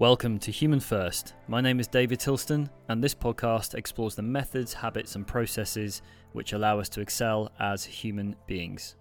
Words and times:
Welcome 0.00 0.38
to 0.38 0.50
Human 0.50 0.80
First. 0.80 1.34
My 1.46 1.60
name 1.60 1.78
is 1.78 1.86
David 1.86 2.20
Tilston, 2.20 2.70
and 2.88 3.04
this 3.04 3.14
podcast 3.14 3.74
explores 3.74 4.14
the 4.14 4.22
methods, 4.22 4.72
habits, 4.72 5.14
and 5.14 5.26
processes 5.26 6.00
which 6.32 6.54
allow 6.54 6.80
us 6.80 6.88
to 6.88 7.02
excel 7.02 7.52
as 7.60 7.84
human 7.84 8.34
beings. 8.46 8.96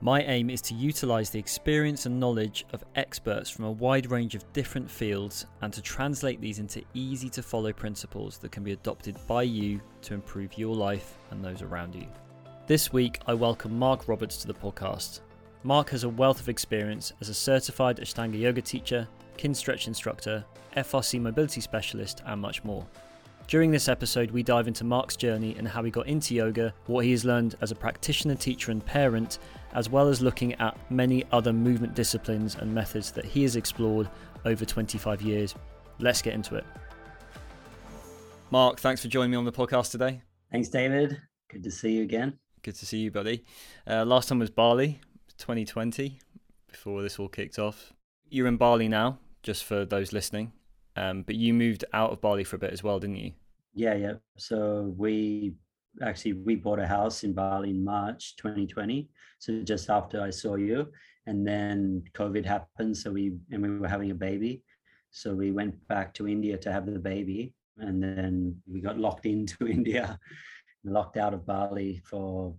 My 0.00 0.22
aim 0.22 0.48
is 0.48 0.62
to 0.62 0.74
utilize 0.74 1.28
the 1.28 1.38
experience 1.38 2.06
and 2.06 2.18
knowledge 2.18 2.64
of 2.72 2.84
experts 2.96 3.50
from 3.50 3.66
a 3.66 3.72
wide 3.72 4.10
range 4.10 4.34
of 4.34 4.50
different 4.54 4.90
fields 4.90 5.44
and 5.60 5.70
to 5.74 5.82
translate 5.82 6.40
these 6.40 6.58
into 6.58 6.82
easy 6.94 7.28
to 7.28 7.42
follow 7.42 7.74
principles 7.74 8.38
that 8.38 8.50
can 8.50 8.64
be 8.64 8.72
adopted 8.72 9.18
by 9.28 9.42
you 9.42 9.78
to 10.00 10.14
improve 10.14 10.56
your 10.56 10.74
life 10.74 11.18
and 11.32 11.44
those 11.44 11.60
around 11.60 11.94
you. 11.94 12.06
This 12.66 12.94
week, 12.94 13.20
I 13.26 13.34
welcome 13.34 13.78
Mark 13.78 14.08
Roberts 14.08 14.38
to 14.38 14.46
the 14.46 14.54
podcast. 14.54 15.20
Mark 15.64 15.90
has 15.90 16.04
a 16.04 16.08
wealth 16.08 16.40
of 16.40 16.48
experience 16.48 17.12
as 17.20 17.28
a 17.28 17.34
certified 17.34 17.98
Ashtanga 17.98 18.38
yoga 18.38 18.62
teacher 18.62 19.06
Kinstretch 19.36 19.86
instructor, 19.86 20.44
FRC 20.76 21.20
mobility 21.20 21.60
specialist, 21.60 22.22
and 22.26 22.40
much 22.40 22.64
more. 22.64 22.86
During 23.46 23.70
this 23.70 23.88
episode, 23.88 24.30
we 24.30 24.42
dive 24.42 24.68
into 24.68 24.84
Mark's 24.84 25.16
journey 25.16 25.54
and 25.58 25.68
how 25.68 25.82
he 25.82 25.90
got 25.90 26.06
into 26.06 26.34
yoga, 26.34 26.72
what 26.86 27.04
he 27.04 27.10
has 27.10 27.26
learned 27.26 27.56
as 27.60 27.70
a 27.70 27.74
practitioner, 27.74 28.34
teacher, 28.34 28.72
and 28.72 28.84
parent, 28.84 29.38
as 29.74 29.90
well 29.90 30.08
as 30.08 30.22
looking 30.22 30.54
at 30.54 30.78
many 30.90 31.24
other 31.30 31.52
movement 31.52 31.94
disciplines 31.94 32.54
and 32.54 32.74
methods 32.74 33.10
that 33.12 33.24
he 33.24 33.42
has 33.42 33.56
explored 33.56 34.08
over 34.46 34.64
25 34.64 35.20
years. 35.20 35.54
Let's 35.98 36.22
get 36.22 36.32
into 36.32 36.54
it. 36.56 36.64
Mark, 38.50 38.80
thanks 38.80 39.02
for 39.02 39.08
joining 39.08 39.32
me 39.32 39.36
on 39.36 39.44
the 39.44 39.52
podcast 39.52 39.90
today. 39.90 40.22
Thanks, 40.50 40.68
David. 40.68 41.20
Good 41.50 41.64
to 41.64 41.70
see 41.70 41.92
you 41.92 42.02
again. 42.02 42.38
Good 42.62 42.76
to 42.76 42.86
see 42.86 42.98
you, 42.98 43.10
buddy. 43.10 43.44
Uh, 43.86 44.06
last 44.06 44.30
time 44.30 44.38
was 44.38 44.50
Bali, 44.50 45.00
2020, 45.36 46.18
before 46.66 47.02
this 47.02 47.18
all 47.18 47.28
kicked 47.28 47.58
off. 47.58 47.92
You're 48.30 48.46
in 48.46 48.56
Bali 48.56 48.88
now 48.88 49.18
just 49.44 49.64
for 49.64 49.84
those 49.84 50.12
listening. 50.12 50.52
Um, 50.96 51.22
but 51.22 51.36
you 51.36 51.54
moved 51.54 51.84
out 51.92 52.10
of 52.10 52.20
Bali 52.20 52.42
for 52.42 52.56
a 52.56 52.58
bit 52.58 52.72
as 52.72 52.82
well, 52.82 52.98
didn't 52.98 53.16
you? 53.16 53.32
Yeah, 53.74 53.94
yeah. 53.94 54.14
So 54.36 54.92
we 54.96 55.54
actually 56.02 56.32
we 56.32 56.56
bought 56.56 56.80
a 56.80 56.86
house 56.86 57.22
in 57.22 57.32
Bali 57.32 57.70
in 57.70 57.84
March 57.84 58.36
2020. 58.36 59.08
So 59.38 59.62
just 59.62 59.90
after 59.90 60.20
I 60.20 60.30
saw 60.30 60.56
you, 60.56 60.88
and 61.26 61.46
then 61.46 62.02
COVID 62.14 62.44
happened. 62.44 62.96
So 62.96 63.12
we 63.12 63.36
and 63.52 63.62
we 63.62 63.78
were 63.78 63.88
having 63.88 64.10
a 64.10 64.14
baby. 64.14 64.62
So 65.10 65.34
we 65.34 65.52
went 65.52 65.74
back 65.88 66.14
to 66.14 66.26
India 66.26 66.56
to 66.58 66.72
have 66.72 66.86
the 66.86 66.98
baby, 66.98 67.54
and 67.78 68.02
then 68.02 68.56
we 68.66 68.80
got 68.80 68.98
locked 68.98 69.26
into 69.34 69.68
India, 69.68 70.18
locked 70.84 71.16
out 71.16 71.34
of 71.34 71.46
Bali 71.46 72.02
for 72.04 72.54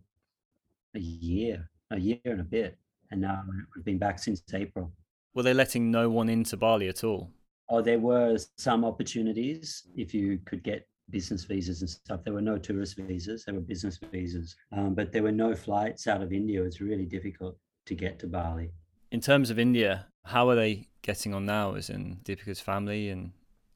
a 0.96 1.00
year, 1.00 1.70
a 1.92 2.00
year 2.00 2.20
and 2.26 2.42
a 2.42 2.46
bit, 2.46 2.78
and 3.12 3.22
now 3.22 3.44
we've 3.76 3.86
been 3.86 3.98
back 3.98 4.20
since 4.20 4.44
April. 4.54 4.92
Were 5.36 5.44
they 5.44 5.54
letting 5.54 5.92
no 5.92 6.10
one 6.10 6.30
into 6.30 6.56
Bali 6.56 6.88
at 6.88 7.04
all? 7.04 7.30
Oh, 7.70 7.82
there 7.82 8.00
were 8.00 8.38
some 8.58 8.86
opportunities 8.86 9.84
if 9.96 10.14
you 10.14 10.40
could 10.46 10.64
get 10.64 10.88
business 11.10 11.44
visas 11.44 11.82
and 11.82 11.90
stuff. 11.90 12.24
There 12.24 12.34
were 12.34 12.42
no 12.42 12.58
tourist 12.58 12.96
visas, 12.98 13.44
there 13.44 13.54
were 13.54 13.62
business 13.62 14.00
visas. 14.12 14.56
Um, 14.72 14.96
but 14.96 15.12
there 15.12 15.24
were 15.24 15.34
no 15.34 15.54
flights 15.54 16.08
out 16.08 16.24
of 16.24 16.32
India. 16.32 16.64
It's 16.64 16.80
really 16.80 17.06
difficult 17.06 17.58
to 17.86 17.96
get 17.96 18.18
to 18.20 18.28
Bali. 18.28 18.72
In 19.12 19.20
terms 19.20 19.50
of 19.50 19.60
India, 19.60 20.08
how 20.24 20.50
are 20.50 20.56
they 20.56 20.88
getting 21.02 21.34
on 21.34 21.46
now? 21.46 21.76
As 21.76 21.90
in 21.90 22.18
Deepika's 22.24 22.62
family, 22.62 23.10
and 23.10 23.32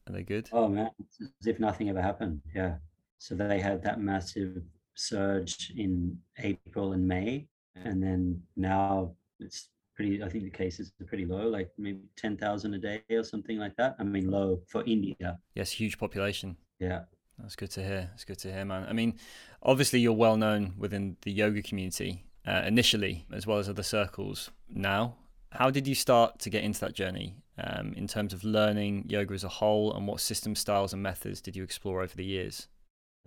are 0.07 0.13
they 0.13 0.23
good? 0.23 0.49
Oh, 0.53 0.69
man, 0.69 0.89
as 1.19 1.45
if 1.45 1.59
nothing 1.59 1.89
ever 1.89 2.01
happened. 2.01 2.41
Yeah. 2.55 2.75
So 3.17 3.35
they 3.35 3.59
had 3.59 3.83
that 3.83 3.99
massive 3.99 4.61
surge 4.95 5.73
in 5.75 6.17
April 6.37 6.93
and 6.93 7.05
May. 7.05 7.47
And 7.75 8.01
then 8.01 8.41
now 8.55 9.15
it's 9.39 9.67
pretty 9.99 10.23
i 10.23 10.29
think 10.29 10.45
the 10.45 10.49
cases 10.49 10.93
are 11.01 11.05
pretty 11.05 11.25
low 11.25 11.45
like 11.49 11.69
maybe 11.77 11.99
10,000 12.15 12.73
a 12.73 12.77
day 12.77 13.03
or 13.09 13.23
something 13.23 13.57
like 13.57 13.75
that. 13.75 13.97
I 13.99 14.03
mean 14.03 14.31
low 14.31 14.61
for 14.65 14.81
india. 14.85 15.39
Yes 15.55 15.71
huge 15.71 15.97
population. 15.97 16.55
Yeah. 16.79 17.01
That's 17.37 17.57
good 17.57 17.71
to 17.71 17.83
hear. 17.83 18.09
It's 18.13 18.23
good 18.23 18.39
to 18.39 18.51
hear 18.51 18.63
man. 18.63 18.85
I 18.87 18.93
mean 18.93 19.19
obviously 19.61 19.99
you're 19.99 20.21
well 20.25 20.37
known 20.37 20.73
within 20.77 21.17
the 21.23 21.31
yoga 21.31 21.61
community 21.61 22.23
uh, 22.47 22.63
initially 22.65 23.25
as 23.33 23.45
well 23.45 23.59
as 23.59 23.67
other 23.67 23.83
circles 23.83 24.51
now. 24.69 25.15
How 25.51 25.69
did 25.69 25.85
you 25.85 25.95
start 25.95 26.39
to 26.39 26.49
get 26.49 26.63
into 26.63 26.79
that 26.81 26.93
journey 26.93 27.35
um, 27.57 27.93
in 27.97 28.07
terms 28.07 28.33
of 28.33 28.45
learning 28.45 29.05
yoga 29.09 29.33
as 29.33 29.43
a 29.43 29.49
whole 29.49 29.93
and 29.93 30.07
what 30.07 30.21
system 30.21 30.55
styles 30.55 30.93
and 30.93 31.03
methods 31.03 31.41
did 31.41 31.57
you 31.57 31.63
explore 31.63 32.01
over 32.01 32.15
the 32.15 32.23
years? 32.23 32.69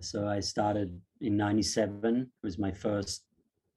So 0.01 0.27
i 0.27 0.39
started 0.39 0.99
in 1.21 1.37
97 1.37 2.21
it 2.21 2.27
was 2.41 2.57
my 2.57 2.71
first 2.71 3.23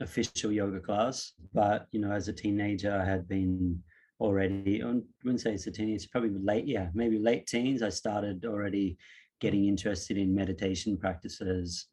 official 0.01 0.53
yoga 0.53 0.81
class. 0.81 1.33
Mm-hmm. 1.41 1.59
But 1.59 1.87
you 1.93 2.01
know, 2.01 2.13
as 2.13 2.29
a 2.29 2.33
teenager, 2.33 2.93
I 3.01 3.05
had 3.05 3.29
been 3.29 3.83
already. 4.21 4.83
I 4.83 4.87
wouldn't 5.25 5.41
say 5.41 5.53
it's 5.53 5.67
a 5.67 5.73
teenager, 5.73 6.09
probably 6.11 6.31
late. 6.31 6.67
Yeah, 6.67 6.89
maybe 6.95 7.19
late 7.19 7.47
teens. 7.47 7.83
I 7.83 7.91
started 7.91 8.45
already 8.45 8.97
getting 9.41 9.67
interested 9.67 10.17
in 10.17 10.35
meditation 10.35 10.97
practices, 10.97 11.89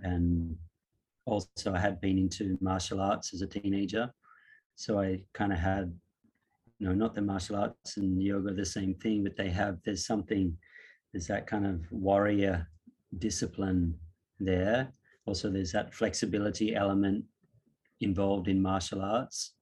and 0.00 0.56
also 1.26 1.72
I 1.72 1.78
had 1.78 2.00
been 2.00 2.18
into 2.18 2.58
martial 2.60 3.00
arts 3.00 3.34
as 3.34 3.42
a 3.42 3.46
teenager. 3.46 4.12
So 4.74 5.00
I 5.00 5.22
kind 5.34 5.52
of 5.52 5.58
had, 5.58 5.92
you 6.78 6.88
know, 6.88 6.94
not 6.94 7.14
the 7.14 7.22
martial 7.22 7.56
arts 7.56 7.98
and 7.98 8.20
yoga 8.22 8.52
the 8.52 8.64
same 8.64 8.94
thing, 8.94 9.22
but 9.22 9.36
they 9.36 9.50
have 9.50 9.78
there's 9.84 10.06
something, 10.06 10.56
there's 11.12 11.26
that 11.26 11.46
kind 11.46 11.66
of 11.66 11.80
warrior 11.92 12.66
discipline 13.18 13.94
there 14.40 14.90
also 15.26 15.50
there's 15.50 15.72
that 15.72 15.94
flexibility 15.94 16.74
element 16.74 17.24
involved 18.02 18.48
in 18.48 18.60
martial 18.60 19.02
arts, 19.02 19.54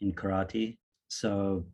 in 0.00 0.12
karate. 0.12 0.78
So 1.08 1.66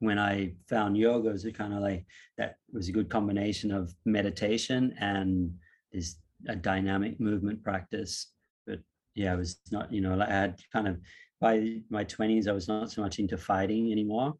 when 0.00 0.18
I 0.18 0.54
found 0.68 0.96
yoga, 0.96 1.30
it 1.30 1.32
was 1.32 1.46
kind 1.56 1.72
of 1.72 1.80
like 1.80 2.04
that 2.36 2.56
was 2.72 2.88
a 2.88 2.92
good 2.92 3.08
combination 3.08 3.72
of 3.72 3.94
meditation 4.04 4.94
and 5.00 5.52
this 5.92 6.16
a 6.48 6.56
dynamic 6.56 7.20
movement 7.20 7.62
practice. 7.62 8.32
But 8.66 8.80
yeah, 9.14 9.32
I 9.32 9.36
was 9.36 9.56
not, 9.70 9.92
you 9.92 10.00
know, 10.00 10.20
I 10.20 10.30
had 10.30 10.60
kind 10.72 10.88
of 10.88 10.98
by 11.40 11.80
my 11.90 12.04
20s, 12.04 12.48
I 12.48 12.52
was 12.52 12.68
not 12.68 12.90
so 12.90 13.02
much 13.02 13.18
into 13.18 13.36
fighting 13.36 13.92
anymore. 13.92 14.34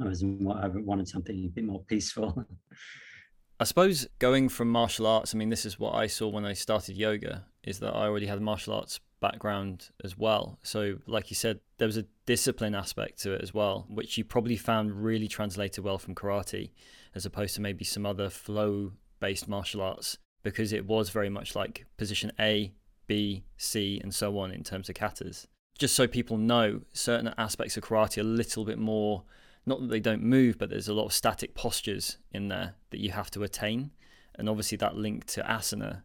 I 0.00 0.04
was 0.04 0.22
more, 0.22 0.56
I 0.56 0.68
wanted 0.68 1.08
something 1.08 1.44
a 1.44 1.48
bit 1.48 1.64
more 1.64 1.82
peaceful. 1.88 2.44
I 3.60 3.64
suppose 3.64 4.06
going 4.20 4.48
from 4.48 4.70
martial 4.70 5.06
arts, 5.06 5.34
I 5.34 5.38
mean, 5.38 5.50
this 5.50 5.66
is 5.66 5.80
what 5.80 5.94
I 5.94 6.06
saw 6.06 6.28
when 6.28 6.44
I 6.44 6.52
started 6.52 6.96
yoga, 6.96 7.46
is 7.64 7.80
that 7.80 7.92
I 7.92 8.06
already 8.06 8.26
had 8.26 8.40
martial 8.40 8.74
arts 8.74 9.00
background 9.20 9.90
as 10.04 10.16
well. 10.16 10.58
So, 10.62 10.98
like 11.06 11.30
you 11.30 11.36
said, 11.36 11.60
there 11.78 11.86
was 11.86 11.96
a 11.96 12.06
discipline 12.26 12.74
aspect 12.74 13.20
to 13.22 13.32
it 13.32 13.42
as 13.42 13.52
well, 13.52 13.86
which 13.88 14.18
you 14.18 14.24
probably 14.24 14.56
found 14.56 15.02
really 15.04 15.28
translated 15.28 15.84
well 15.84 15.98
from 15.98 16.14
karate, 16.14 16.70
as 17.14 17.26
opposed 17.26 17.54
to 17.56 17.60
maybe 17.60 17.84
some 17.84 18.06
other 18.06 18.30
flow 18.30 18.92
based 19.20 19.48
martial 19.48 19.82
arts, 19.82 20.18
because 20.42 20.72
it 20.72 20.86
was 20.86 21.10
very 21.10 21.28
much 21.28 21.54
like 21.54 21.86
position 21.96 22.32
A, 22.38 22.72
B, 23.06 23.44
C, 23.56 24.00
and 24.02 24.14
so 24.14 24.38
on 24.38 24.50
in 24.50 24.62
terms 24.62 24.88
of 24.88 24.94
katas. 24.94 25.46
Just 25.78 25.94
so 25.94 26.06
people 26.06 26.36
know, 26.36 26.82
certain 26.92 27.32
aspects 27.38 27.76
of 27.76 27.84
karate 27.84 28.20
a 28.20 28.24
little 28.24 28.64
bit 28.64 28.78
more, 28.78 29.24
not 29.66 29.80
that 29.80 29.90
they 29.90 30.00
don't 30.00 30.22
move, 30.22 30.58
but 30.58 30.70
there's 30.70 30.88
a 30.88 30.94
lot 30.94 31.06
of 31.06 31.12
static 31.12 31.54
postures 31.54 32.18
in 32.32 32.48
there 32.48 32.74
that 32.90 33.00
you 33.00 33.10
have 33.10 33.30
to 33.32 33.42
attain. 33.42 33.90
And 34.34 34.48
obviously, 34.48 34.78
that 34.78 34.96
link 34.96 35.26
to 35.26 35.42
asana 35.42 36.02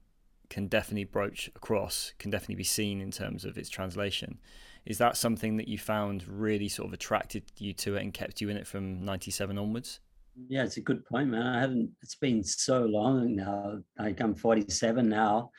can 0.53 0.67
definitely 0.67 1.03
broach 1.03 1.49
across, 1.55 2.13
can 2.19 2.29
definitely 2.29 2.53
be 2.53 2.63
seen 2.63 3.01
in 3.01 3.09
terms 3.09 3.43
of 3.43 3.57
its 3.57 3.69
translation. 3.69 4.37
Is 4.85 4.99
that 4.99 5.17
something 5.17 5.57
that 5.57 5.67
you 5.67 5.79
found 5.79 6.27
really 6.27 6.69
sort 6.69 6.89
of 6.89 6.93
attracted 6.93 7.41
you 7.57 7.73
to 7.73 7.95
it 7.95 8.03
and 8.03 8.13
kept 8.13 8.39
you 8.39 8.49
in 8.49 8.57
it 8.57 8.67
from 8.67 9.03
97 9.03 9.57
onwards? 9.57 9.99
Yeah, 10.47 10.63
it's 10.63 10.77
a 10.77 10.81
good 10.81 11.03
point, 11.05 11.29
man. 11.29 11.47
I 11.47 11.59
haven't, 11.59 11.89
it's 12.03 12.13
been 12.13 12.43
so 12.43 12.81
long 12.81 13.35
now. 13.35 13.79
Like 13.97 14.21
I'm 14.21 14.35
47 14.35 15.09
now. 15.09 15.49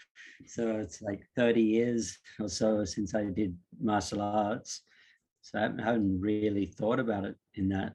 So 0.47 0.77
it's 0.77 1.03
like 1.03 1.27
30 1.35 1.61
years 1.61 2.17
or 2.39 2.49
so 2.49 2.85
since 2.85 3.17
I 3.17 3.25
did 3.25 3.59
martial 3.81 4.23
arts. 4.23 4.83
So 5.41 5.59
I 5.59 5.63
haven't 5.63 6.21
really 6.21 6.67
thought 6.67 7.01
about 7.01 7.25
it 7.25 7.35
in 7.55 7.69
that 7.71 7.95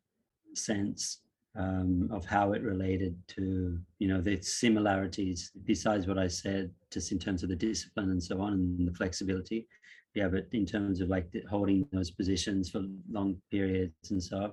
sense 0.54 1.20
um, 1.60 2.10
of 2.12 2.26
how 2.26 2.54
it 2.54 2.64
related 2.64 3.16
to 3.28 3.78
you 4.00 4.08
know 4.08 4.22
the 4.22 4.42
similarities 4.42 5.52
besides 5.66 6.08
what 6.08 6.18
I 6.18 6.28
said 6.28 6.72
just 6.90 7.12
in 7.12 7.20
terms 7.20 7.44
of 7.44 7.50
the 7.50 7.56
discipline 7.56 8.12
and 8.12 8.24
so 8.24 8.42
on 8.42 8.54
and 8.54 8.88
the 8.88 8.94
flexibility. 8.94 9.68
Yeah 10.16 10.30
but 10.30 10.48
in 10.54 10.66
terms 10.66 11.02
of 11.02 11.10
like 11.10 11.28
holding 11.50 11.86
those 11.92 12.12
positions 12.12 12.70
for 12.70 12.82
long 13.12 13.38
periods 13.52 14.12
and 14.12 14.24
so 14.24 14.38
on, 14.38 14.52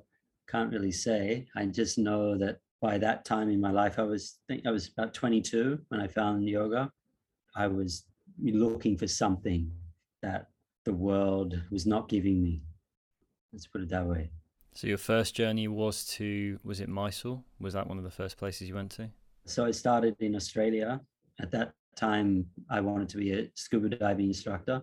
can't 0.49 0.73
really 0.73 0.93
say. 0.93 1.47
I 1.57 1.67
just 1.67 1.97
know 1.97 2.37
that 2.39 2.59
by 2.83 2.99
that 2.99 3.25
time 3.25 3.51
in 3.51 3.61
my 3.61 3.71
life 3.71 3.99
I 3.99 4.03
was 4.03 4.39
think 4.49 4.67
I 4.67 4.73
was 4.73 4.89
about 4.89 5.15
22 5.15 5.79
when 5.89 6.01
I 6.01 6.09
found 6.09 6.49
yoga. 6.49 6.91
I 7.55 7.69
was 7.69 8.05
looking 8.43 8.99
for 8.99 9.07
something 9.07 9.71
that 10.23 10.49
the 10.85 10.93
world 10.93 11.63
was 11.71 11.87
not 11.87 12.09
giving 12.09 12.43
me. 12.43 12.63
Let's 13.53 13.67
put 13.69 13.81
it 13.81 13.89
that 13.91 14.07
way 14.07 14.31
so 14.77 14.87
your 14.87 14.99
first 14.99 15.35
journey 15.35 15.69
was 15.69 16.05
to 16.05 16.61
was 16.63 16.81
it 16.81 16.89
Mysore? 16.89 17.43
Was 17.59 17.73
that 17.73 17.87
one 17.87 17.97
of 17.97 18.05
the 18.05 18.11
first 18.11 18.37
places 18.37 18.69
you 18.69 18.75
went 18.75 18.91
to? 18.93 19.09
So 19.47 19.65
I 19.65 19.71
started 19.71 20.17
in 20.21 20.37
Australia. 20.37 21.01
At 21.41 21.51
that 21.53 21.73
time, 21.97 22.45
I 22.69 22.81
wanted 22.81 23.09
to 23.09 23.17
be 23.17 23.33
a 23.33 23.51
scuba 23.55 23.89
diving 23.89 24.27
instructor 24.27 24.83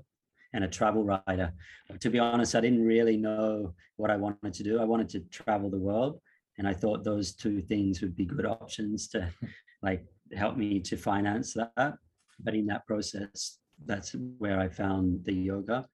and 0.53 0.63
a 0.63 0.67
travel 0.67 1.03
writer. 1.03 1.53
To 1.99 2.09
be 2.09 2.17
honest, 2.17 2.55
I 2.55 2.61
didn't 2.61 2.83
really 2.83 3.17
know 3.17 3.73
what 3.97 4.09
I 4.09 4.17
wanted 4.17 4.53
to 4.53 4.63
do. 4.63 4.79
I 4.79 4.85
wanted 4.85 5.09
to 5.09 5.19
travel 5.29 5.69
the 5.69 5.77
world, 5.77 6.19
And 6.57 6.67
I 6.67 6.73
thought 6.73 7.03
those 7.03 7.33
two 7.33 7.61
things 7.61 8.01
would 8.01 8.15
be 8.15 8.25
good 8.25 8.45
options 8.45 9.07
to 9.09 9.29
like 9.83 10.05
help 10.35 10.57
me 10.57 10.79
to 10.79 10.97
finance 10.97 11.53
that. 11.53 11.93
But 12.39 12.55
in 12.55 12.65
that 12.67 12.87
process, 12.87 13.59
that's 13.85 14.15
where 14.39 14.59
I 14.59 14.69
found 14.69 15.23
the 15.25 15.33
yoga. 15.33 15.85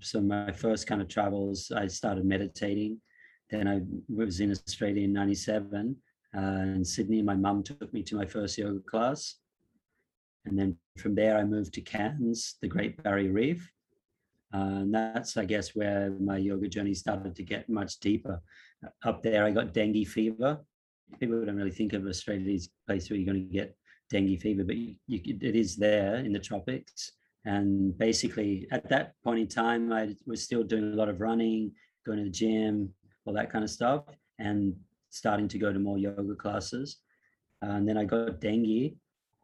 So 0.00 0.22
my 0.22 0.52
first 0.52 0.86
kind 0.86 1.02
of 1.02 1.08
travels, 1.08 1.70
I 1.70 1.86
started 1.86 2.24
meditating. 2.24 2.98
Then 3.52 3.68
I 3.68 3.82
was 4.08 4.40
in 4.40 4.50
Australia 4.50 5.04
in 5.04 5.12
97 5.12 5.94
uh, 6.34 6.40
in 6.40 6.84
Sydney. 6.84 7.20
My 7.20 7.36
mum 7.36 7.62
took 7.62 7.92
me 7.92 8.02
to 8.04 8.16
my 8.16 8.24
first 8.24 8.56
yoga 8.56 8.80
class. 8.80 9.36
And 10.46 10.58
then 10.58 10.76
from 10.96 11.14
there, 11.14 11.36
I 11.36 11.44
moved 11.44 11.74
to 11.74 11.82
Cairns, 11.82 12.56
the 12.62 12.66
Great 12.66 13.00
Barrier 13.02 13.30
Reef. 13.30 13.70
Uh, 14.54 14.80
and 14.80 14.94
that's, 14.94 15.36
I 15.36 15.44
guess, 15.44 15.76
where 15.76 16.10
my 16.18 16.38
yoga 16.38 16.66
journey 16.66 16.94
started 16.94 17.36
to 17.36 17.42
get 17.42 17.68
much 17.68 18.00
deeper. 18.00 18.40
Up 19.04 19.22
there, 19.22 19.44
I 19.44 19.50
got 19.50 19.74
dengue 19.74 20.06
fever. 20.06 20.58
People 21.20 21.44
don't 21.44 21.56
really 21.56 21.70
think 21.70 21.92
of 21.92 22.06
Australia 22.06 22.54
as 22.54 22.66
a 22.66 22.90
place 22.90 23.10
where 23.10 23.18
you're 23.18 23.32
going 23.32 23.48
to 23.48 23.52
get 23.52 23.76
dengue 24.10 24.40
fever, 24.40 24.64
but 24.64 24.76
you, 24.76 24.94
you, 25.06 25.20
it 25.42 25.54
is 25.54 25.76
there 25.76 26.16
in 26.16 26.32
the 26.32 26.38
tropics. 26.38 27.12
And 27.44 27.96
basically, 27.98 28.66
at 28.72 28.88
that 28.88 29.12
point 29.22 29.40
in 29.40 29.48
time, 29.48 29.92
I 29.92 30.16
was 30.26 30.42
still 30.42 30.62
doing 30.62 30.84
a 30.84 30.96
lot 30.96 31.10
of 31.10 31.20
running, 31.20 31.72
going 32.06 32.18
to 32.18 32.24
the 32.24 32.30
gym, 32.30 32.94
all 33.24 33.34
that 33.34 33.50
kind 33.50 33.64
of 33.64 33.70
stuff, 33.70 34.04
and 34.38 34.74
starting 35.10 35.48
to 35.48 35.58
go 35.58 35.72
to 35.72 35.78
more 35.78 35.98
yoga 35.98 36.34
classes. 36.34 36.98
Uh, 37.62 37.72
and 37.72 37.88
then 37.88 37.96
I 37.96 38.04
got 38.04 38.40
dengue, 38.40 38.94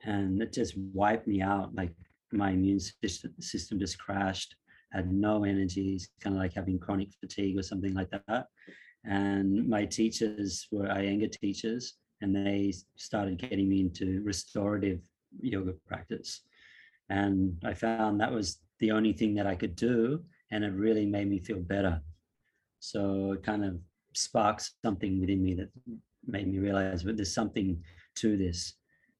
and 0.05 0.43
it 0.43 0.53
just 0.53 0.77
wiped 0.95 1.27
me 1.27 1.43
out. 1.43 1.75
Like 1.75 1.93
my 2.33 2.51
immune 2.51 2.81
system, 2.81 3.35
system 3.41 3.79
just 3.79 3.99
crashed. 3.99 4.57
Had 4.93 5.13
no 5.13 5.45
energy. 5.45 5.95
It's 5.95 6.09
kind 6.21 6.35
of 6.35 6.41
like 6.41 6.55
having 6.55 6.79
chronic 6.79 7.11
fatigue 7.21 7.59
or 7.59 7.63
something 7.63 7.95
like 7.95 8.11
that. 8.11 8.47
And 9.05 9.69
my 9.69 9.85
teachers 9.85 10.67
were 10.73 10.87
Iyengar 10.87 11.31
teachers, 11.31 11.95
and 12.21 12.35
they 12.35 12.73
started 12.97 13.39
getting 13.39 13.69
me 13.69 13.81
into 13.81 14.23
restorative 14.25 15.01
yoga 15.41 15.75
practice. 15.87 16.41
And 17.11 17.57
I 17.65 17.75
found 17.75 18.21
that 18.21 18.33
was 18.33 18.59
the 18.81 18.91
only 18.93 19.13
thing 19.13 19.35
that 19.35 19.47
I 19.47 19.55
could 19.55 19.77
do, 19.77 20.25
and 20.51 20.65
it 20.65 20.73
really 20.73 21.07
made 21.07 21.29
me 21.29 21.39
feel 21.39 21.61
better. 21.61 22.01
So 22.81 23.33
it 23.33 23.43
kind 23.43 23.65
of 23.65 23.79
sparked 24.15 24.71
something 24.85 25.21
within 25.21 25.43
me 25.43 25.55
that 25.55 25.71
made 26.27 26.49
me 26.49 26.59
realize 26.59 27.03
that 27.05 27.17
there's 27.17 27.35
something 27.35 27.83
to 28.17 28.37
this. 28.37 28.75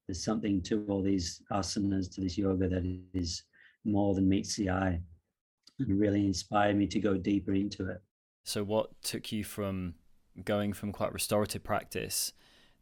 There's 0.07 0.23
something 0.23 0.61
to 0.63 0.85
all 0.89 1.03
these 1.03 1.41
asanas, 1.51 2.13
to 2.15 2.21
this 2.21 2.37
yoga 2.37 2.67
that 2.67 2.99
is 3.13 3.43
more 3.85 4.15
than 4.15 4.27
meets 4.27 4.55
the 4.55 4.69
eye. 4.69 5.01
And 5.79 5.99
really 5.99 6.25
inspired 6.25 6.75
me 6.75 6.87
to 6.87 6.99
go 6.99 7.15
deeper 7.15 7.53
into 7.53 7.89
it. 7.89 8.01
So, 8.43 8.63
what 8.63 9.01
took 9.01 9.31
you 9.31 9.45
from 9.45 9.93
going 10.43 10.73
from 10.73 10.91
quite 10.91 11.13
restorative 11.13 11.63
practice 11.63 12.33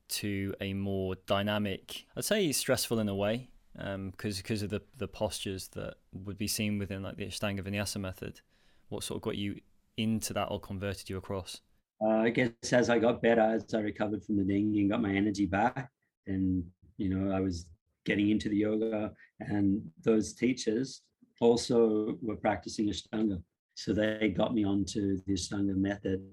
to 0.10 0.54
a 0.62 0.74
more 0.74 1.16
dynamic, 1.28 2.06
I'd 2.16 2.26
say 2.26 2.52
stressful 2.52 3.00
in 3.00 3.10
a 3.10 3.16
way, 3.16 3.50
because 3.74 3.94
um, 3.96 4.14
because 4.14 4.64
of 4.64 4.70
the 4.70 4.82
the 4.98 5.08
postures 5.08 5.68
that 5.70 5.96
would 6.12 6.38
be 6.38 6.48
seen 6.48 6.80
within 6.80 7.04
like 7.04 7.18
the 7.18 7.28
Ashtanga 7.28 7.62
Vinyasa 7.62 8.00
method. 8.00 8.42
What 8.90 9.04
sort 9.04 9.18
of 9.18 9.22
got 9.22 9.36
you 9.36 9.60
into 9.98 10.34
that 10.34 10.46
or 10.46 10.60
converted 10.60 11.10
you 11.10 11.18
across? 11.18 11.62
Uh, 12.02 12.20
I 12.20 12.30
guess 12.30 12.52
as 12.72 12.90
I 12.90 13.00
got 13.00 13.22
better, 13.22 13.42
as 13.42 13.74
I 13.74 13.80
recovered 13.80 14.24
from 14.24 14.38
the 14.38 14.44
dengue 14.44 14.78
and 14.78 14.90
got 14.90 15.02
my 15.02 15.14
energy 15.14 15.46
back, 15.46 15.90
and 16.28 16.64
you 16.98 17.10
know 17.10 17.36
I 17.36 17.40
was 17.40 17.70
getting 18.06 18.30
into 18.30 18.50
the 18.50 18.58
yoga, 18.58 19.12
and 19.40 19.82
those 20.04 20.34
teachers 20.34 21.02
also 21.42 22.18
were 22.22 22.36
practicing 22.36 22.88
Ashtanga, 22.88 23.42
so 23.74 23.94
they 23.94 24.34
got 24.36 24.54
me 24.54 24.64
onto 24.64 25.18
the 25.26 25.34
Ashtanga 25.34 25.76
method. 25.76 26.24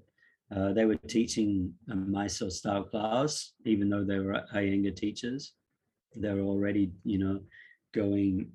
Uh, 0.54 0.72
they 0.72 0.84
were 0.84 0.96
teaching 0.96 1.72
a 1.90 1.96
Mysore 1.96 2.50
style 2.50 2.84
class, 2.84 3.52
even 3.64 3.88
though 3.88 4.04
they 4.04 4.18
were 4.18 4.44
Iyengar 4.54 4.94
teachers 4.94 5.54
They 6.14 6.32
were 6.32 6.42
already, 6.42 6.92
you 7.04 7.18
know, 7.18 7.40
going 7.92 8.52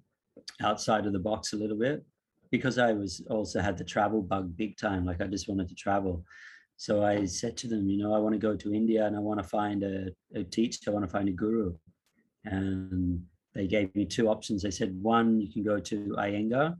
outside 0.62 1.08
of 1.08 1.14
the 1.14 1.20
box 1.20 1.54
a 1.54 1.58
little 1.58 1.78
bit 1.78 2.06
because 2.51 2.78
I 2.78 2.94
was 2.94 3.22
also 3.30 3.60
had 3.60 3.78
the 3.78 3.84
travel 3.84 4.22
bug 4.22 4.56
big 4.56 4.78
time. 4.78 5.06
Like 5.06 5.22
I 5.22 5.28
just 5.28 5.48
wanted 5.48 5.69
to 5.69 5.75
travel. 5.75 6.24
So 6.78 7.04
I 7.04 7.25
said 7.25 7.57
to 7.57 7.68
them, 7.68 7.90
you 7.90 7.98
know, 7.98 8.13
I 8.13 8.19
want 8.19 8.34
to 8.34 8.40
go 8.40 8.56
to 8.56 8.74
India 8.74 9.06
and 9.06 9.16
I 9.16 9.19
want 9.19 9.42
to 9.42 9.48
find 9.48 9.84
a, 9.84 10.07
a 10.34 10.44
teacher, 10.44 10.80
I 10.88 10.94
want 10.94 11.06
to 11.06 11.12
find 11.12 11.28
a 11.28 11.34
guru. 11.34 11.74
And 12.46 13.24
they 13.54 13.68
gave 13.68 13.94
me 13.96 14.06
two 14.06 14.30
options. 14.30 14.63
They 14.63 14.72
said, 14.72 14.98
one, 15.01 15.42
you 15.42 15.51
can 15.51 15.63
go 15.63 15.80
to 15.80 16.16
Iyengar, 16.18 16.75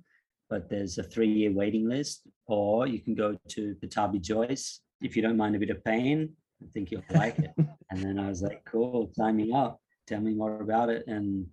but 0.50 0.70
there's 0.70 0.98
a 0.98 1.04
three 1.04 1.28
year 1.32 1.52
waiting 1.52 1.88
list, 1.90 2.22
or 2.48 2.88
you 2.88 3.00
can 3.00 3.14
go 3.14 3.38
to 3.50 3.76
Pattabhi 3.84 4.22
Jois. 4.22 4.80
If 5.02 5.16
you 5.16 5.22
don't 5.22 5.38
mind 5.38 5.56
a 5.56 5.60
bit 5.60 5.70
of 5.70 5.84
pain, 5.84 6.30
I 6.64 6.68
think 6.74 6.92
you'll 6.92 7.04
like 7.14 7.38
it. 7.40 7.52
and 7.92 8.02
then 8.02 8.20
I 8.20 8.30
was 8.30 8.42
like, 8.42 8.64
cool, 8.66 9.12
sign 9.14 9.36
me 9.36 9.52
up 9.54 9.80
tell 10.10 10.20
me 10.20 10.34
more 10.34 10.60
about 10.62 10.90
it. 10.90 11.04
And 11.08 11.46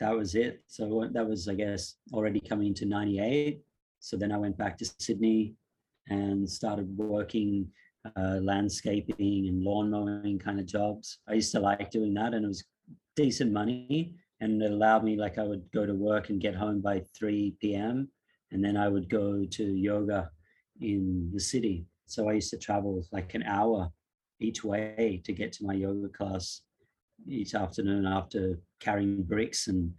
that 0.00 0.16
was 0.16 0.34
it. 0.34 0.62
So 0.66 1.08
that 1.12 1.28
was, 1.28 1.48
I 1.48 1.54
guess, 1.54 1.96
already 2.12 2.40
coming 2.40 2.68
into 2.68 2.86
98. 2.86 3.60
So 4.00 4.16
then 4.16 4.32
I 4.32 4.38
went 4.38 4.56
back 4.56 4.78
to 4.78 4.90
Sydney 4.98 5.54
and 6.08 6.48
started 6.48 6.96
working 6.96 7.68
uh, 8.16 8.38
landscaping 8.40 9.48
and 9.48 9.62
lawn 9.62 9.90
mowing 9.90 10.38
kind 10.38 10.60
of 10.60 10.66
jobs. 10.66 11.18
I 11.28 11.34
used 11.34 11.52
to 11.52 11.60
like 11.60 11.90
doing 11.90 12.14
that 12.14 12.32
and 12.34 12.44
it 12.44 12.48
was 12.48 12.64
decent 13.16 13.52
money 13.52 14.14
and 14.40 14.62
it 14.62 14.70
allowed 14.70 15.04
me 15.04 15.16
like 15.16 15.38
I 15.38 15.42
would 15.42 15.70
go 15.72 15.84
to 15.84 15.94
work 15.94 16.30
and 16.30 16.40
get 16.40 16.54
home 16.54 16.80
by 16.80 17.02
3 17.18 17.56
p.m. 17.60 18.08
and 18.52 18.64
then 18.64 18.76
I 18.76 18.88
would 18.88 19.08
go 19.08 19.44
to 19.44 19.64
yoga 19.64 20.30
in 20.80 21.30
the 21.32 21.40
city. 21.40 21.86
So 22.06 22.28
I 22.28 22.34
used 22.34 22.50
to 22.50 22.58
travel 22.58 23.04
like 23.12 23.34
an 23.34 23.42
hour 23.42 23.90
each 24.40 24.62
way 24.62 25.20
to 25.24 25.32
get 25.32 25.52
to 25.54 25.66
my 25.66 25.74
yoga 25.74 26.08
class 26.08 26.62
each 27.26 27.54
afternoon 27.54 28.06
after 28.06 28.60
carrying 28.80 29.22
bricks 29.22 29.68
and 29.68 29.92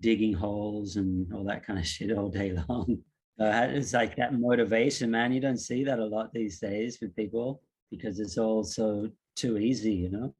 digging 0.00 0.32
holes 0.32 0.96
and 0.96 1.32
all 1.32 1.44
that 1.44 1.64
kind 1.66 1.78
of 1.78 1.86
shit 1.86 2.16
all 2.16 2.28
day 2.28 2.52
long. 2.68 2.98
Uh, 3.40 3.68
it's 3.70 3.92
like 3.92 4.16
that 4.16 4.38
motivation, 4.38 5.10
man. 5.10 5.32
You 5.32 5.40
don't 5.40 5.58
see 5.58 5.84
that 5.84 5.98
a 5.98 6.04
lot 6.04 6.32
these 6.32 6.58
days 6.58 6.98
with 7.00 7.16
people 7.16 7.62
because 7.90 8.20
it's 8.20 8.38
all 8.38 8.62
so 8.62 9.08
too 9.36 9.58
easy, 9.58 9.92
you 9.92 10.10
know. 10.10 10.34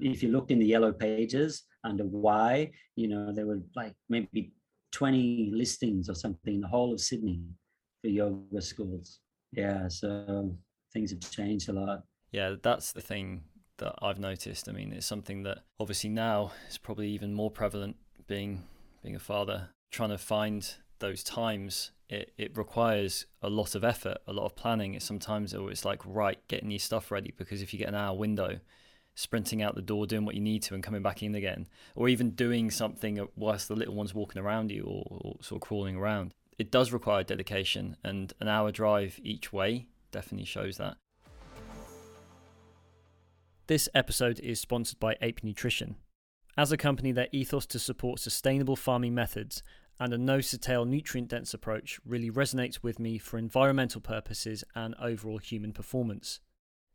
If 0.00 0.22
you 0.22 0.30
looked 0.30 0.50
in 0.50 0.58
the 0.58 0.66
yellow 0.66 0.92
pages 0.92 1.64
under 1.84 2.04
why, 2.04 2.70
you 2.96 3.08
know, 3.08 3.32
there 3.32 3.46
were 3.46 3.60
like 3.76 3.94
maybe 4.08 4.52
20 4.92 5.50
listings 5.52 6.08
or 6.08 6.14
something 6.14 6.54
in 6.54 6.60
the 6.60 6.68
whole 6.68 6.92
of 6.92 7.00
Sydney 7.00 7.40
for 8.00 8.08
yoga 8.08 8.62
schools. 8.62 9.20
Yeah, 9.52 9.88
so 9.88 10.56
things 10.92 11.10
have 11.10 11.20
changed 11.20 11.68
a 11.68 11.72
lot. 11.72 12.02
Yeah, 12.32 12.54
that's 12.62 12.92
the 12.92 13.00
thing 13.00 13.42
that 13.78 13.94
I've 14.00 14.18
noticed. 14.18 14.68
I 14.68 14.72
mean, 14.72 14.92
it's 14.92 15.06
something 15.06 15.42
that 15.44 15.58
obviously 15.80 16.10
now 16.10 16.52
is 16.68 16.78
probably 16.78 17.08
even 17.08 17.34
more 17.34 17.50
prevalent 17.50 17.96
being 18.26 18.64
being 19.02 19.16
a 19.16 19.20
father, 19.20 19.70
trying 19.90 20.10
to 20.10 20.18
find 20.18 20.74
those 20.98 21.22
times. 21.22 21.92
It, 22.08 22.32
it 22.38 22.56
requires 22.56 23.26
a 23.42 23.50
lot 23.50 23.74
of 23.74 23.84
effort, 23.84 24.18
a 24.26 24.32
lot 24.32 24.46
of 24.46 24.56
planning. 24.56 24.94
It's 24.94 25.04
sometimes 25.04 25.54
oh, 25.54 25.68
it's 25.68 25.84
like 25.84 26.00
right, 26.04 26.38
getting 26.48 26.70
your 26.70 26.78
stuff 26.78 27.10
ready 27.10 27.34
because 27.36 27.62
if 27.62 27.72
you 27.72 27.78
get 27.78 27.88
an 27.88 27.94
hour 27.94 28.16
window, 28.16 28.60
sprinting 29.14 29.62
out 29.62 29.74
the 29.74 29.82
door, 29.82 30.06
doing 30.06 30.24
what 30.24 30.34
you 30.34 30.40
need 30.40 30.62
to, 30.62 30.74
and 30.74 30.82
coming 30.82 31.02
back 31.02 31.22
in 31.22 31.34
again, 31.34 31.66
or 31.94 32.08
even 32.08 32.30
doing 32.30 32.70
something 32.70 33.26
whilst 33.36 33.68
the 33.68 33.76
little 33.76 33.94
one's 33.94 34.14
walking 34.14 34.40
around 34.40 34.70
you 34.70 34.84
or, 34.84 35.04
or 35.08 35.36
sort 35.40 35.62
of 35.62 35.66
crawling 35.66 35.96
around, 35.96 36.32
it 36.58 36.70
does 36.70 36.92
require 36.92 37.22
dedication. 37.22 37.96
And 38.02 38.32
an 38.40 38.48
hour 38.48 38.72
drive 38.72 39.20
each 39.22 39.52
way 39.52 39.86
definitely 40.10 40.46
shows 40.46 40.78
that. 40.78 40.96
This 43.68 43.86
episode 43.94 44.40
is 44.40 44.58
sponsored 44.58 44.98
by 44.98 45.16
Ape 45.20 45.44
Nutrition. 45.44 45.96
As 46.56 46.72
a 46.72 46.78
company, 46.78 47.12
their 47.12 47.28
ethos 47.32 47.66
to 47.66 47.78
support 47.78 48.18
sustainable 48.18 48.76
farming 48.76 49.14
methods 49.14 49.62
and 50.00 50.10
a 50.14 50.16
no 50.16 50.40
tail 50.40 50.86
nutrient 50.86 51.28
dense 51.28 51.52
approach 51.52 52.00
really 52.06 52.30
resonates 52.30 52.78
with 52.82 52.98
me 52.98 53.18
for 53.18 53.36
environmental 53.36 54.00
purposes 54.00 54.64
and 54.74 54.94
overall 54.98 55.36
human 55.36 55.74
performance. 55.74 56.40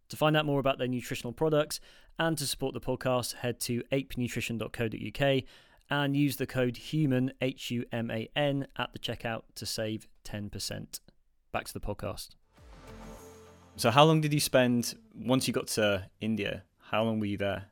To 0.09 0.17
find 0.17 0.35
out 0.35 0.47
more 0.47 0.59
about 0.59 0.79
their 0.79 0.87
nutritional 0.87 1.31
products 1.31 1.79
and 2.17 2.35
to 2.39 2.47
support 2.47 2.73
the 2.73 2.81
podcast, 2.81 3.35
head 3.35 3.59
to 3.61 3.83
apenutrition.co.uk 3.91 5.43
and 5.91 6.17
use 6.17 6.37
the 6.37 6.47
code 6.47 6.77
HUMAN, 6.77 7.33
H 7.39 7.69
U 7.69 7.85
M 7.91 8.09
A 8.09 8.27
N, 8.35 8.65
at 8.77 8.93
the 8.93 8.99
checkout 8.99 9.43
to 9.53 9.67
save 9.67 10.07
10%. 10.25 11.01
Back 11.51 11.65
to 11.65 11.73
the 11.73 11.79
podcast. 11.79 12.29
So, 13.75 13.89
how 13.89 14.03
long 14.03 14.21
did 14.21 14.33
you 14.33 14.39
spend 14.39 14.95
once 15.15 15.47
you 15.47 15.53
got 15.53 15.67
to 15.67 16.07
India? 16.21 16.63
How 16.79 17.03
long 17.03 17.19
were 17.19 17.25
you 17.25 17.37
there? 17.37 17.65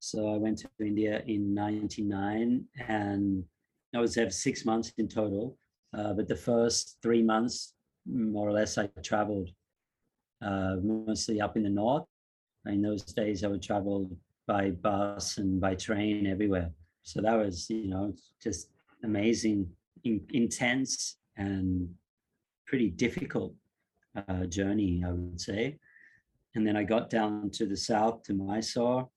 So, 0.00 0.34
I 0.34 0.36
went 0.36 0.58
to 0.58 0.68
India 0.80 1.22
in 1.26 1.54
'99, 1.54 2.64
and 2.88 3.44
I 3.94 4.00
was 4.00 4.14
there 4.14 4.26
for 4.26 4.32
six 4.32 4.64
months 4.64 4.92
in 4.98 5.08
total. 5.08 5.56
Uh, 5.96 6.12
but 6.12 6.26
the 6.26 6.36
first 6.36 6.98
three 7.02 7.22
months, 7.22 7.74
more 8.04 8.48
or 8.48 8.52
less, 8.52 8.78
I 8.78 8.88
traveled 9.04 9.50
uh, 10.42 10.76
mostly 10.82 11.40
up 11.40 11.56
in 11.56 11.62
the 11.62 11.70
north. 11.70 12.04
In 12.66 12.82
those 12.82 13.04
days, 13.04 13.44
I 13.44 13.48
would 13.48 13.62
travel 13.62 14.10
by 14.48 14.70
bus 14.70 15.38
and 15.38 15.60
by 15.60 15.76
train 15.76 16.26
everywhere. 16.26 16.70
So 17.02 17.20
that 17.20 17.34
was, 17.34 17.70
you 17.70 17.86
know, 17.86 18.12
just 18.42 18.70
amazing, 19.04 19.68
in, 20.02 20.20
intense, 20.32 21.18
and 21.36 21.88
pretty 22.66 22.90
difficult 22.90 23.54
uh, 24.16 24.46
journey, 24.46 25.02
I 25.06 25.12
would 25.12 25.40
say. 25.40 25.78
And 26.54 26.66
then 26.66 26.76
I 26.76 26.84
got 26.84 27.10
down 27.10 27.50
to 27.54 27.66
the 27.66 27.76
south 27.76 28.22
to 28.24 28.34
Mysore 28.34 29.08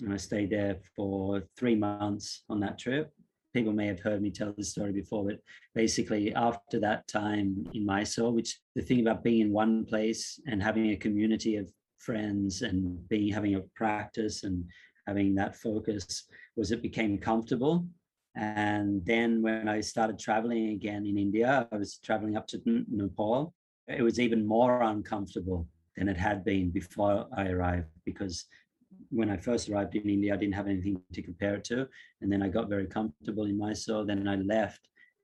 and 0.00 0.12
I 0.12 0.16
stayed 0.16 0.50
there 0.50 0.78
for 0.96 1.42
three 1.56 1.76
months 1.76 2.44
on 2.48 2.60
that 2.60 2.78
trip. 2.78 3.12
People 3.54 3.72
may 3.72 3.86
have 3.86 4.00
heard 4.00 4.22
me 4.22 4.30
tell 4.30 4.54
this 4.56 4.70
story 4.70 4.92
before, 4.92 5.24
but 5.24 5.38
basically, 5.74 6.34
after 6.34 6.80
that 6.80 7.06
time 7.06 7.66
in 7.74 7.84
Mysore, 7.84 8.32
which 8.32 8.58
the 8.74 8.82
thing 8.82 9.00
about 9.00 9.22
being 9.22 9.40
in 9.40 9.52
one 9.52 9.84
place 9.84 10.40
and 10.46 10.62
having 10.62 10.90
a 10.90 10.96
community 10.96 11.56
of 11.56 11.70
friends 11.98 12.62
and 12.62 13.08
being 13.08 13.32
having 13.32 13.54
a 13.54 13.60
practice 13.76 14.42
and 14.42 14.64
having 15.06 15.34
that 15.34 15.54
focus 15.56 16.24
was 16.56 16.72
it 16.72 16.82
became 16.82 17.18
comfortable. 17.18 17.86
And 18.34 19.04
then 19.04 19.42
when 19.42 19.68
I 19.68 19.80
started 19.80 20.18
traveling 20.18 20.70
again 20.70 21.04
in 21.04 21.18
India, 21.18 21.68
I 21.70 21.76
was 21.76 21.98
traveling 21.98 22.36
up 22.36 22.46
to 22.48 22.60
Nepal. 22.64 23.54
It 23.88 24.02
was 24.02 24.20
even 24.20 24.46
more 24.46 24.82
uncomfortable 24.82 25.68
than 25.96 26.08
it 26.08 26.16
had 26.16 26.44
been 26.44 26.70
before 26.70 27.26
I 27.36 27.48
arrived 27.48 27.88
because 28.04 28.46
when 29.10 29.30
I 29.30 29.36
first 29.36 29.68
arrived 29.68 29.94
in 29.94 30.08
India, 30.08 30.34
I 30.34 30.36
didn't 30.36 30.54
have 30.54 30.68
anything 30.68 31.00
to 31.12 31.22
compare 31.22 31.56
it 31.56 31.64
to. 31.64 31.88
And 32.20 32.32
then 32.32 32.42
I 32.42 32.48
got 32.48 32.68
very 32.68 32.86
comfortable 32.86 33.44
in 33.44 33.58
Mysore. 33.58 34.04
Then 34.04 34.26
I 34.28 34.36
left, 34.36 34.80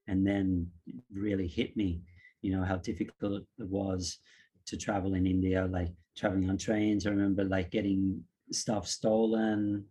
and 0.06 0.26
then 0.26 0.66
really 1.12 1.46
hit 1.46 1.76
me, 1.76 2.02
you 2.42 2.54
know, 2.54 2.64
how 2.64 2.76
difficult 2.76 3.42
it 3.58 3.68
was 3.68 4.18
to 4.66 4.76
travel 4.76 5.14
in 5.14 5.26
India, 5.26 5.66
like 5.70 5.92
traveling 6.16 6.50
on 6.50 6.58
trains. 6.58 7.06
I 7.06 7.10
remember 7.10 7.44
like 7.44 7.70
getting 7.70 8.22
stuff 8.50 8.86
stolen, 8.86 9.84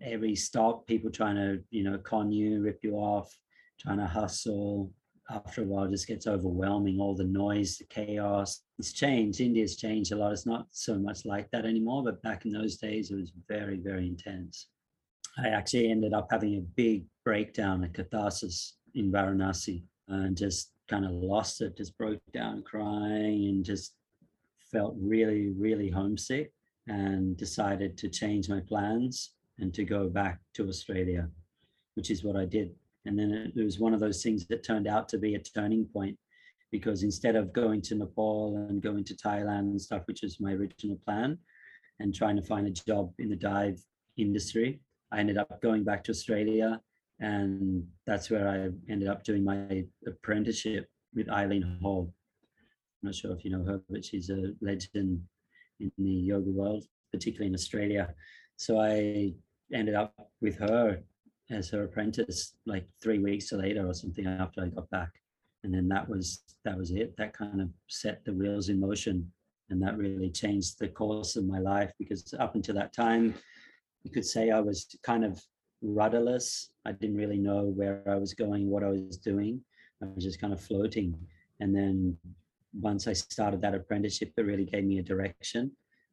every 0.00 0.34
stop, 0.34 0.86
people 0.86 1.10
trying 1.10 1.36
to, 1.36 1.62
you 1.70 1.84
know, 1.84 1.98
con 1.98 2.32
you, 2.32 2.62
rip 2.62 2.80
you 2.82 2.94
off, 2.94 3.30
trying 3.78 3.98
to 3.98 4.06
hustle, 4.06 4.92
after 5.30 5.62
a 5.62 5.64
while 5.64 5.88
just 5.88 6.08
gets 6.08 6.26
overwhelming. 6.26 7.00
All 7.00 7.14
the 7.14 7.24
noise 7.24 7.78
the 7.78 7.84
chaos 7.84 8.60
it's 8.78 8.92
changed. 8.92 9.40
India's 9.40 9.76
changed 9.76 10.12
a 10.12 10.16
lot. 10.16 10.32
It's 10.32 10.46
not 10.46 10.66
so 10.70 10.98
much 10.98 11.24
like 11.24 11.50
that 11.50 11.64
anymore 11.64 12.02
but 12.02 12.22
back 12.22 12.44
in 12.44 12.52
those 12.52 12.76
days 12.76 13.10
it 13.10 13.16
was 13.16 13.32
very 13.48 13.78
very 13.78 14.06
intense. 14.06 14.68
I 15.38 15.48
actually 15.48 15.90
ended 15.90 16.12
up 16.12 16.28
having 16.30 16.56
a 16.56 16.60
big 16.60 17.04
breakdown 17.24 17.84
a 17.84 17.88
catharsis 17.88 18.76
in 18.94 19.10
varanasi 19.10 19.82
uh, 20.10 20.14
and 20.14 20.36
just 20.36 20.72
kind 20.88 21.04
of 21.04 21.12
lost 21.12 21.60
it 21.60 21.76
just 21.76 21.96
broke 21.96 22.20
down 22.32 22.62
crying 22.62 23.46
and 23.46 23.64
just 23.64 23.94
felt 24.70 24.94
really 24.98 25.48
really 25.56 25.88
homesick 25.88 26.52
and 26.88 27.36
decided 27.36 27.96
to 27.96 28.08
change 28.08 28.48
my 28.48 28.60
plans 28.60 29.34
and 29.58 29.72
to 29.72 29.84
go 29.84 30.08
back 30.08 30.40
to 30.54 30.68
australia 30.68 31.28
which 31.94 32.10
is 32.10 32.24
what 32.24 32.36
i 32.36 32.44
did 32.44 32.70
and 33.04 33.18
then 33.18 33.52
it, 33.54 33.64
was 33.64 33.78
one 33.78 33.94
of 33.94 34.00
those 34.00 34.22
things 34.22 34.46
that 34.46 34.64
turned 34.64 34.86
out 34.86 35.08
to 35.08 35.18
be 35.18 35.34
a 35.34 35.38
turning 35.38 35.84
point 35.86 36.16
because 36.70 37.02
instead 37.02 37.36
of 37.36 37.52
going 37.52 37.82
to 37.82 37.94
Nepal 37.94 38.56
and 38.68 38.80
going 38.80 39.04
to 39.04 39.14
Thailand 39.14 39.70
and 39.70 39.80
stuff, 39.80 40.02
which 40.06 40.22
was 40.22 40.40
my 40.40 40.52
original 40.52 40.98
plan, 41.04 41.38
and 42.00 42.14
trying 42.14 42.36
to 42.36 42.42
find 42.42 42.66
a 42.66 42.70
job 42.70 43.12
in 43.18 43.28
the 43.28 43.36
dive 43.36 43.80
industry, 44.16 44.80
I 45.12 45.20
ended 45.20 45.36
up 45.36 45.60
going 45.60 45.84
back 45.84 46.02
to 46.04 46.12
Australia. 46.12 46.80
And 47.20 47.86
that's 48.06 48.30
where 48.30 48.48
I 48.48 48.70
ended 48.90 49.06
up 49.06 49.22
doing 49.22 49.44
my 49.44 49.84
apprenticeship 50.06 50.88
with 51.14 51.28
Eileen 51.28 51.78
Hall. 51.82 52.12
I'm 53.02 53.08
not 53.08 53.14
sure 53.14 53.32
if 53.32 53.44
you 53.44 53.50
know 53.50 53.64
her, 53.64 53.80
but 53.90 54.04
she's 54.04 54.30
a 54.30 54.54
legend 54.60 55.22
in 55.78 55.92
the 55.98 56.10
yoga 56.10 56.50
world, 56.50 56.84
particularly 57.12 57.48
in 57.48 57.54
Australia. 57.54 58.14
So 58.56 58.80
I 58.80 59.34
ended 59.72 59.94
up 59.94 60.30
with 60.40 60.58
her 60.58 61.02
as 61.52 61.70
her 61.70 61.84
apprentice 61.84 62.54
like 62.66 62.86
three 63.02 63.18
weeks 63.18 63.52
later 63.52 63.86
or 63.86 63.94
something 63.94 64.26
after 64.26 64.62
I 64.62 64.68
got 64.68 64.88
back. 64.90 65.10
And 65.64 65.72
then 65.72 65.88
that 65.88 66.08
was 66.08 66.42
that 66.64 66.76
was 66.76 66.90
it. 66.90 67.16
That 67.16 67.36
kind 67.36 67.60
of 67.60 67.68
set 67.88 68.24
the 68.24 68.32
wheels 68.32 68.68
in 68.68 68.80
motion. 68.80 69.30
And 69.70 69.80
that 69.82 69.96
really 69.96 70.30
changed 70.30 70.78
the 70.78 70.88
course 70.88 71.36
of 71.36 71.46
my 71.46 71.58
life 71.58 71.92
because 71.98 72.34
up 72.38 72.54
until 72.54 72.74
that 72.74 72.92
time, 72.92 73.34
you 74.02 74.10
could 74.10 74.26
say 74.26 74.50
I 74.50 74.60
was 74.60 74.86
kind 75.02 75.24
of 75.24 75.40
rudderless. 75.82 76.70
I 76.84 76.92
didn't 76.92 77.16
really 77.16 77.38
know 77.38 77.64
where 77.64 78.02
I 78.08 78.16
was 78.16 78.34
going, 78.34 78.68
what 78.68 78.82
I 78.82 78.88
was 78.88 79.16
doing. 79.16 79.60
I 80.02 80.06
was 80.14 80.24
just 80.24 80.40
kind 80.40 80.52
of 80.52 80.60
floating. 80.60 81.16
And 81.60 81.74
then 81.74 82.18
once 82.74 83.06
I 83.06 83.12
started 83.12 83.60
that 83.62 83.74
apprenticeship, 83.74 84.32
it 84.36 84.42
really 84.42 84.64
gave 84.64 84.84
me 84.84 84.98
a 84.98 85.02
direction 85.02 85.70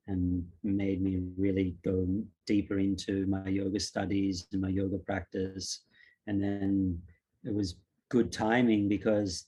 and 0.09 0.43
made 0.63 1.01
me 1.01 1.21
really 1.37 1.75
go 1.85 2.07
deeper 2.47 2.79
into 2.79 3.27
my 3.27 3.47
yoga 3.47 3.79
studies 3.79 4.47
and 4.51 4.61
my 4.61 4.69
yoga 4.69 4.97
practice. 4.97 5.83
And 6.25 6.43
then 6.43 6.99
it 7.43 7.53
was 7.53 7.75
good 8.09 8.31
timing 8.31 8.89
because 8.89 9.45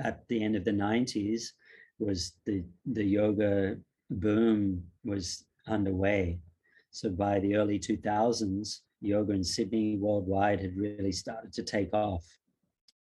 at 0.00 0.20
the 0.28 0.42
end 0.44 0.54
of 0.54 0.64
the 0.64 0.70
90s 0.70 1.44
was 1.98 2.34
the 2.44 2.62
the 2.84 3.04
yoga 3.04 3.76
boom 4.10 4.82
was 5.04 5.44
underway. 5.66 6.40
So 6.90 7.08
by 7.08 7.40
the 7.40 7.56
early 7.56 7.78
2000s, 7.78 8.80
yoga 9.00 9.32
in 9.32 9.44
Sydney 9.44 9.96
worldwide 9.96 10.60
had 10.60 10.76
really 10.76 11.12
started 11.12 11.52
to 11.54 11.62
take 11.62 11.94
off. 11.94 12.24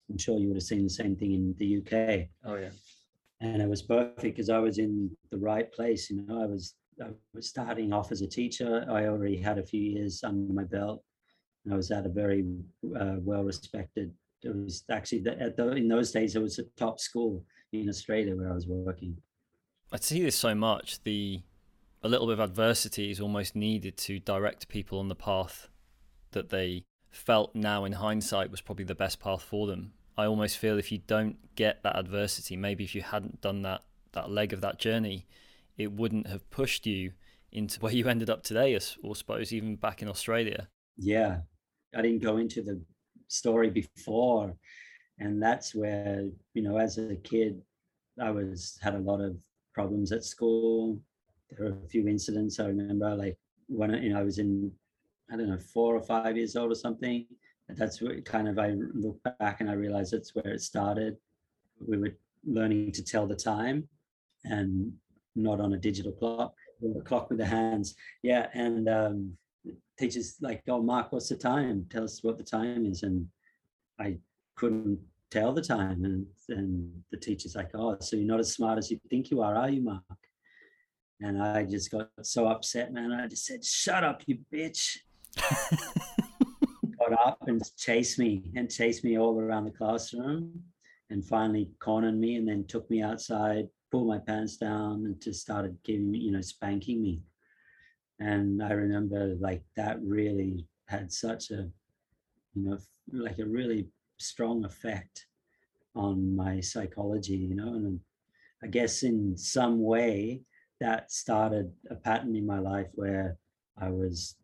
I'm 0.10 0.18
sure 0.18 0.40
you 0.40 0.48
would 0.48 0.58
have 0.58 0.64
seen 0.64 0.84
the 0.84 0.90
same 0.90 1.16
thing 1.18 1.34
in 1.34 1.56
the 1.58 1.78
UK. 1.80 2.28
Oh 2.46 2.56
yeah. 2.56 2.70
And 3.42 3.62
it 3.62 3.68
was 3.68 3.82
perfect 3.82 4.22
because 4.22 4.50
I 4.50 4.60
was 4.60 4.78
in 4.78 5.12
the 5.32 5.38
right 5.38 5.70
place. 5.74 6.10
You 6.10 6.22
know, 6.22 6.42
I 6.42 6.46
was 6.46 6.76
I 7.02 7.10
was 7.34 7.48
starting 7.48 7.94
off 7.94 8.12
as 8.12 8.22
a 8.22 8.28
teacher. 8.28 8.86
I 8.90 9.06
already 9.06 9.38
had 9.38 9.58
a 9.58 9.66
few 9.66 9.82
years 9.82 10.24
under 10.24 10.54
my 10.54 10.64
belt. 10.64 11.04
I 11.72 11.76
was 11.76 11.92
at 11.92 12.06
a 12.06 12.10
very 12.10 12.46
uh, 13.00 13.16
well 13.20 13.44
respected. 13.44 14.14
It 14.44 14.56
was 14.56 14.84
actually 14.92 15.22
the, 15.22 15.40
at 15.40 15.56
the, 15.56 15.72
in 15.72 15.88
those 15.88 16.12
days 16.12 16.36
it 16.36 16.42
was 16.42 16.60
a 16.60 16.64
top 16.78 17.00
school 17.00 17.44
in 17.72 17.88
Australia 17.88 18.36
where 18.36 18.52
I 18.52 18.54
was 18.54 18.68
working. 18.68 19.18
I 19.92 19.98
see 19.98 20.22
this 20.22 20.36
so 20.36 20.54
much. 20.54 21.02
The 21.04 21.42
a 22.02 22.10
little 22.10 22.28
bit 22.28 22.34
of 22.34 22.40
adversity 22.42 23.12
is 23.12 23.22
almost 23.22 23.56
needed 23.56 23.96
to 23.98 24.20
direct 24.20 24.68
people 24.68 25.00
on 25.00 25.08
the 25.08 25.16
path 25.16 25.70
that 26.32 26.50
they 26.50 26.84
felt 27.10 27.56
now 27.56 27.86
in 27.86 27.94
hindsight 27.94 28.52
was 28.52 28.60
probably 28.60 28.84
the 28.84 28.96
best 28.96 29.22
path 29.22 29.42
for 29.42 29.68
them. 29.68 29.94
I 30.18 30.26
almost 30.26 30.58
feel 30.58 30.78
if 30.78 30.92
you 30.92 30.98
don't 30.98 31.38
get 31.56 31.82
that 31.84 31.98
adversity, 31.98 32.58
maybe 32.58 32.84
if 32.84 32.94
you 32.94 33.02
hadn't 33.02 33.40
done 33.40 33.62
that 33.62 33.84
that 34.12 34.30
leg 34.30 34.54
of 34.54 34.62
that 34.62 34.78
journey, 34.78 35.26
it 35.78 35.92
wouldn't 35.92 36.28
have 36.28 36.50
pushed 36.50 36.86
you 36.86 37.14
into 37.52 37.80
where 37.80 37.94
you 37.94 38.08
ended 38.08 38.30
up 38.30 38.44
today, 38.44 38.78
or 39.04 39.16
suppose 39.16 39.54
even 39.54 39.76
back 39.76 40.02
in 40.02 40.10
Australia. 40.10 40.68
Yeah, 40.98 41.40
I 41.96 42.02
didn't 42.02 42.24
go 42.24 42.38
into 42.38 42.62
the 42.62 42.82
story 43.28 43.70
before, 43.70 44.56
and 45.20 45.42
that's 45.42 45.76
where 45.76 46.28
you 46.54 46.62
know, 46.64 46.78
as 46.78 46.98
a 46.98 47.16
kid, 47.16 47.62
I 48.22 48.32
was 48.32 48.80
had 48.82 48.96
a 48.96 49.00
lot 49.00 49.22
of 49.22 49.38
problems 49.74 50.12
at 50.12 50.24
school. 50.24 51.00
There 51.50 51.70
were 51.70 51.78
a 51.84 51.88
few 51.88 52.08
incidents 52.08 52.60
I 52.60 52.68
remember, 52.68 53.16
like 53.16 53.38
when 53.68 53.94
you 54.04 54.14
know 54.14 54.20
I 54.20 54.24
was 54.24 54.40
in, 54.40 54.72
I 55.32 55.38
don't 55.38 55.50
know, 55.50 55.60
four 55.60 55.96
or 55.96 56.02
five 56.02 56.38
years 56.38 56.56
old 56.56 56.72
or 56.72 56.76
something. 56.76 57.26
That's 57.70 58.02
what 58.02 58.26
kind 58.26 58.48
of 58.48 58.60
I 58.60 58.74
look 58.94 59.20
back 59.40 59.62
and 59.62 59.70
I 59.70 59.74
realize 59.74 60.12
that's 60.12 60.36
where 60.36 60.54
it 60.54 60.62
started. 60.62 61.16
We 61.80 61.98
were 61.98 62.18
learning 62.46 62.92
to 62.94 63.04
tell 63.04 63.26
the 63.26 63.36
time, 63.36 63.88
and 64.44 64.92
not 65.36 65.60
on 65.60 65.74
a 65.74 65.78
digital 65.78 66.12
clock, 66.12 66.54
or 66.82 67.00
a 67.00 67.04
clock 67.04 67.30
with 67.30 67.40
the 67.40 67.46
hands. 67.46 67.96
Yeah, 68.22 68.48
and 68.54 68.88
um, 68.90 69.38
teachers 69.98 70.38
like, 70.42 70.64
"Oh, 70.68 70.82
Mark, 70.82 71.12
what's 71.12 71.30
the 71.30 71.36
time? 71.36 71.86
Tell 71.90 72.04
us 72.04 72.24
what 72.24 72.38
the 72.38 72.44
time 72.44 72.86
is." 72.86 73.04
And 73.04 73.28
I 74.00 74.18
couldn't 74.56 75.00
tell 75.32 75.54
the 75.54 75.62
time, 75.62 76.04
and 76.04 76.26
and 76.50 76.92
the 77.12 77.18
teacher's 77.18 77.56
like, 77.56 77.72
"Oh, 77.74 77.98
so 78.00 78.16
you're 78.16 78.26
not 78.26 78.40
as 78.40 78.54
smart 78.54 78.78
as 78.78 78.92
you 78.92 79.00
think 79.10 79.32
you 79.32 79.42
are, 79.42 79.56
are 79.56 79.70
you, 79.70 79.82
Mark?" 79.82 80.04
And 81.22 81.42
I 81.42 81.64
just 81.64 81.90
got 81.92 82.10
so 82.22 82.48
upset, 82.48 82.94
man. 82.94 83.12
I 83.12 83.28
just 83.28 83.46
said, 83.46 83.64
"Shut 83.64 84.04
up, 84.04 84.24
you 84.28 84.40
bitch!" 84.54 84.98
got 87.00 87.14
up 87.14 87.40
and 87.48 87.62
chased 87.78 88.20
me 88.20 88.52
and 88.56 88.70
chased 88.70 89.04
me 89.04 89.18
all 89.18 89.40
around 89.40 89.66
the 89.66 89.72
classroom, 89.72 90.64
and 91.10 91.26
finally 91.26 91.70
cornered 91.80 92.18
me, 92.18 92.36
and 92.36 92.48
then 92.48 92.66
took 92.66 92.90
me 92.90 93.02
outside 93.02 93.68
pulled 93.94 94.08
my 94.08 94.18
pants 94.18 94.58
down 94.58 95.06
and 95.06 95.22
just 95.22 95.40
started 95.40 95.78
giving 95.84 96.10
me, 96.10 96.18
you 96.18 96.32
know, 96.32 96.42
spanking 96.42 97.00
me. 97.00 97.22
And 98.20 98.64
I 98.64 98.72
remember 98.72 99.36
like 99.40 99.62
that 99.76 100.02
really 100.02 100.66
had 100.88 101.12
such 101.12 101.52
a, 101.52 101.70
you 102.56 102.64
know, 102.64 102.80
like 103.12 103.38
a 103.38 103.46
really 103.46 103.90
strong 104.18 104.66
effect 104.66 105.28
on 105.96 106.36
my 106.36 106.60
psychology, 106.60 107.36
you 107.36 107.54
know, 107.54 107.68
and 107.68 108.00
I 108.64 108.68
guess 108.68 109.04
in 109.04 109.38
some 109.38 109.80
way 109.84 110.42
that 110.80 111.12
started 111.12 111.72
a 111.92 111.96
pattern 111.96 112.36
in 112.36 112.48
my 112.48 112.58
life 112.58 112.88
where 112.96 113.38
I 113.78 113.90
was 113.92 114.38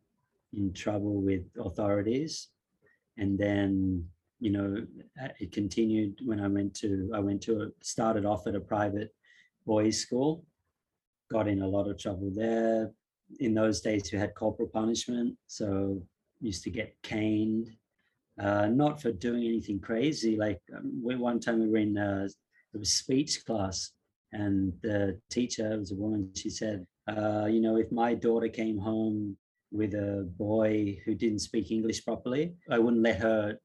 in 0.53 0.73
trouble 0.73 1.23
with 1.23 1.41
authorities. 1.59 2.49
And 3.17 3.35
then, 3.35 4.05
you 4.39 4.51
know, 4.51 4.85
it 5.39 5.51
continued 5.51 6.19
when 6.23 6.39
I 6.39 6.47
went 6.47 6.75
to, 6.81 7.09
I 7.15 7.19
went 7.19 7.41
to, 7.43 7.63
a, 7.63 7.67
started 7.81 8.25
off 8.25 8.45
at 8.45 8.53
a 8.53 8.59
private 8.59 9.11
boys' 9.65 9.99
school. 9.99 10.43
Got 11.31 11.47
in 11.47 11.61
a 11.61 11.67
lot 11.67 11.87
of 11.87 11.97
trouble 11.97 12.31
there. 12.33 12.91
In 13.39 13.53
those 13.53 13.81
days, 13.81 14.09
we 14.11 14.17
had 14.17 14.33
corporal 14.33 14.69
punishment, 14.69 15.35
so 15.47 16.01
used 16.41 16.63
to 16.63 16.71
get 16.71 16.95
caned. 17.03 17.69
Uh, 18.39 18.67
not 18.67 19.01
for 19.01 19.11
doing 19.11 19.43
anything 19.43 19.79
crazy. 19.79 20.37
Like 20.37 20.61
um, 20.75 21.01
we, 21.03 21.15
one 21.15 21.39
time 21.39 21.59
we 21.59 21.67
were 21.67 21.77
in 21.77 21.97
uh, 21.97 22.27
it 22.73 22.77
was 22.77 22.93
speech 22.93 23.45
class, 23.45 23.91
and 24.31 24.73
the 24.81 25.19
teacher 25.29 25.77
was 25.77 25.91
a 25.91 25.95
woman. 25.95 26.31
She 26.35 26.49
said, 26.49 26.85
Uh, 27.07 27.45
you 27.45 27.61
know, 27.61 27.77
if 27.77 27.91
my 27.91 28.13
daughter 28.13 28.47
came 28.47 28.77
home 28.77 29.35
with 29.71 29.93
a 29.93 30.29
boy 30.37 30.97
who 31.05 31.13
didn't 31.15 31.39
speak 31.39 31.71
English 31.71 32.05
properly, 32.05 32.55
I 32.69 32.79
wouldn't 32.79 33.03
let 33.03 33.19
her 33.19 33.59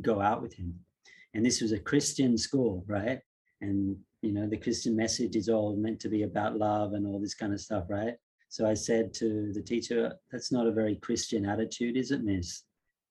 go 0.00 0.20
out 0.20 0.42
with 0.42 0.54
him. 0.54 0.78
And 1.34 1.44
this 1.44 1.60
was 1.60 1.72
a 1.72 1.78
Christian 1.78 2.36
school, 2.36 2.84
right? 2.86 3.20
And 3.60 3.96
you 4.22 4.32
know, 4.32 4.46
the 4.46 4.56
Christian 4.56 4.96
message 4.96 5.36
is 5.36 5.48
all 5.48 5.76
meant 5.76 6.00
to 6.00 6.08
be 6.08 6.22
about 6.22 6.58
love 6.58 6.92
and 6.92 7.06
all 7.06 7.20
this 7.20 7.34
kind 7.34 7.52
of 7.52 7.60
stuff, 7.60 7.84
right? 7.88 8.14
So 8.48 8.66
I 8.66 8.74
said 8.74 9.14
to 9.14 9.52
the 9.52 9.62
teacher, 9.62 10.12
"That's 10.30 10.52
not 10.52 10.66
a 10.66 10.72
very 10.72 10.96
Christian 10.96 11.46
attitude, 11.46 11.96
is 11.96 12.10
it, 12.10 12.22
Miss?" 12.22 12.64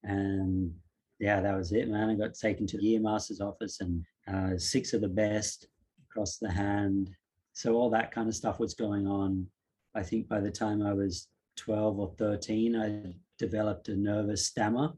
And 0.03 0.73
yeah, 1.19 1.41
that 1.41 1.55
was 1.55 1.71
it, 1.71 1.89
man. 1.89 2.09
I 2.09 2.15
got 2.15 2.33
taken 2.33 2.67
to 2.67 2.77
the 2.77 2.97
master's 2.99 3.41
office, 3.41 3.79
and 3.81 4.05
uh, 4.27 4.57
six 4.57 4.93
of 4.93 5.01
the 5.01 5.07
best 5.07 5.67
across 6.09 6.37
the 6.37 6.51
hand. 6.51 7.09
So 7.53 7.75
all 7.75 7.89
that 7.91 8.11
kind 8.11 8.27
of 8.27 8.35
stuff 8.35 8.59
was 8.59 8.73
going 8.73 9.07
on. 9.07 9.47
I 9.95 10.03
think 10.03 10.27
by 10.27 10.39
the 10.39 10.51
time 10.51 10.81
I 10.81 10.93
was 10.93 11.27
12 11.57 11.99
or 11.99 12.13
13, 12.17 12.75
I 12.75 13.13
developed 13.37 13.89
a 13.89 13.95
nervous 13.95 14.47
stammer. 14.47 14.93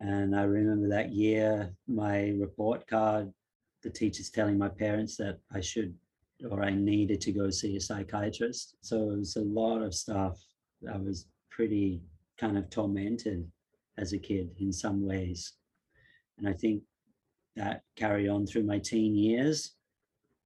And 0.00 0.34
I 0.34 0.44
remember 0.44 0.88
that 0.88 1.12
year, 1.12 1.74
my 1.86 2.30
report 2.30 2.86
card, 2.86 3.32
the 3.82 3.90
teachers 3.90 4.30
telling 4.30 4.58
my 4.58 4.68
parents 4.68 5.16
that 5.16 5.38
I 5.52 5.60
should 5.60 5.94
or 6.50 6.62
I 6.62 6.70
needed 6.70 7.20
to 7.22 7.32
go 7.32 7.50
see 7.50 7.76
a 7.76 7.80
psychiatrist. 7.80 8.76
So 8.80 9.10
it 9.10 9.18
was 9.18 9.36
a 9.36 9.42
lot 9.42 9.82
of 9.82 9.94
stuff. 9.94 10.38
I 10.90 10.96
was 10.96 11.26
pretty 11.50 12.02
kind 12.38 12.56
of 12.56 12.70
tormented 12.70 13.46
as 13.98 14.12
a 14.12 14.18
kid 14.18 14.50
in 14.58 14.72
some 14.72 15.06
ways. 15.06 15.52
And 16.38 16.48
I 16.48 16.54
think 16.54 16.82
that 17.56 17.82
carried 17.96 18.28
on 18.28 18.46
through 18.46 18.62
my 18.62 18.78
teen 18.78 19.14
years. 19.14 19.72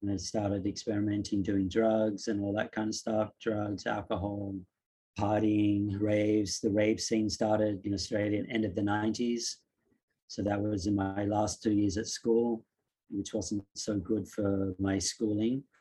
And 0.02 0.10
I 0.10 0.16
started 0.16 0.66
experimenting, 0.66 1.42
doing 1.42 1.68
drugs 1.68 2.28
and 2.28 2.40
all 2.40 2.52
that 2.54 2.72
kind 2.72 2.88
of 2.88 2.94
stuff 2.94 3.30
drugs, 3.40 3.86
alcohol, 3.86 4.54
partying, 5.18 5.96
raves. 6.00 6.60
The 6.60 6.70
rave 6.70 7.00
scene 7.00 7.30
started 7.30 7.86
in 7.86 7.94
Australia 7.94 8.40
at 8.40 8.48
the 8.48 8.52
end 8.52 8.64
of 8.64 8.74
the 8.74 8.82
90s. 8.82 9.56
So 10.26 10.42
that 10.42 10.60
was 10.60 10.86
in 10.86 10.96
my 10.96 11.24
last 11.24 11.62
two 11.62 11.72
years 11.72 11.96
at 11.96 12.08
school, 12.08 12.64
which 13.10 13.34
wasn't 13.34 13.64
so 13.74 13.96
good 13.98 14.28
for 14.28 14.74
my 14.78 14.98
schooling. 14.98 15.62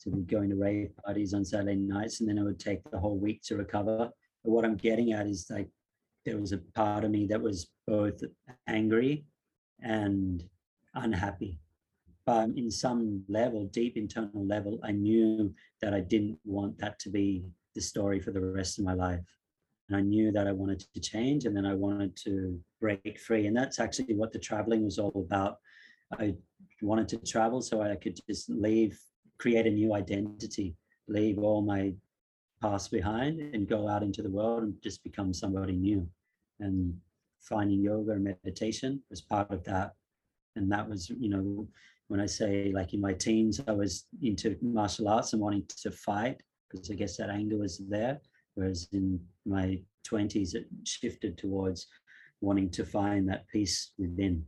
to 0.00 0.10
be 0.10 0.22
going 0.22 0.50
to 0.50 0.56
rave 0.56 0.90
parties 1.04 1.34
on 1.34 1.44
Saturday 1.44 1.76
nights, 1.76 2.20
and 2.20 2.28
then 2.28 2.38
it 2.38 2.42
would 2.42 2.60
take 2.60 2.80
the 2.90 2.98
whole 2.98 3.18
week 3.18 3.42
to 3.42 3.56
recover. 3.56 4.10
But 4.42 4.50
what 4.50 4.64
I'm 4.64 4.76
getting 4.76 5.12
at 5.12 5.26
is 5.26 5.46
like 5.50 5.68
there 6.24 6.38
was 6.38 6.52
a 6.52 6.58
part 6.74 7.04
of 7.04 7.10
me 7.10 7.26
that 7.26 7.40
was 7.40 7.70
both 7.86 8.20
angry 8.66 9.24
and 9.82 10.42
unhappy. 10.94 11.58
But 12.26 12.50
in 12.56 12.70
some 12.70 13.22
level, 13.28 13.66
deep 13.66 13.96
internal 13.96 14.46
level, 14.46 14.78
I 14.82 14.92
knew 14.92 15.54
that 15.82 15.92
I 15.92 16.00
didn't 16.00 16.38
want 16.44 16.78
that 16.78 16.98
to 17.00 17.10
be 17.10 17.44
the 17.74 17.80
story 17.80 18.20
for 18.20 18.30
the 18.30 18.40
rest 18.40 18.78
of 18.78 18.84
my 18.84 18.94
life. 18.94 19.20
And 19.88 19.98
I 19.98 20.00
knew 20.00 20.32
that 20.32 20.46
I 20.46 20.52
wanted 20.52 20.80
to 20.80 21.00
change 21.00 21.44
and 21.44 21.54
then 21.54 21.66
I 21.66 21.74
wanted 21.74 22.16
to 22.24 22.58
break 22.80 23.20
free. 23.20 23.46
And 23.46 23.54
that's 23.54 23.78
actually 23.78 24.14
what 24.14 24.32
the 24.32 24.38
traveling 24.38 24.84
was 24.84 24.98
all 24.98 25.12
about. 25.14 25.58
I 26.18 26.34
wanted 26.82 27.08
to 27.08 27.18
travel 27.18 27.62
so 27.62 27.82
I 27.82 27.96
could 27.96 28.18
just 28.28 28.50
leave, 28.50 28.98
create 29.38 29.66
a 29.66 29.70
new 29.70 29.94
identity, 29.94 30.76
leave 31.08 31.38
all 31.38 31.62
my 31.62 31.94
past 32.62 32.90
behind 32.90 33.40
and 33.40 33.68
go 33.68 33.88
out 33.88 34.02
into 34.02 34.22
the 34.22 34.30
world 34.30 34.62
and 34.62 34.74
just 34.82 35.02
become 35.02 35.32
somebody 35.34 35.74
new. 35.74 36.08
And 36.60 36.94
finding 37.40 37.82
yoga 37.82 38.12
and 38.12 38.24
meditation 38.24 39.02
was 39.10 39.20
part 39.20 39.50
of 39.50 39.64
that. 39.64 39.94
And 40.56 40.70
that 40.72 40.88
was, 40.88 41.10
you 41.10 41.28
know, 41.28 41.66
when 42.08 42.20
I 42.20 42.26
say 42.26 42.72
like 42.72 42.94
in 42.94 43.00
my 43.00 43.12
teens, 43.12 43.60
I 43.66 43.72
was 43.72 44.06
into 44.22 44.56
martial 44.62 45.08
arts 45.08 45.32
and 45.32 45.42
wanting 45.42 45.64
to 45.82 45.90
fight 45.90 46.40
because 46.70 46.90
I 46.90 46.94
guess 46.94 47.16
that 47.16 47.30
anger 47.30 47.58
was 47.58 47.82
there. 47.88 48.20
Whereas 48.54 48.88
in 48.92 49.20
my 49.44 49.82
20s, 50.08 50.54
it 50.54 50.66
shifted 50.84 51.36
towards 51.36 51.86
wanting 52.40 52.70
to 52.70 52.84
find 52.84 53.28
that 53.28 53.48
peace 53.48 53.92
within. 53.98 54.44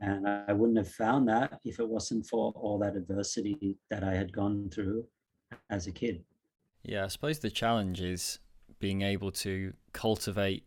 And 0.00 0.28
I 0.28 0.52
wouldn't 0.52 0.78
have 0.78 0.90
found 0.90 1.28
that 1.28 1.60
if 1.64 1.78
it 1.78 1.88
wasn't 1.88 2.26
for 2.26 2.52
all 2.56 2.78
that 2.80 2.96
adversity 2.96 3.78
that 3.90 4.02
I 4.02 4.14
had 4.14 4.32
gone 4.32 4.70
through 4.70 5.06
as 5.70 5.86
a 5.86 5.92
kid. 5.92 6.24
Yeah, 6.82 7.04
I 7.04 7.08
suppose 7.08 7.38
the 7.38 7.50
challenge 7.50 8.00
is 8.00 8.40
being 8.78 9.02
able 9.02 9.30
to 9.30 9.72
cultivate 9.92 10.64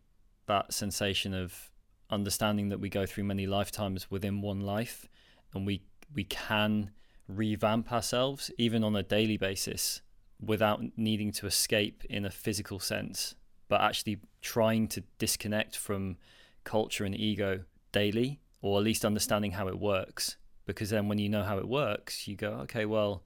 that 0.48 0.74
sensation 0.74 1.34
of 1.34 1.70
understanding 2.10 2.70
that 2.70 2.80
we 2.80 2.90
go 2.90 3.06
through 3.06 3.26
many 3.26 3.46
lifetimes 3.46 4.10
within 4.10 4.42
one 4.42 4.62
life 4.62 5.08
and 5.54 5.66
we 5.66 5.82
we 6.16 6.24
can 6.24 6.90
revamp 7.28 7.92
ourselves 7.92 8.50
even 8.58 8.84
on 8.84 8.96
a 8.96 9.04
daily 9.04 9.36
basis 9.36 10.02
without 10.40 10.82
needing 10.96 11.32
to 11.32 11.46
escape 11.46 12.04
in 12.10 12.26
a 12.26 12.30
physical 12.30 12.80
sense 12.80 13.36
but 13.68 13.82
actually 13.82 14.18
trying 14.42 14.88
to 14.88 15.04
disconnect 15.18 15.76
from 15.76 16.16
culture 16.63 17.04
and 17.04 17.13
ego 17.20 17.60
daily 17.92 18.40
or 18.62 18.78
at 18.78 18.84
least 18.84 19.06
understanding 19.06 19.52
how 19.52 19.67
it 19.67 19.80
works 19.80 20.38
because 20.65 20.89
then 20.89 21.08
when 21.08 21.17
you 21.17 21.30
know 21.30 21.43
how 21.43 21.58
it 21.58 21.67
works 21.67 22.28
you 22.28 22.36
go 22.36 22.52
okay 22.54 22.86
well 22.86 23.24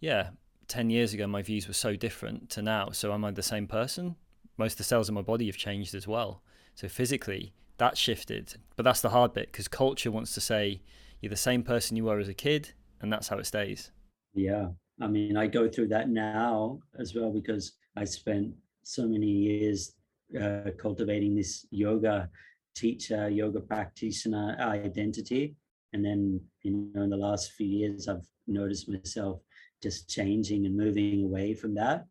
yeah 0.00 0.30
10 0.68 0.90
years 0.90 1.12
ago 1.12 1.26
my 1.26 1.42
views 1.42 1.68
were 1.68 1.74
so 1.74 1.94
different 1.96 2.50
to 2.50 2.62
now 2.62 2.90
so 2.90 3.12
am 3.12 3.24
i 3.24 3.30
the 3.30 3.42
same 3.42 3.66
person 3.66 4.16
most 4.56 4.72
of 4.72 4.78
the 4.78 4.84
cells 4.84 5.08
in 5.08 5.14
my 5.14 5.22
body 5.22 5.46
have 5.46 5.56
changed 5.56 5.94
as 5.94 6.06
well 6.06 6.42
so 6.74 6.88
physically, 6.88 7.54
that 7.78 7.96
shifted. 7.96 8.54
But 8.76 8.84
that's 8.84 9.00
the 9.00 9.10
hard 9.10 9.32
bit 9.32 9.52
because 9.52 9.68
culture 9.68 10.10
wants 10.10 10.34
to 10.34 10.40
say 10.40 10.82
you're 11.20 11.30
the 11.30 11.36
same 11.36 11.62
person 11.62 11.96
you 11.96 12.04
were 12.04 12.18
as 12.18 12.28
a 12.28 12.34
kid, 12.34 12.72
and 13.00 13.12
that's 13.12 13.28
how 13.28 13.38
it 13.38 13.46
stays. 13.46 13.90
Yeah. 14.34 14.68
I 15.00 15.06
mean, 15.06 15.36
I 15.36 15.46
go 15.46 15.68
through 15.68 15.88
that 15.88 16.08
now 16.08 16.80
as 16.98 17.14
well 17.14 17.32
because 17.32 17.72
I 17.96 18.04
spent 18.04 18.52
so 18.82 19.06
many 19.06 19.26
years 19.26 19.92
uh, 20.40 20.70
cultivating 20.78 21.34
this 21.34 21.66
yoga 21.70 22.28
teacher, 22.74 23.28
yoga 23.28 23.60
practitioner 23.60 24.56
identity. 24.60 25.56
And 25.92 26.04
then, 26.04 26.40
you 26.62 26.90
know, 26.94 27.02
in 27.02 27.10
the 27.10 27.16
last 27.16 27.52
few 27.52 27.66
years, 27.66 28.08
I've 28.08 28.26
noticed 28.46 28.88
myself 28.88 29.40
just 29.82 30.08
changing 30.08 30.66
and 30.66 30.76
moving 30.76 31.24
away 31.24 31.54
from 31.54 31.74
that. 31.74 32.06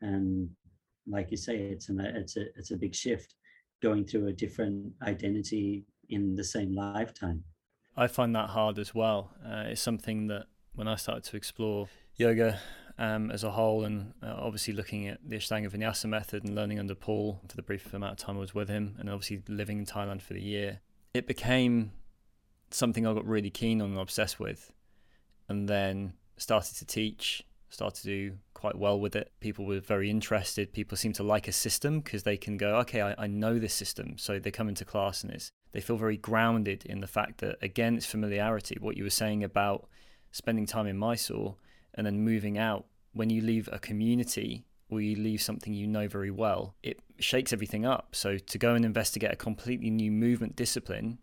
And 0.00 0.48
like 1.06 1.30
you 1.30 1.36
say, 1.36 1.56
it's 1.56 1.88
an 1.88 2.00
it's 2.00 2.36
a 2.36 2.46
it's 2.56 2.70
a 2.70 2.76
big 2.76 2.94
shift 2.94 3.34
going 3.82 4.04
through 4.06 4.28
a 4.28 4.32
different 4.32 4.92
identity 5.02 5.84
in 6.08 6.34
the 6.34 6.44
same 6.44 6.74
lifetime. 6.74 7.42
I 7.96 8.06
find 8.06 8.34
that 8.34 8.50
hard 8.50 8.78
as 8.78 8.94
well. 8.94 9.34
Uh, 9.44 9.64
it's 9.66 9.80
something 9.80 10.26
that 10.28 10.46
when 10.74 10.88
I 10.88 10.96
started 10.96 11.24
to 11.24 11.36
explore 11.36 11.88
yoga 12.16 12.60
um, 12.98 13.30
as 13.30 13.44
a 13.44 13.50
whole, 13.50 13.84
and 13.84 14.12
uh, 14.22 14.34
obviously 14.38 14.72
looking 14.74 15.06
at 15.08 15.18
the 15.26 15.36
Ashtanga 15.36 15.70
Vinyasa 15.70 16.06
method 16.06 16.44
and 16.44 16.54
learning 16.54 16.78
under 16.78 16.94
Paul 16.94 17.40
for 17.48 17.56
the 17.56 17.62
brief 17.62 17.92
amount 17.92 18.12
of 18.12 18.18
time 18.18 18.36
I 18.36 18.40
was 18.40 18.54
with 18.54 18.68
him, 18.68 18.96
and 18.98 19.10
obviously 19.10 19.42
living 19.48 19.78
in 19.78 19.86
Thailand 19.86 20.22
for 20.22 20.34
the 20.34 20.42
year, 20.42 20.80
it 21.14 21.26
became 21.26 21.92
something 22.70 23.06
I 23.06 23.14
got 23.14 23.26
really 23.26 23.50
keen 23.50 23.80
on 23.80 23.90
and 23.90 23.98
obsessed 23.98 24.40
with, 24.40 24.72
and 25.48 25.68
then 25.68 26.14
started 26.36 26.76
to 26.76 26.84
teach, 26.84 27.44
started 27.68 28.00
to 28.02 28.06
do 28.06 28.38
quite 28.54 28.76
well 28.78 28.98
with 28.98 29.14
it. 29.14 29.32
People 29.40 29.66
were 29.66 29.80
very 29.80 30.10
interested. 30.10 30.72
People 30.72 30.96
seem 30.96 31.12
to 31.12 31.22
like 31.22 31.46
a 31.46 31.52
system 31.52 32.00
because 32.00 32.22
they 32.22 32.36
can 32.36 32.56
go, 32.56 32.76
okay, 32.76 33.02
I, 33.02 33.14
I 33.24 33.26
know 33.26 33.58
this 33.58 33.74
system. 33.74 34.16
So 34.16 34.38
they 34.38 34.50
come 34.50 34.68
into 34.68 34.84
class 34.84 35.22
and 35.22 35.32
it's, 35.32 35.50
they 35.72 35.80
feel 35.80 35.96
very 35.96 36.16
grounded 36.16 36.84
in 36.86 37.00
the 37.00 37.06
fact 37.06 37.38
that, 37.38 37.56
again, 37.60 37.96
it's 37.96 38.06
familiarity. 38.06 38.76
What 38.80 38.96
you 38.96 39.04
were 39.04 39.10
saying 39.10 39.44
about 39.44 39.88
spending 40.32 40.66
time 40.66 40.86
in 40.86 40.96
Mysore 40.96 41.56
and 41.96 42.06
then 42.06 42.20
moving 42.20 42.58
out. 42.58 42.86
When 43.12 43.30
you 43.30 43.40
leave 43.40 43.68
a 43.72 43.78
community 43.78 44.66
or 44.90 45.00
you 45.00 45.16
leave 45.16 45.40
something 45.40 45.72
you 45.72 45.86
know 45.86 46.06
very 46.06 46.30
well, 46.30 46.74
it 46.82 47.00
shakes 47.18 47.52
everything 47.52 47.86
up. 47.86 48.14
So 48.14 48.38
to 48.38 48.58
go 48.58 48.74
and 48.74 48.84
investigate 48.84 49.32
a 49.32 49.36
completely 49.36 49.90
new 49.90 50.12
movement 50.12 50.54
discipline 50.54 51.18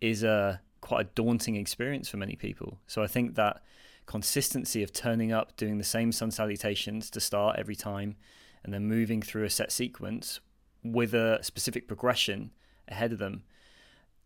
is 0.00 0.22
a 0.22 0.60
quite 0.80 1.06
a 1.06 1.08
daunting 1.14 1.56
experience 1.56 2.08
for 2.08 2.18
many 2.18 2.36
people. 2.36 2.78
So 2.86 3.02
I 3.02 3.06
think 3.06 3.36
that 3.36 3.62
consistency 4.06 4.82
of 4.82 4.92
turning 4.92 5.32
up, 5.32 5.56
doing 5.56 5.78
the 5.78 5.84
same 5.84 6.12
sun 6.12 6.30
salutations 6.30 7.08
to 7.10 7.20
start 7.20 7.58
every 7.58 7.76
time, 7.76 8.16
and 8.62 8.74
then 8.74 8.86
moving 8.86 9.22
through 9.22 9.44
a 9.44 9.50
set 9.50 9.72
sequence 9.72 10.40
with 10.82 11.14
a 11.14 11.38
specific 11.42 11.88
progression 11.88 12.50
ahead 12.88 13.12
of 13.12 13.18
them 13.18 13.44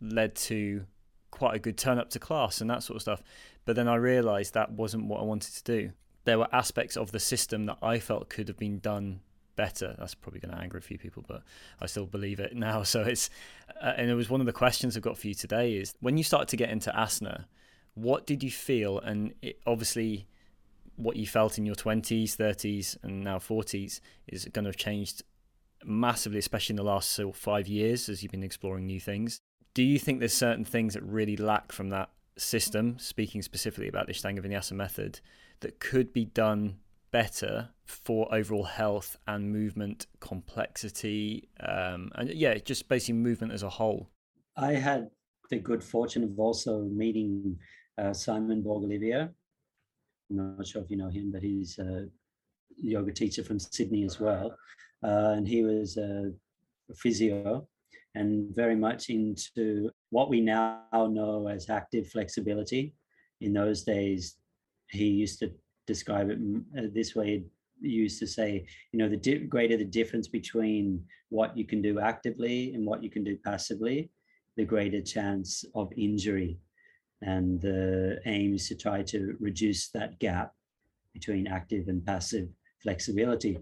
led 0.01 0.35
to 0.35 0.85
quite 1.31 1.55
a 1.55 1.59
good 1.59 1.77
turn 1.77 1.97
up 1.97 2.09
to 2.11 2.19
class 2.19 2.61
and 2.61 2.69
that 2.69 2.83
sort 2.83 2.97
of 2.97 3.01
stuff. 3.01 3.23
But 3.65 3.75
then 3.75 3.87
I 3.87 3.95
realized 3.95 4.53
that 4.53 4.71
wasn't 4.71 5.05
what 5.05 5.19
I 5.19 5.23
wanted 5.23 5.53
to 5.55 5.63
do. 5.63 5.91
There 6.25 6.39
were 6.39 6.53
aspects 6.53 6.97
of 6.97 7.11
the 7.11 7.19
system 7.19 7.65
that 7.67 7.77
I 7.81 7.99
felt 7.99 8.29
could 8.29 8.47
have 8.47 8.57
been 8.57 8.79
done 8.79 9.21
better. 9.55 9.95
That's 9.99 10.15
probably 10.15 10.39
going 10.39 10.55
to 10.55 10.61
anger 10.61 10.77
a 10.77 10.81
few 10.81 10.97
people, 10.97 11.25
but 11.27 11.43
I 11.81 11.85
still 11.85 12.05
believe 12.05 12.39
it 12.39 12.55
now. 12.55 12.83
So 12.89 13.01
it's, 13.01 13.29
uh, 13.81 13.93
and 13.97 14.09
it 14.09 14.15
was 14.15 14.29
one 14.29 14.39
of 14.39 14.45
the 14.47 14.53
questions 14.53 14.95
I've 14.95 15.03
got 15.03 15.17
for 15.17 15.27
you 15.27 15.33
today 15.33 15.73
is 15.73 15.93
when 15.99 16.17
you 16.17 16.23
start 16.23 16.47
to 16.49 16.57
get 16.57 16.69
into 16.69 16.91
asana, 16.91 17.45
what 17.93 18.25
did 18.25 18.41
you 18.41 18.51
feel? 18.51 18.99
And 18.99 19.33
it, 19.41 19.59
obviously, 19.67 20.27
what 20.95 21.17
you 21.17 21.27
felt 21.27 21.57
in 21.57 21.65
your 21.65 21.75
20s, 21.75 22.35
30s, 22.35 22.97
and 23.03 23.23
now 23.23 23.37
40s 23.37 23.99
is 24.27 24.45
going 24.45 24.63
to 24.63 24.69
have 24.69 24.77
changed 24.77 25.23
massively, 25.83 26.39
especially 26.39 26.73
in 26.73 26.77
the 26.77 26.83
last 26.83 27.11
so 27.11 27.31
five 27.31 27.67
years 27.67 28.09
as 28.09 28.23
you've 28.23 28.31
been 28.31 28.43
exploring 28.43 28.85
new 28.85 28.99
things. 28.99 29.39
Do 29.79 29.85
you 29.85 29.97
think 29.97 30.19
there's 30.19 30.33
certain 30.33 30.65
things 30.65 30.95
that 30.95 31.03
really 31.03 31.37
lack 31.37 31.71
from 31.71 31.87
that 31.91 32.09
system, 32.35 32.99
speaking 32.99 33.41
specifically 33.41 33.87
about 33.87 34.07
the 34.07 34.13
Ashtanga 34.13 34.45
Vinyasa 34.45 34.73
method, 34.73 35.21
that 35.61 35.79
could 35.79 36.11
be 36.11 36.25
done 36.25 36.79
better 37.11 37.69
for 37.85 38.27
overall 38.35 38.65
health 38.65 39.15
and 39.25 39.53
movement 39.53 40.07
complexity? 40.19 41.47
Um, 41.61 42.11
and 42.15 42.29
yeah, 42.29 42.55
just 42.55 42.89
basically 42.89 43.13
movement 43.13 43.53
as 43.53 43.63
a 43.63 43.69
whole. 43.69 44.09
I 44.57 44.73
had 44.73 45.11
the 45.49 45.59
good 45.59 45.81
fortune 45.81 46.25
of 46.25 46.37
also 46.37 46.81
meeting 46.81 47.57
uh, 47.97 48.11
Simon 48.11 48.61
Borg-Olivier. 48.61 49.29
I'm 50.29 50.57
not 50.57 50.67
sure 50.67 50.81
if 50.81 50.91
you 50.91 50.97
know 50.97 51.07
him, 51.07 51.31
but 51.31 51.41
he's 51.41 51.79
a 51.79 52.09
yoga 52.77 53.13
teacher 53.13 53.45
from 53.45 53.59
Sydney 53.59 54.03
as 54.03 54.19
well. 54.19 54.57
Uh, 55.01 55.35
and 55.37 55.47
he 55.47 55.63
was 55.63 55.95
a 55.95 56.33
physio 56.93 57.65
and 58.15 58.55
very 58.55 58.75
much 58.75 59.09
into 59.09 59.89
what 60.09 60.29
we 60.29 60.41
now 60.41 60.83
know 60.91 61.47
as 61.47 61.69
active 61.69 62.09
flexibility. 62.09 62.93
In 63.41 63.53
those 63.53 63.83
days, 63.83 64.35
he 64.89 65.07
used 65.07 65.39
to 65.39 65.51
describe 65.85 66.29
it 66.29 66.39
uh, 66.77 66.87
this 66.93 67.15
way. 67.15 67.43
He 67.81 67.89
used 67.89 68.19
to 68.19 68.27
say, 68.27 68.65
you 68.91 68.99
know, 68.99 69.09
the 69.09 69.17
di- 69.17 69.45
greater 69.45 69.77
the 69.77 69.85
difference 69.85 70.27
between 70.27 71.03
what 71.29 71.55
you 71.57 71.65
can 71.65 71.81
do 71.81 71.99
actively 71.99 72.73
and 72.73 72.85
what 72.85 73.03
you 73.03 73.09
can 73.09 73.23
do 73.23 73.37
passively, 73.37 74.09
the 74.57 74.65
greater 74.65 75.01
chance 75.01 75.63
of 75.75 75.91
injury. 75.95 76.57
And 77.21 77.61
the 77.61 78.19
aim 78.25 78.55
is 78.55 78.67
to 78.69 78.75
try 78.75 79.03
to 79.03 79.35
reduce 79.39 79.89
that 79.89 80.19
gap 80.19 80.53
between 81.13 81.47
active 81.47 81.87
and 81.87 82.05
passive 82.05 82.47
flexibility. 82.81 83.59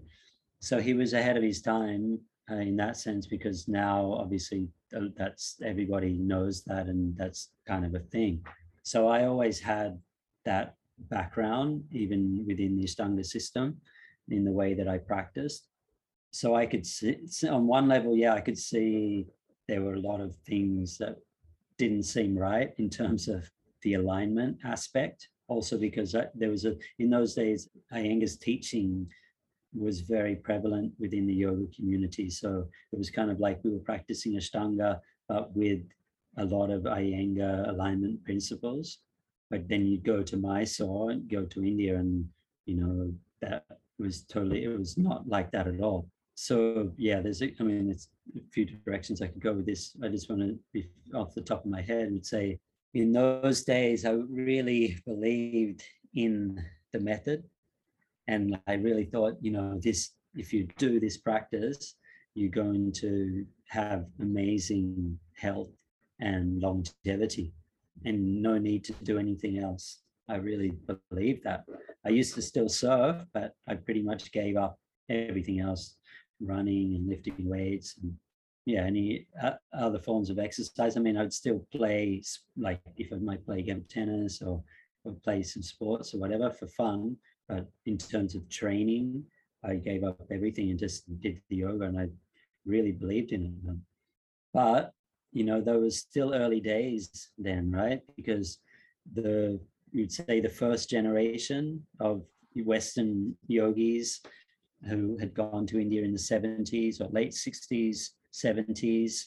So 0.60 0.80
he 0.80 0.94
was 0.94 1.12
ahead 1.12 1.36
of 1.36 1.42
his 1.42 1.60
time 1.60 2.20
uh, 2.50 2.56
in 2.56 2.76
that 2.76 2.96
sense 2.96 3.26
because 3.26 3.68
now 3.68 4.12
obviously 4.12 4.68
that's 5.16 5.56
everybody 5.64 6.14
knows 6.18 6.62
that 6.64 6.86
and 6.86 7.16
that's 7.16 7.50
kind 7.66 7.84
of 7.84 7.94
a 7.94 8.00
thing. 8.00 8.44
So 8.82 9.08
i 9.08 9.26
always 9.26 9.60
had 9.60 9.98
that 10.44 10.74
background 11.10 11.84
even 11.92 12.44
within 12.46 12.76
the 12.76 12.84
ashtanga 12.84 13.24
system 13.24 13.76
in 14.30 14.44
the 14.44 14.52
way 14.52 14.74
that 14.74 14.88
i 14.88 14.98
practiced. 14.98 15.66
So 16.30 16.54
i 16.54 16.66
could 16.66 16.86
see 16.86 17.16
on 17.48 17.66
one 17.66 17.88
level 17.88 18.16
yeah 18.16 18.34
i 18.34 18.40
could 18.40 18.58
see 18.58 19.26
there 19.68 19.82
were 19.82 19.94
a 19.94 20.00
lot 20.00 20.20
of 20.20 20.34
things 20.46 20.98
that 20.98 21.16
didn't 21.78 22.02
seem 22.02 22.36
right 22.36 22.72
in 22.78 22.90
terms 22.90 23.28
of 23.28 23.48
the 23.82 23.94
alignment 23.94 24.58
aspect. 24.64 25.28
Also 25.46 25.78
because 25.78 26.14
I, 26.14 26.26
there 26.34 26.50
was 26.50 26.64
a 26.64 26.76
in 26.98 27.08
those 27.08 27.34
days 27.34 27.68
iyengar's 27.92 28.36
teaching 28.36 29.08
was 29.74 30.00
very 30.00 30.36
prevalent 30.36 30.92
within 30.98 31.26
the 31.26 31.34
yoga 31.34 31.66
community. 31.74 32.30
So 32.30 32.66
it 32.92 32.98
was 32.98 33.10
kind 33.10 33.30
of 33.30 33.40
like 33.40 33.60
we 33.62 33.70
were 33.70 33.78
practicing 33.78 34.34
Ashtanga, 34.34 35.00
but 35.28 35.54
with 35.54 35.80
a 36.36 36.44
lot 36.44 36.70
of 36.70 36.82
Iyengar 36.82 37.68
alignment 37.68 38.24
principles. 38.24 38.98
But 39.50 39.68
then 39.68 39.86
you 39.86 39.98
go 39.98 40.22
to 40.22 40.36
Mysore 40.36 41.10
and 41.10 41.28
go 41.28 41.44
to 41.44 41.64
India, 41.64 41.96
and 41.96 42.28
you 42.66 42.76
know 42.76 43.12
that 43.40 43.64
was 43.98 44.22
totally 44.22 44.64
it 44.64 44.78
was 44.78 44.96
not 44.98 45.26
like 45.26 45.50
that 45.52 45.66
at 45.66 45.80
all. 45.80 46.08
So 46.34 46.92
yeah, 46.96 47.20
there's 47.20 47.42
I 47.42 47.62
mean 47.62 47.90
it's 47.90 48.08
a 48.36 48.40
few 48.52 48.66
directions 48.66 49.22
I 49.22 49.28
could 49.28 49.42
go 49.42 49.54
with 49.54 49.66
this. 49.66 49.96
I 50.02 50.08
just 50.08 50.28
want 50.28 50.42
to 50.42 50.58
be 50.72 50.88
off 51.14 51.34
the 51.34 51.40
top 51.40 51.64
of 51.64 51.70
my 51.70 51.82
head 51.82 52.08
and 52.08 52.24
say 52.24 52.58
in 52.94 53.12
those 53.12 53.64
days 53.64 54.04
I 54.04 54.12
really 54.12 54.98
believed 55.06 55.82
in 56.14 56.62
the 56.92 57.00
method 57.00 57.44
and 58.28 58.58
I 58.68 58.74
really 58.74 59.06
thought, 59.06 59.36
you 59.40 59.50
know, 59.50 59.80
this 59.82 60.10
if 60.34 60.52
you 60.52 60.68
do 60.76 61.00
this 61.00 61.16
practice, 61.16 61.96
you're 62.34 62.50
going 62.50 62.92
to 62.92 63.44
have 63.68 64.04
amazing 64.20 65.18
health 65.34 65.70
and 66.20 66.60
longevity 66.60 67.52
and 68.04 68.42
no 68.42 68.58
need 68.58 68.84
to 68.84 68.92
do 69.02 69.18
anything 69.18 69.58
else. 69.58 70.02
I 70.28 70.36
really 70.36 70.72
believe 71.10 71.42
that. 71.42 71.64
I 72.04 72.10
used 72.10 72.34
to 72.34 72.42
still 72.42 72.68
surf, 72.68 73.24
but 73.32 73.54
I 73.66 73.74
pretty 73.74 74.02
much 74.02 74.30
gave 74.30 74.56
up 74.56 74.78
everything 75.08 75.60
else, 75.60 75.96
running 76.40 76.94
and 76.94 77.08
lifting 77.08 77.48
weights 77.48 77.96
and 78.00 78.14
yeah, 78.66 78.82
any 78.82 79.26
uh, 79.42 79.52
other 79.72 79.98
forms 79.98 80.28
of 80.28 80.38
exercise. 80.38 80.96
I 80.96 81.00
mean, 81.00 81.16
I'd 81.16 81.32
still 81.32 81.66
play 81.72 82.22
like 82.58 82.82
if 82.98 83.10
I 83.10 83.16
might 83.16 83.44
play 83.46 83.62
game 83.62 83.84
tennis 83.88 84.42
or, 84.42 84.62
or 85.04 85.14
play 85.24 85.42
some 85.42 85.62
sports 85.62 86.12
or 86.12 86.18
whatever 86.18 86.50
for 86.50 86.66
fun, 86.66 87.16
but 87.48 87.66
in 87.86 87.98
terms 87.98 88.34
of 88.34 88.48
training, 88.48 89.24
I 89.64 89.74
gave 89.74 90.04
up 90.04 90.20
everything 90.30 90.70
and 90.70 90.78
just 90.78 91.04
did 91.20 91.40
the 91.48 91.56
yoga, 91.56 91.86
and 91.86 91.98
I 91.98 92.08
really 92.66 92.92
believed 92.92 93.32
in 93.32 93.44
it. 93.44 93.76
But 94.52 94.92
you 95.32 95.44
know, 95.44 95.60
there 95.60 95.78
was 95.78 95.98
still 95.98 96.34
early 96.34 96.60
days 96.60 97.30
then, 97.38 97.70
right? 97.70 98.00
Because 98.16 98.58
the 99.14 99.60
you'd 99.92 100.12
say 100.12 100.40
the 100.40 100.48
first 100.48 100.90
generation 100.90 101.86
of 102.00 102.22
Western 102.54 103.36
yogis 103.46 104.20
who 104.88 105.16
had 105.18 105.34
gone 105.34 105.66
to 105.66 105.80
India 105.80 106.02
in 106.02 106.12
the 106.12 106.18
70s 106.18 107.00
or 107.00 107.08
late 107.10 107.32
60s, 107.32 108.10
70s. 108.32 109.24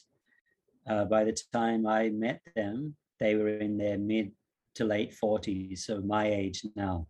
Uh, 0.88 1.04
by 1.04 1.24
the 1.24 1.36
time 1.52 1.86
I 1.86 2.08
met 2.08 2.40
them, 2.56 2.96
they 3.20 3.34
were 3.36 3.48
in 3.48 3.76
their 3.76 3.98
mid 3.98 4.32
to 4.76 4.84
late 4.84 5.14
40s, 5.22 5.80
so 5.80 6.00
my 6.00 6.26
age 6.26 6.64
now. 6.74 7.06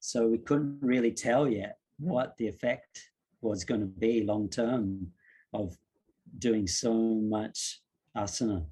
So 0.00 0.26
we 0.26 0.38
couldn't 0.38 0.78
really 0.80 1.12
tell 1.12 1.48
yet 1.48 1.78
hmm. 2.00 2.10
what 2.10 2.36
the 2.36 2.48
effect 2.48 3.10
was 3.40 3.64
going 3.64 3.80
to 3.80 3.86
be 3.86 4.24
long 4.24 4.48
term 4.48 5.08
of 5.52 5.76
doing 6.38 6.66
so 6.66 6.92
much 6.92 7.80
asana, 8.16 8.66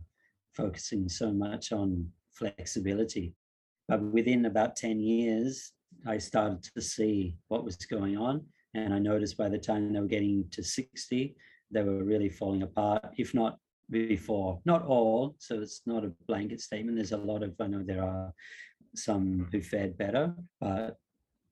focusing 0.55 1.09
so 1.09 1.33
much 1.33 1.73
on 1.73 2.11
flexibility. 2.33 3.35
But 3.89 4.03
within 4.03 4.47
about 4.47 4.77
10 4.77 5.01
years, 5.01 5.73
I 6.07 6.19
started 6.19 6.63
to 6.75 6.81
see 6.81 7.37
what 7.49 7.65
was 7.65 7.77
going 7.77 8.17
on. 8.17 8.45
And 8.75 8.93
I 8.93 8.99
noticed 8.99 9.39
by 9.39 9.49
the 9.49 9.59
time 9.59 9.93
they 9.93 10.01
were 10.01 10.07
getting 10.07 10.45
to 10.51 10.63
60, 10.63 11.37
they 11.71 11.83
were 11.83 12.05
really 12.05 12.29
falling 12.29 12.63
apart, 12.63 13.05
if 13.17 13.33
not 13.33 13.59
before. 13.91 14.61
Not 14.65 14.85
all, 14.85 15.37
so 15.39 15.61
it's 15.61 15.83
not 15.87 16.05
a 16.05 16.13
blanket 16.27 16.61
statement. 16.61 16.97
There's 16.97 17.13
a 17.13 17.17
lot 17.17 17.43
of, 17.43 17.55
I 17.61 17.69
know 17.69 17.83
there 17.83 18.05
are 18.05 18.33
some 18.95 19.49
who 19.51 19.63
fared 19.63 19.97
better, 19.97 20.35
but 20.61 20.97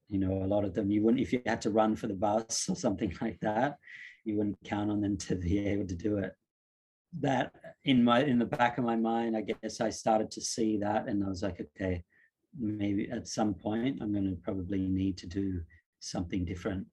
you 0.09 0.19
know 0.19 0.43
a 0.43 0.47
lot 0.47 0.65
of 0.65 0.75
them 0.75 0.91
you 0.91 1.03
wouldn't 1.03 1.23
if 1.23 1.33
you 1.33 1.41
had 1.47 1.61
to 1.63 1.71
run 1.71 1.97
for 1.97 2.07
the 2.07 2.15
bus 2.15 2.69
or 2.69 2.77
something 2.77 3.15
like 3.21 3.39
that 3.41 3.79
you 4.25 4.37
wouldn't 4.37 4.59
count 4.65 4.91
on 4.91 5.01
them 5.01 5.17
to 5.19 5.37
be 5.37 5.67
able 5.67 5.87
to 5.87 5.95
do 5.95 6.19
it. 6.19 6.35
That 7.21 7.55
in 7.85 8.03
my 8.03 8.25
in 8.25 8.39
the 8.39 8.45
back 8.45 8.77
of 8.77 8.85
my 8.85 8.97
mind 8.97 9.37
i 9.37 9.41
guess 9.41 9.81
i 9.81 9.89
started 9.89 10.33
to 10.33 10.41
see 10.41 10.79
that 10.79 11.07
and 11.07 11.23
i 11.25 11.29
was 11.29 11.43
like 11.43 11.61
okay 11.61 12.03
maybe 12.59 13.09
at 13.09 13.29
some 13.29 13.55
point 13.55 13.99
i'm 14.01 14.13
going 14.13 14.25
to 14.25 14.37
probably 14.43 14.81
need 14.89 15.17
to 15.19 15.29
do 15.29 15.61
something 16.01 16.45
different 16.45 16.85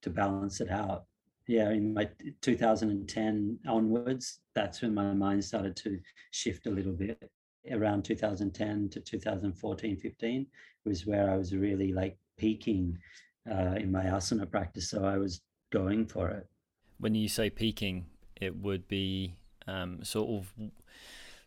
to 0.00 0.10
balance 0.10 0.60
it 0.60 0.70
out. 0.70 1.04
Yeah 1.46 1.70
in 1.70 1.92
my 1.92 2.08
2010 2.40 3.58
onwards 3.68 4.40
that's 4.54 4.80
when 4.80 4.94
my 4.94 5.12
mind 5.12 5.44
started 5.44 5.76
to 5.76 5.98
shift 6.30 6.66
a 6.66 6.70
little 6.70 6.94
bit. 6.94 7.30
Around 7.70 8.04
2010 8.04 8.88
to 8.88 9.00
2014 9.00 9.96
15 9.96 10.46
was 10.84 11.06
where 11.06 11.30
i 11.30 11.36
was 11.36 11.54
really 11.54 11.92
like 11.92 12.16
peaking 12.42 12.98
uh, 13.50 13.74
in 13.82 13.88
my 13.96 14.04
asana 14.16 14.50
practice. 14.50 14.90
So 14.90 15.04
I 15.04 15.16
was 15.16 15.40
going 15.70 16.06
for 16.06 16.28
it. 16.28 16.44
When 16.98 17.14
you 17.14 17.28
say 17.28 17.50
peaking, 17.50 18.06
it 18.46 18.54
would 18.56 18.88
be 18.88 19.36
um, 19.68 20.02
sort 20.02 20.28
of, 20.28 20.52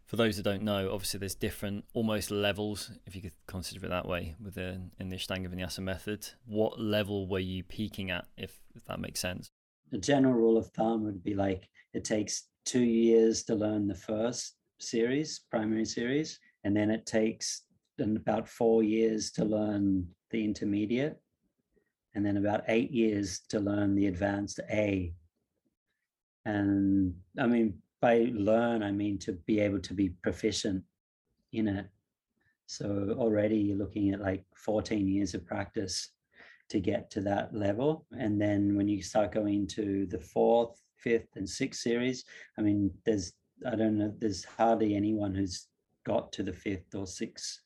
for 0.05 0.15
those 0.15 0.38
that 0.38 0.43
don't 0.43 0.63
know, 0.63 0.89
obviously 0.93 1.19
there's 1.19 1.36
different 1.36 1.84
almost 1.93 2.31
levels, 2.31 2.91
if 3.05 3.15
you 3.15 3.21
could 3.21 3.38
consider 3.45 3.86
it 3.86 3.89
that 3.89 4.08
way, 4.08 4.36
within 4.41 4.91
in 4.99 5.10
the 5.10 5.17
Ashtanga 5.17 5.47
Vinyasa 5.53 5.79
method. 5.79 6.21
What 6.45 6.79
level 6.79 7.27
were 7.27 7.39
you 7.53 7.63
peaking 7.63 8.10
at, 8.10 8.25
if, 8.38 8.51
if 8.73 8.86
that 8.86 8.99
makes 8.99 9.19
sense? 9.19 9.49
The 9.91 9.97
general 9.97 10.34
rule 10.34 10.58
of 10.58 10.67
thumb 10.67 11.03
would 11.03 11.23
be 11.23 11.36
like 11.36 11.67
it 11.93 12.05
takes 12.05 12.47
two 12.65 12.84
years 12.84 13.43
to 13.43 13.55
learn 13.55 13.88
the 13.88 14.01
first 14.12 14.55
series, 14.79 15.41
primary 15.51 15.86
series, 15.86 16.39
and 16.63 16.75
then 16.75 16.89
it 16.89 17.05
takes 17.05 17.64
about 17.99 18.47
four 18.47 18.84
years 18.84 19.31
to 19.31 19.45
learn 19.45 20.08
the 20.31 20.43
intermediate, 20.43 21.19
and 22.13 22.25
then 22.25 22.38
about 22.38 22.63
eight 22.67 22.91
years 22.91 23.41
to 23.49 23.60
learn 23.60 23.95
the 23.95 24.08
advanced 24.08 24.60
A. 24.71 25.13
And 26.45 27.15
I 27.39 27.47
mean, 27.47 27.81
by 28.01 28.29
learn, 28.34 28.84
I 28.84 28.91
mean 28.91 29.17
to 29.19 29.34
be 29.34 29.60
able 29.60 29.79
to 29.79 29.93
be 29.93 30.10
proficient 30.10 30.84
in 31.51 31.67
it. 31.67 31.88
So 32.67 33.15
already 33.17 33.58
you're 33.58 33.77
looking 33.77 34.12
at 34.12 34.21
like 34.21 34.43
14 34.55 35.08
years 35.08 35.34
of 35.34 35.45
practice 35.45 36.10
to 36.69 36.79
get 36.79 37.10
to 37.12 37.21
that 37.21 37.53
level. 37.53 38.05
And 38.17 38.41
then 38.41 38.75
when 38.75 38.88
you 38.88 39.01
start 39.03 39.31
going 39.31 39.67
to 39.67 40.05
the 40.08 40.19
fourth, 40.19 40.81
fifth, 40.97 41.36
and 41.36 41.47
sixth 41.47 41.81
series, 41.81 42.25
I 42.58 42.62
mean, 42.62 42.91
there's, 43.05 43.34
I 43.65 43.75
don't 43.75 43.97
know, 43.97 44.13
there's 44.19 44.43
hardly 44.43 44.95
anyone 44.95 45.36
who's 45.36 45.67
got 46.05 46.31
to 46.34 46.43
the 46.43 46.53
fifth 46.53 46.95
or 46.95 47.08
sixth 47.08 47.62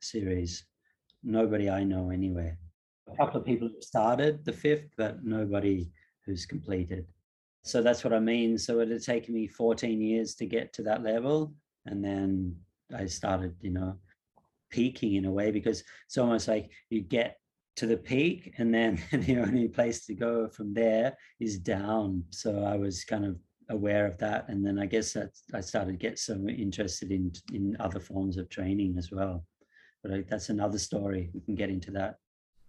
series 0.00 0.64
nobody 1.22 1.68
I 1.68 1.84
know 1.84 2.10
anywhere. 2.10 2.58
A 3.12 3.16
couple 3.16 3.40
of 3.40 3.46
people 3.46 3.68
have 3.68 3.82
started 3.82 4.44
the 4.44 4.52
fifth, 4.52 4.88
but 4.96 5.24
nobody 5.24 5.90
who's 6.24 6.46
completed. 6.46 7.06
So 7.64 7.82
that's 7.82 8.04
what 8.04 8.12
I 8.12 8.20
mean. 8.20 8.58
So 8.58 8.80
it 8.80 8.90
had 8.90 9.02
taken 9.02 9.34
me 9.34 9.46
14 9.46 10.00
years 10.00 10.34
to 10.36 10.46
get 10.46 10.72
to 10.74 10.82
that 10.84 11.02
level. 11.02 11.54
And 11.86 12.04
then 12.04 12.56
I 12.96 13.06
started, 13.06 13.54
you 13.60 13.70
know, 13.70 13.98
peaking 14.70 15.14
in 15.14 15.24
a 15.24 15.30
way 15.30 15.50
because 15.50 15.82
it's 16.06 16.18
almost 16.18 16.48
like 16.48 16.70
you 16.90 17.00
get 17.00 17.38
to 17.76 17.86
the 17.86 17.96
peak, 17.96 18.54
and 18.58 18.74
then 18.74 19.00
the 19.12 19.38
only 19.38 19.68
place 19.68 20.04
to 20.06 20.14
go 20.14 20.48
from 20.48 20.74
there 20.74 21.16
is 21.38 21.58
down. 21.58 22.24
So 22.30 22.64
I 22.64 22.76
was 22.76 23.04
kind 23.04 23.24
of 23.24 23.36
aware 23.70 24.06
of 24.06 24.18
that, 24.18 24.48
and 24.48 24.66
then 24.66 24.80
I 24.80 24.86
guess 24.86 25.12
that 25.12 25.30
I 25.54 25.60
started 25.60 25.92
to 25.92 25.98
get 25.98 26.18
so 26.18 26.34
interested 26.48 27.12
in 27.12 27.30
in 27.52 27.76
other 27.78 28.00
forms 28.00 28.36
of 28.36 28.48
training 28.48 28.96
as 28.98 29.12
well. 29.12 29.44
That's 30.28 30.48
another 30.48 30.78
story. 30.78 31.30
We 31.32 31.40
can 31.40 31.54
get 31.54 31.70
into 31.70 31.90
that 31.92 32.18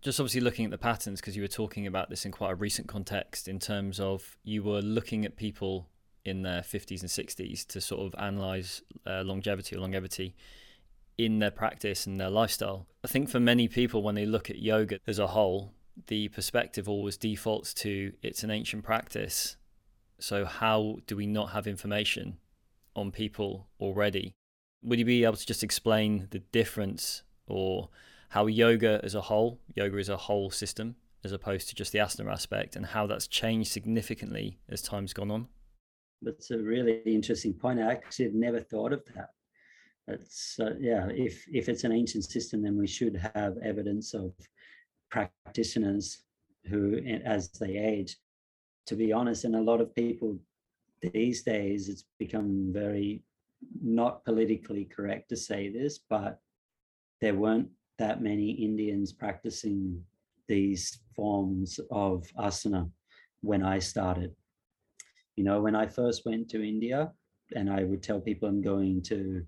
just 0.01 0.19
obviously 0.19 0.41
looking 0.41 0.65
at 0.65 0.71
the 0.71 0.77
patterns 0.77 1.19
because 1.19 1.35
you 1.35 1.41
were 1.41 1.47
talking 1.47 1.85
about 1.85 2.09
this 2.09 2.25
in 2.25 2.31
quite 2.31 2.51
a 2.51 2.55
recent 2.55 2.87
context 2.87 3.47
in 3.47 3.59
terms 3.59 3.99
of 3.99 4.37
you 4.43 4.63
were 4.63 4.81
looking 4.81 5.25
at 5.25 5.35
people 5.35 5.89
in 6.23 6.41
their 6.43 6.61
50s 6.61 7.01
and 7.01 7.09
60s 7.09 7.65
to 7.67 7.81
sort 7.81 8.01
of 8.01 8.19
analyze 8.19 8.81
uh, 9.05 9.23
longevity 9.23 9.75
or 9.75 9.79
longevity 9.79 10.35
in 11.17 11.39
their 11.39 11.51
practice 11.51 12.05
and 12.05 12.19
their 12.19 12.29
lifestyle. 12.29 12.87
I 13.03 13.07
think 13.07 13.29
for 13.29 13.39
many 13.39 13.67
people, 13.67 14.01
when 14.01 14.15
they 14.15 14.25
look 14.25 14.49
at 14.49 14.59
yoga 14.59 14.99
as 15.05 15.19
a 15.19 15.27
whole, 15.27 15.73
the 16.07 16.29
perspective 16.29 16.87
always 16.87 17.17
defaults 17.17 17.73
to 17.75 18.13
it's 18.21 18.43
an 18.43 18.51
ancient 18.51 18.83
practice. 18.83 19.57
So, 20.17 20.45
how 20.45 20.99
do 21.07 21.17
we 21.17 21.25
not 21.25 21.51
have 21.51 21.67
information 21.67 22.37
on 22.95 23.11
people 23.11 23.67
already? 23.81 24.33
Would 24.81 24.99
you 24.99 25.05
be 25.05 25.25
able 25.25 25.35
to 25.35 25.45
just 25.45 25.63
explain 25.63 26.27
the 26.31 26.39
difference 26.39 27.23
or 27.49 27.89
how 28.29 28.45
yoga 28.45 28.99
as 29.03 29.15
a 29.15 29.21
whole, 29.21 29.59
yoga 29.75 29.97
is 29.97 30.09
a 30.09 30.17
whole 30.17 30.49
system 30.49 30.95
as 31.23 31.31
opposed 31.31 31.67
to 31.69 31.75
just 31.75 31.91
the 31.91 31.99
asana 31.99 32.31
aspect, 32.31 32.75
and 32.75 32.85
how 32.85 33.05
that's 33.05 33.27
changed 33.27 33.71
significantly 33.71 34.57
as 34.69 34.81
time's 34.81 35.13
gone 35.13 35.31
on? 35.31 35.47
That's 36.21 36.51
a 36.51 36.57
really 36.57 37.01
interesting 37.05 37.53
point. 37.53 37.79
I 37.79 37.91
actually 37.91 38.25
have 38.25 38.33
never 38.33 38.59
thought 38.59 38.93
of 38.93 39.03
that. 39.15 39.31
It's 40.07 40.59
uh, 40.59 40.73
yeah. 40.79 41.07
If 41.09 41.45
if 41.51 41.69
it's 41.69 41.83
an 41.83 41.91
ancient 41.91 42.25
system, 42.25 42.63
then 42.63 42.77
we 42.77 42.87
should 42.87 43.15
have 43.35 43.57
evidence 43.63 44.13
of 44.13 44.33
practitioners 45.11 46.23
who, 46.65 46.97
as 47.25 47.49
they 47.49 47.77
age, 47.77 48.17
to 48.87 48.95
be 48.95 49.13
honest, 49.13 49.45
and 49.45 49.55
a 49.55 49.61
lot 49.61 49.81
of 49.81 49.95
people 49.95 50.37
these 51.01 51.43
days, 51.43 51.89
it's 51.89 52.05
become 52.17 52.69
very 52.71 53.23
not 53.81 54.23
politically 54.25 54.85
correct 54.85 55.29
to 55.29 55.37
say 55.37 55.69
this, 55.69 55.99
but 56.09 56.41
there 57.21 57.35
weren't 57.35 57.69
that 57.97 58.21
many 58.21 58.51
Indians 58.51 59.11
practicing 59.11 60.03
these 60.47 60.99
forms 61.15 61.79
of 61.91 62.25
asana 62.37 62.89
when 63.41 63.63
I 63.63 63.79
started. 63.79 64.35
You 65.35 65.45
know 65.45 65.61
when 65.61 65.73
i 65.73 65.87
first 65.87 66.25
went 66.25 66.49
to 66.49 66.67
india 66.67 67.13
and 67.55 67.71
i 67.71 67.85
would 67.85 68.03
tell 68.03 68.19
people 68.19 68.49
i'm 68.49 68.61
going 68.61 69.01
to 69.03 69.41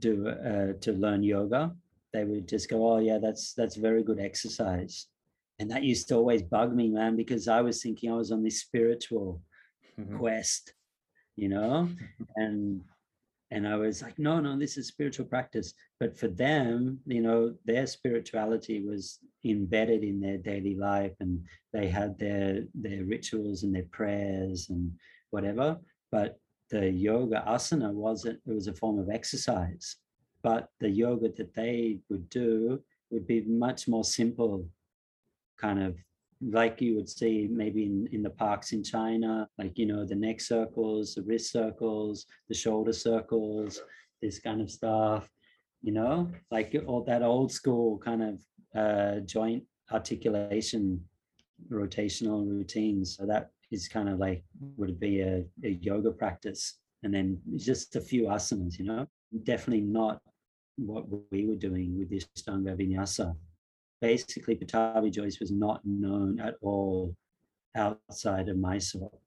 do 0.00 0.28
uh, 0.28 0.72
to 0.80 0.92
learn 0.92 1.22
yoga 1.22 1.72
they 2.12 2.24
would 2.24 2.48
just 2.48 2.68
go 2.68 2.78
oh 2.90 2.98
yeah 2.98 3.18
that's 3.18 3.54
that's 3.54 3.76
very 3.76 4.02
good 4.02 4.18
exercise. 4.18 5.06
And 5.60 5.70
that 5.70 5.84
used 5.84 6.08
to 6.08 6.16
always 6.16 6.42
bug 6.42 6.74
me 6.74 6.88
man 6.88 7.14
because 7.14 7.46
i 7.46 7.60
was 7.60 7.80
thinking 7.80 8.10
i 8.10 8.16
was 8.16 8.32
on 8.32 8.42
this 8.42 8.60
spiritual 8.60 9.40
mm-hmm. 9.96 10.18
quest 10.18 10.74
you 11.36 11.48
know? 11.48 11.88
And 12.36 12.82
and 13.50 13.66
i 13.66 13.76
was 13.76 14.02
like 14.02 14.18
no 14.18 14.40
no 14.40 14.58
this 14.58 14.76
is 14.76 14.88
spiritual 14.88 15.24
practice 15.24 15.72
but 16.00 16.18
for 16.18 16.28
them 16.28 16.98
you 17.06 17.20
know 17.20 17.54
their 17.64 17.86
spirituality 17.86 18.84
was 18.84 19.18
embedded 19.44 20.02
in 20.02 20.20
their 20.20 20.38
daily 20.38 20.74
life 20.74 21.14
and 21.20 21.44
they 21.72 21.88
had 21.88 22.18
their 22.18 22.64
their 22.74 23.04
rituals 23.04 23.62
and 23.62 23.74
their 23.74 23.88
prayers 23.90 24.68
and 24.70 24.92
whatever. 25.30 25.78
But 26.10 26.38
the 26.70 26.90
yoga 26.90 27.44
asana 27.46 27.92
wasn't, 27.92 28.40
it 28.46 28.52
was 28.52 28.66
a 28.68 28.72
form 28.72 28.98
of 28.98 29.10
exercise. 29.10 29.96
But 30.42 30.68
the 30.80 30.88
yoga 30.88 31.28
that 31.36 31.54
they 31.54 31.98
would 32.08 32.28
do 32.30 32.80
would 33.10 33.26
be 33.26 33.42
much 33.42 33.88
more 33.88 34.04
simple, 34.04 34.68
kind 35.58 35.82
of 35.82 35.96
like 36.42 36.80
you 36.80 36.94
would 36.96 37.08
see 37.08 37.48
maybe 37.50 37.84
in, 37.84 38.08
in 38.12 38.22
the 38.22 38.30
parks 38.30 38.72
in 38.72 38.82
China, 38.82 39.48
like, 39.58 39.78
you 39.78 39.86
know, 39.86 40.04
the 40.04 40.14
neck 40.14 40.40
circles, 40.40 41.14
the 41.14 41.22
wrist 41.22 41.50
circles, 41.50 42.26
the 42.48 42.54
shoulder 42.54 42.92
circles, 42.92 43.80
this 44.20 44.38
kind 44.38 44.60
of 44.60 44.70
stuff, 44.70 45.28
you 45.82 45.92
know, 45.92 46.30
like 46.50 46.76
all 46.86 47.02
that 47.04 47.22
old 47.22 47.52
school 47.52 47.98
kind 47.98 48.22
of 48.22 48.40
uh, 48.74 49.20
joint 49.20 49.62
articulation 49.92 51.02
rotational 51.70 52.46
routines. 52.46 53.16
So 53.16 53.26
that 53.26 53.50
is 53.70 53.88
kind 53.88 54.08
of 54.08 54.18
like 54.18 54.44
would 54.76 55.00
be 55.00 55.20
a, 55.20 55.44
a 55.64 55.70
yoga 55.80 56.10
practice 56.10 56.78
and 57.02 57.14
then 57.14 57.40
just 57.56 57.96
a 57.96 58.00
few 58.00 58.24
asanas, 58.24 58.78
you 58.78 58.84
know, 58.84 59.06
definitely 59.44 59.84
not 59.84 60.20
what 60.76 61.04
we 61.30 61.46
were 61.46 61.56
doing 61.56 61.98
with 61.98 62.10
this 62.10 62.26
Ashtanga 62.36 62.76
Vinyasa. 62.76 63.34
Basically, 64.00 64.56
Pattabhi 64.56 65.10
Jois 65.10 65.38
was 65.40 65.50
not 65.50 65.80
known 65.84 66.40
at 66.40 66.54
all 66.60 67.14
outside 67.76 68.48
of 68.48 68.58
Mysore. 68.58 69.18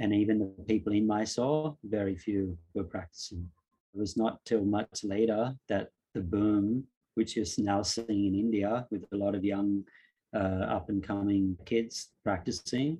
And 0.00 0.14
even 0.14 0.38
the 0.38 0.64
people 0.64 0.92
in 0.92 1.06
Mysore, 1.06 1.76
very 1.84 2.16
few 2.16 2.56
were 2.74 2.84
practicing. 2.84 3.50
It 3.94 3.98
was 3.98 4.16
not 4.16 4.44
till 4.44 4.64
much 4.64 5.02
later 5.02 5.54
that 5.68 5.90
the 6.14 6.20
boom, 6.20 6.84
which 7.14 7.36
is 7.36 7.58
now 7.58 7.82
seeing 7.82 8.26
in 8.26 8.34
India 8.34 8.86
with 8.90 9.04
a 9.12 9.16
lot 9.16 9.34
of 9.34 9.44
young 9.44 9.84
uh, 10.34 10.64
up 10.68 10.88
and 10.88 11.02
coming 11.02 11.56
kids 11.64 12.10
practicing, 12.22 12.98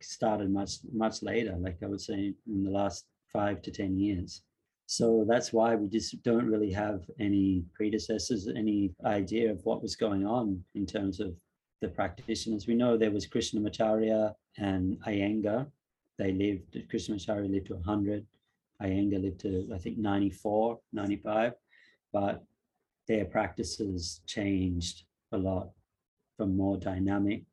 started 0.00 0.50
much 0.50 0.78
much 0.92 1.22
later 1.22 1.56
like 1.58 1.78
i 1.82 1.86
would 1.86 2.00
say 2.00 2.34
in 2.48 2.62
the 2.62 2.70
last 2.70 3.06
five 3.32 3.62
to 3.62 3.70
ten 3.70 3.98
years 3.98 4.42
so 4.86 5.24
that's 5.28 5.52
why 5.52 5.74
we 5.74 5.88
just 5.88 6.22
don't 6.22 6.46
really 6.46 6.72
have 6.72 7.04
any 7.18 7.64
predecessors 7.74 8.48
any 8.48 8.94
idea 9.04 9.50
of 9.50 9.64
what 9.64 9.82
was 9.82 9.96
going 9.96 10.26
on 10.26 10.62
in 10.74 10.86
terms 10.86 11.20
of 11.20 11.34
the 11.82 11.88
practitioners. 11.88 12.66
We 12.66 12.74
know 12.74 12.96
there 12.96 13.10
was 13.10 13.26
krishnamacharya 13.26 14.32
and 14.58 14.96
iyengar. 15.06 15.66
They 16.18 16.32
lived 16.32 16.74
krishnamacharya 16.90 17.50
lived 17.50 17.66
to 17.66 17.74
100 17.74 18.26
iyengar 18.82 19.22
lived 19.22 19.40
to 19.40 19.68
i 19.74 19.78
think 19.78 19.96
94 19.96 20.78
95 20.92 21.54
but 22.12 22.44
their 23.08 23.24
practices 23.24 24.20
changed 24.26 25.04
a 25.32 25.38
lot 25.38 25.70
from 26.36 26.56
more 26.56 26.76
dynamic 26.76 27.44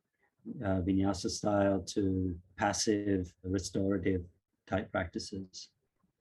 uh, 0.64 0.80
vinyasa 0.80 1.30
style 1.30 1.80
to 1.80 2.36
passive 2.56 3.32
restorative 3.42 4.22
type 4.66 4.90
practices. 4.92 5.70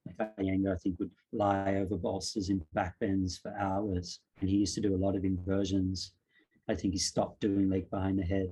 Like 0.05 0.17
I 0.37 0.75
think, 0.77 0.99
would 0.99 1.11
lie 1.31 1.75
over 1.75 1.97
bolsters 1.97 2.49
in 2.49 2.61
back 2.73 2.95
bends 2.99 3.37
for 3.37 3.55
hours. 3.57 4.19
And 4.39 4.49
he 4.49 4.57
used 4.57 4.75
to 4.75 4.81
do 4.81 4.95
a 4.95 5.03
lot 5.03 5.15
of 5.15 5.23
inversions. 5.23 6.13
I 6.69 6.75
think 6.75 6.93
he 6.93 6.99
stopped 6.99 7.41
doing 7.41 7.69
leg 7.69 7.89
behind 7.89 8.19
the 8.19 8.23
head. 8.23 8.51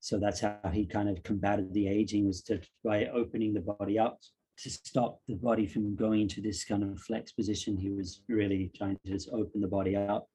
So 0.00 0.18
that's 0.18 0.40
how 0.40 0.58
he 0.72 0.86
kind 0.86 1.08
of 1.08 1.22
combated 1.22 1.72
the 1.72 1.88
aging 1.88 2.26
was 2.26 2.42
to 2.42 2.60
by 2.84 3.06
opening 3.06 3.54
the 3.54 3.60
body 3.60 3.98
up 3.98 4.20
to 4.58 4.70
stop 4.70 5.20
the 5.26 5.34
body 5.34 5.66
from 5.66 5.96
going 5.96 6.20
into 6.22 6.40
this 6.40 6.64
kind 6.64 6.82
of 6.82 7.00
flex 7.00 7.32
position. 7.32 7.76
He 7.76 7.90
was 7.90 8.20
really 8.28 8.70
trying 8.76 8.98
to 9.04 9.12
just 9.12 9.30
open 9.30 9.60
the 9.60 9.68
body 9.68 9.96
up 9.96 10.28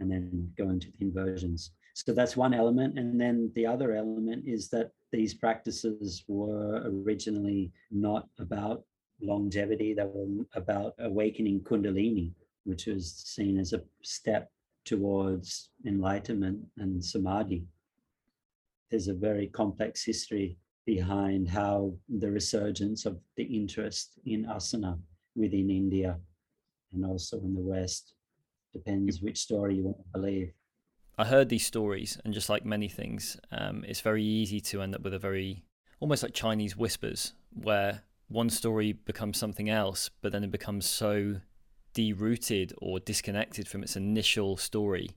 and 0.00 0.10
then 0.10 0.52
go 0.58 0.68
into 0.68 0.88
the 0.90 1.06
inversions. 1.06 1.70
So 1.94 2.12
that's 2.12 2.36
one 2.36 2.54
element. 2.54 2.98
And 2.98 3.20
then 3.20 3.50
the 3.54 3.66
other 3.66 3.94
element 3.94 4.44
is 4.46 4.68
that 4.70 4.90
these 5.12 5.34
practices 5.34 6.24
were 6.26 6.82
originally 6.84 7.72
not 7.90 8.28
about 8.38 8.82
longevity, 9.22 9.94
they 9.94 10.04
were 10.04 10.44
about 10.54 10.94
awakening 10.98 11.60
Kundalini, 11.60 12.32
which 12.64 12.86
was 12.86 13.12
seen 13.12 13.58
as 13.58 13.72
a 13.72 13.82
step 14.02 14.50
towards 14.84 15.70
enlightenment 15.86 16.60
and 16.78 17.04
samadhi. 17.04 17.64
There's 18.90 19.08
a 19.08 19.14
very 19.14 19.46
complex 19.46 20.04
history 20.04 20.58
behind 20.84 21.48
how 21.48 21.94
the 22.08 22.30
resurgence 22.30 23.06
of 23.06 23.18
the 23.36 23.44
interest 23.44 24.18
in 24.26 24.44
asana 24.46 24.98
within 25.36 25.70
India 25.70 26.18
and 26.92 27.06
also 27.06 27.38
in 27.38 27.54
the 27.54 27.60
West 27.60 28.14
depends 28.72 29.22
which 29.22 29.38
story 29.38 29.76
you 29.76 29.84
want 29.84 29.98
to 29.98 30.04
believe. 30.12 30.52
I 31.18 31.24
heard 31.24 31.50
these 31.50 31.66
stories, 31.66 32.18
and 32.24 32.32
just 32.32 32.48
like 32.48 32.64
many 32.64 32.88
things, 32.88 33.36
um, 33.50 33.84
it's 33.86 34.00
very 34.00 34.24
easy 34.24 34.60
to 34.62 34.82
end 34.82 34.94
up 34.94 35.02
with 35.02 35.14
a 35.14 35.18
very 35.18 35.64
almost 36.00 36.22
like 36.22 36.34
Chinese 36.34 36.76
whispers, 36.76 37.34
where 37.54 38.02
one 38.32 38.50
story 38.50 38.92
becomes 38.92 39.38
something 39.38 39.68
else, 39.68 40.10
but 40.20 40.32
then 40.32 40.42
it 40.44 40.50
becomes 40.50 40.86
so 40.86 41.36
derooted 41.94 42.72
or 42.78 42.98
disconnected 42.98 43.68
from 43.68 43.82
its 43.82 43.96
initial 43.96 44.56
story 44.56 45.10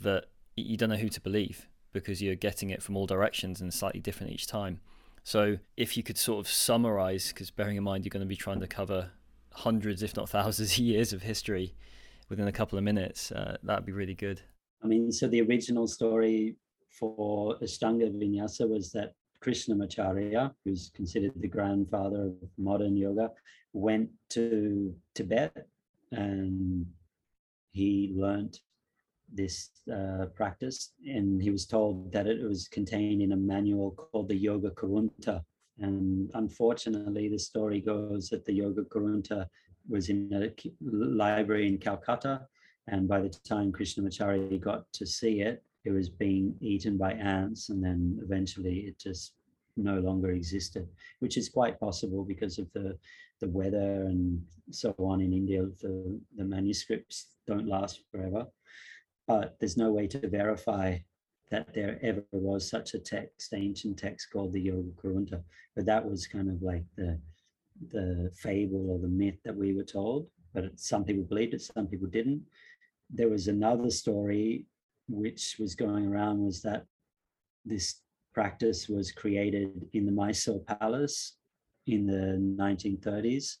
that 0.00 0.26
you 0.56 0.76
don't 0.76 0.90
know 0.90 0.96
who 0.96 1.08
to 1.08 1.20
believe 1.20 1.68
because 1.92 2.20
you're 2.20 2.34
getting 2.34 2.70
it 2.70 2.82
from 2.82 2.96
all 2.96 3.06
directions 3.06 3.60
and 3.60 3.72
slightly 3.72 4.00
different 4.00 4.32
each 4.32 4.46
time. 4.46 4.80
So, 5.22 5.58
if 5.76 5.96
you 5.96 6.02
could 6.02 6.18
sort 6.18 6.40
of 6.40 6.50
summarize, 6.50 7.28
because 7.28 7.50
bearing 7.50 7.76
in 7.76 7.82
mind 7.82 8.04
you're 8.04 8.10
going 8.10 8.22
to 8.22 8.26
be 8.26 8.36
trying 8.36 8.60
to 8.60 8.66
cover 8.66 9.10
hundreds, 9.52 10.02
if 10.02 10.16
not 10.16 10.28
thousands, 10.28 10.72
of 10.72 10.78
years 10.78 11.12
of 11.12 11.22
history 11.22 11.74
within 12.28 12.48
a 12.48 12.52
couple 12.52 12.78
of 12.78 12.84
minutes, 12.84 13.32
uh, 13.32 13.56
that'd 13.62 13.86
be 13.86 13.92
really 13.92 14.14
good. 14.14 14.40
I 14.82 14.86
mean, 14.86 15.10
so 15.12 15.28
the 15.28 15.42
original 15.42 15.86
story 15.86 16.56
for 16.98 17.56
Ashtanga 17.58 18.10
Vinyasa 18.10 18.68
was 18.68 18.92
that 18.92 19.14
Krishnamacharya, 19.42 20.52
who's 20.64 20.90
considered 20.94 21.32
the 21.36 21.48
grandfather 21.48 22.22
of 22.22 22.34
modern 22.56 22.96
yoga, 22.96 23.30
went 23.72 24.10
to 24.30 24.94
Tibet 25.14 25.66
and 26.12 26.86
he 27.72 28.12
learned 28.16 28.58
this 29.32 29.70
uh, 29.92 30.26
practice, 30.34 30.92
and 31.06 31.42
he 31.42 31.50
was 31.50 31.66
told 31.66 32.10
that 32.12 32.26
it 32.26 32.42
was 32.42 32.66
contained 32.68 33.20
in 33.22 33.32
a 33.32 33.36
manual 33.36 33.90
called 33.90 34.28
the 34.28 34.34
Yoga 34.34 34.70
Korunta. 34.70 35.44
And 35.78 36.30
unfortunately, 36.34 37.28
the 37.28 37.38
story 37.38 37.80
goes 37.80 38.30
that 38.30 38.44
the 38.44 38.54
Yoga 38.54 38.82
Korunta 38.82 39.46
was 39.88 40.08
in 40.08 40.32
a 40.32 40.50
library 40.80 41.68
in 41.68 41.78
Calcutta, 41.78 42.46
and 42.88 43.06
by 43.06 43.20
the 43.20 43.28
time 43.28 43.70
Krishnamacharya 43.70 44.60
got 44.60 44.90
to 44.94 45.06
see 45.06 45.42
it, 45.42 45.62
it 45.84 45.90
was 45.90 46.08
being 46.08 46.54
eaten 46.60 46.96
by 46.96 47.12
ants, 47.12 47.68
and 47.70 47.82
then 47.82 48.18
eventually 48.22 48.80
it 48.80 48.98
just 48.98 49.34
no 49.76 49.98
longer 50.00 50.32
existed, 50.32 50.88
which 51.20 51.36
is 51.36 51.48
quite 51.48 51.80
possible 51.80 52.24
because 52.24 52.58
of 52.58 52.70
the 52.72 52.98
the 53.40 53.48
weather 53.48 54.06
and 54.06 54.42
so 54.70 54.94
on 54.98 55.20
in 55.20 55.32
India. 55.32 55.62
The 55.80 56.20
the 56.36 56.44
manuscripts 56.44 57.36
don't 57.46 57.68
last 57.68 58.00
forever, 58.10 58.46
but 59.26 59.56
there's 59.58 59.76
no 59.76 59.92
way 59.92 60.06
to 60.08 60.28
verify 60.28 60.98
that 61.50 61.72
there 61.72 61.98
ever 62.02 62.24
was 62.32 62.68
such 62.68 62.94
a 62.94 62.98
text, 62.98 63.54
ancient 63.54 63.98
text 63.98 64.28
called 64.30 64.52
the 64.52 64.60
Yoga 64.60 64.90
Korunta. 65.00 65.42
But 65.74 65.86
that 65.86 66.04
was 66.08 66.26
kind 66.26 66.50
of 66.50 66.60
like 66.62 66.84
the 66.96 67.18
the 67.90 68.30
fable 68.34 68.90
or 68.90 68.98
the 68.98 69.08
myth 69.08 69.38
that 69.44 69.56
we 69.56 69.74
were 69.74 69.84
told. 69.84 70.26
But 70.52 70.78
some 70.78 71.04
people 71.04 71.24
believed 71.24 71.54
it, 71.54 71.62
some 71.62 71.86
people 71.86 72.08
didn't. 72.08 72.42
There 73.10 73.28
was 73.28 73.46
another 73.48 73.90
story 73.90 74.66
which 75.08 75.56
was 75.58 75.74
going 75.74 76.06
around 76.06 76.44
was 76.44 76.62
that 76.62 76.84
this 77.64 78.02
practice 78.34 78.88
was 78.88 79.10
created 79.10 79.88
in 79.94 80.06
the 80.06 80.12
Mysore 80.12 80.60
Palace 80.60 81.36
in 81.86 82.06
the 82.06 82.36
1930s. 82.62 83.56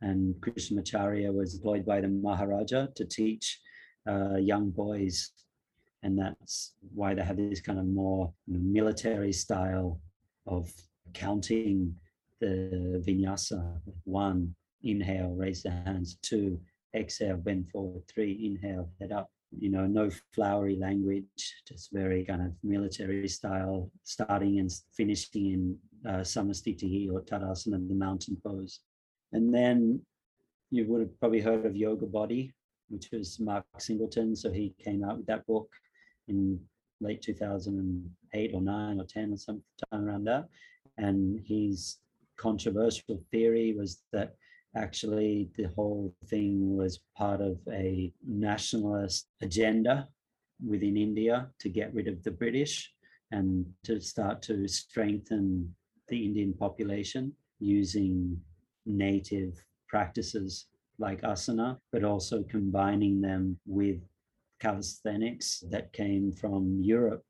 And 0.00 0.34
Krishnamacharya 0.40 1.32
was 1.32 1.54
employed 1.54 1.86
by 1.86 2.00
the 2.00 2.08
Maharaja 2.08 2.88
to 2.96 3.04
teach 3.04 3.60
uh, 4.08 4.36
young 4.36 4.70
boys. 4.70 5.32
And 6.02 6.18
that's 6.18 6.74
why 6.94 7.14
they 7.14 7.22
have 7.22 7.36
this 7.36 7.60
kind 7.60 7.78
of 7.78 7.86
more 7.86 8.32
military 8.46 9.32
style 9.32 10.00
of 10.46 10.70
counting 11.14 11.94
the 12.40 13.02
vinyasa. 13.06 13.80
One, 14.04 14.54
inhale, 14.82 15.34
raise 15.34 15.62
the 15.62 15.70
hands. 15.70 16.18
Two, 16.22 16.60
exhale, 16.94 17.36
bend 17.36 17.70
forward. 17.70 18.02
Three, 18.08 18.32
inhale, 18.46 18.90
head 19.00 19.12
up 19.12 19.30
you 19.58 19.70
know, 19.70 19.86
no 19.86 20.10
flowery 20.34 20.76
language, 20.76 21.54
just 21.66 21.92
very 21.92 22.24
kind 22.24 22.42
of 22.42 22.52
military 22.62 23.28
style, 23.28 23.90
starting 24.04 24.58
and 24.58 24.70
finishing 24.96 25.46
in 25.52 25.78
uh, 26.08 26.20
Samastiti 26.20 27.10
or 27.10 27.22
Tadasana, 27.22 27.88
the 27.88 27.94
mountain 27.94 28.36
pose. 28.44 28.80
And 29.32 29.52
then 29.54 30.00
you 30.70 30.86
would 30.88 31.00
have 31.00 31.18
probably 31.20 31.40
heard 31.40 31.66
of 31.66 31.76
Yoga 31.76 32.06
Body, 32.06 32.52
which 32.88 33.08
was 33.12 33.40
Mark 33.40 33.64
Singleton. 33.78 34.36
So 34.36 34.50
he 34.50 34.74
came 34.82 35.04
out 35.04 35.18
with 35.18 35.26
that 35.26 35.46
book 35.46 35.68
in 36.28 36.60
late 37.00 37.22
2008 37.22 38.50
or 38.54 38.60
9 38.60 39.00
or 39.00 39.04
10 39.04 39.32
or 39.32 39.36
some 39.36 39.62
time 39.90 40.04
around 40.04 40.24
that. 40.24 40.48
And 40.98 41.40
his 41.44 41.98
controversial 42.36 43.22
theory 43.30 43.74
was 43.76 44.02
that 44.12 44.34
actually 44.76 45.50
the 45.56 45.68
whole 45.74 46.14
thing 46.26 46.76
was 46.76 47.00
part 47.16 47.40
of 47.40 47.58
a 47.72 48.12
nationalist 48.26 49.28
agenda 49.42 50.08
within 50.64 50.96
India 50.96 51.48
to 51.60 51.68
get 51.68 51.94
rid 51.94 52.08
of 52.08 52.22
the 52.22 52.30
British 52.30 52.92
and 53.32 53.66
to 53.84 54.00
start 54.00 54.42
to 54.42 54.68
strengthen 54.68 55.74
the 56.08 56.24
Indian 56.24 56.52
population 56.52 57.32
using 57.58 58.38
native 58.84 59.54
practices 59.88 60.66
like 60.98 61.22
asana, 61.22 61.78
but 61.92 62.04
also 62.04 62.42
combining 62.44 63.20
them 63.20 63.58
with 63.66 64.00
calisthenics 64.60 65.64
that 65.70 65.92
came 65.92 66.32
from 66.32 66.78
Europe. 66.80 67.24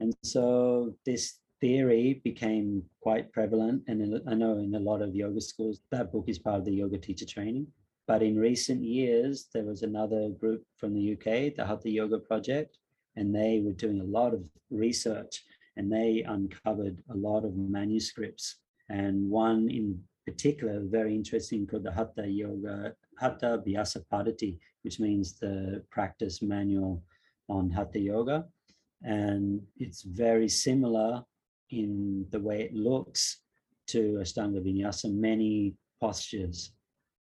And 0.00 0.14
so 0.24 0.94
this 1.04 1.38
theory 1.60 2.20
became 2.24 2.82
quite 3.00 3.32
prevalent. 3.32 3.82
And 3.88 4.20
I 4.28 4.34
know 4.34 4.58
in 4.58 4.74
a 4.74 4.80
lot 4.80 5.02
of 5.02 5.14
yoga 5.14 5.40
schools, 5.40 5.80
that 5.90 6.12
book 6.12 6.24
is 6.28 6.38
part 6.38 6.58
of 6.60 6.64
the 6.64 6.74
yoga 6.74 6.98
teacher 6.98 7.26
training. 7.26 7.66
But 8.06 8.22
in 8.22 8.38
recent 8.38 8.82
years, 8.82 9.48
there 9.52 9.64
was 9.64 9.82
another 9.82 10.30
group 10.30 10.64
from 10.76 10.94
the 10.94 11.12
UK, 11.12 11.54
the 11.54 11.66
Hatha 11.66 11.90
Yoga 11.90 12.18
Project, 12.18 12.78
and 13.16 13.34
they 13.34 13.60
were 13.64 13.72
doing 13.72 14.00
a 14.00 14.04
lot 14.04 14.32
of 14.32 14.44
research 14.70 15.42
and 15.76 15.92
they 15.92 16.24
uncovered 16.26 17.02
a 17.10 17.16
lot 17.16 17.44
of 17.44 17.56
manuscripts. 17.56 18.56
And 18.88 19.28
one 19.28 19.68
in 19.70 20.00
particular, 20.26 20.80
very 20.84 21.14
interesting, 21.14 21.66
called 21.66 21.84
the 21.84 21.92
Hatha 21.92 22.26
Yoga, 22.26 22.94
Hatha 23.18 23.62
Vyasa 23.64 24.00
Paddhati, 24.12 24.58
which 24.82 24.98
means 24.98 25.38
the 25.38 25.84
practice 25.90 26.42
manual 26.42 27.02
on 27.48 27.70
Hatha 27.70 28.00
Yoga. 28.00 28.46
And 29.02 29.60
it's 29.76 30.02
very 30.02 30.48
similar 30.48 31.22
in 31.70 32.26
the 32.30 32.40
way 32.40 32.62
it 32.62 32.74
looks 32.74 33.38
to 33.88 34.18
Ashtanga 34.20 34.60
Vinyasa. 34.60 35.12
Many 35.12 35.74
postures 36.00 36.72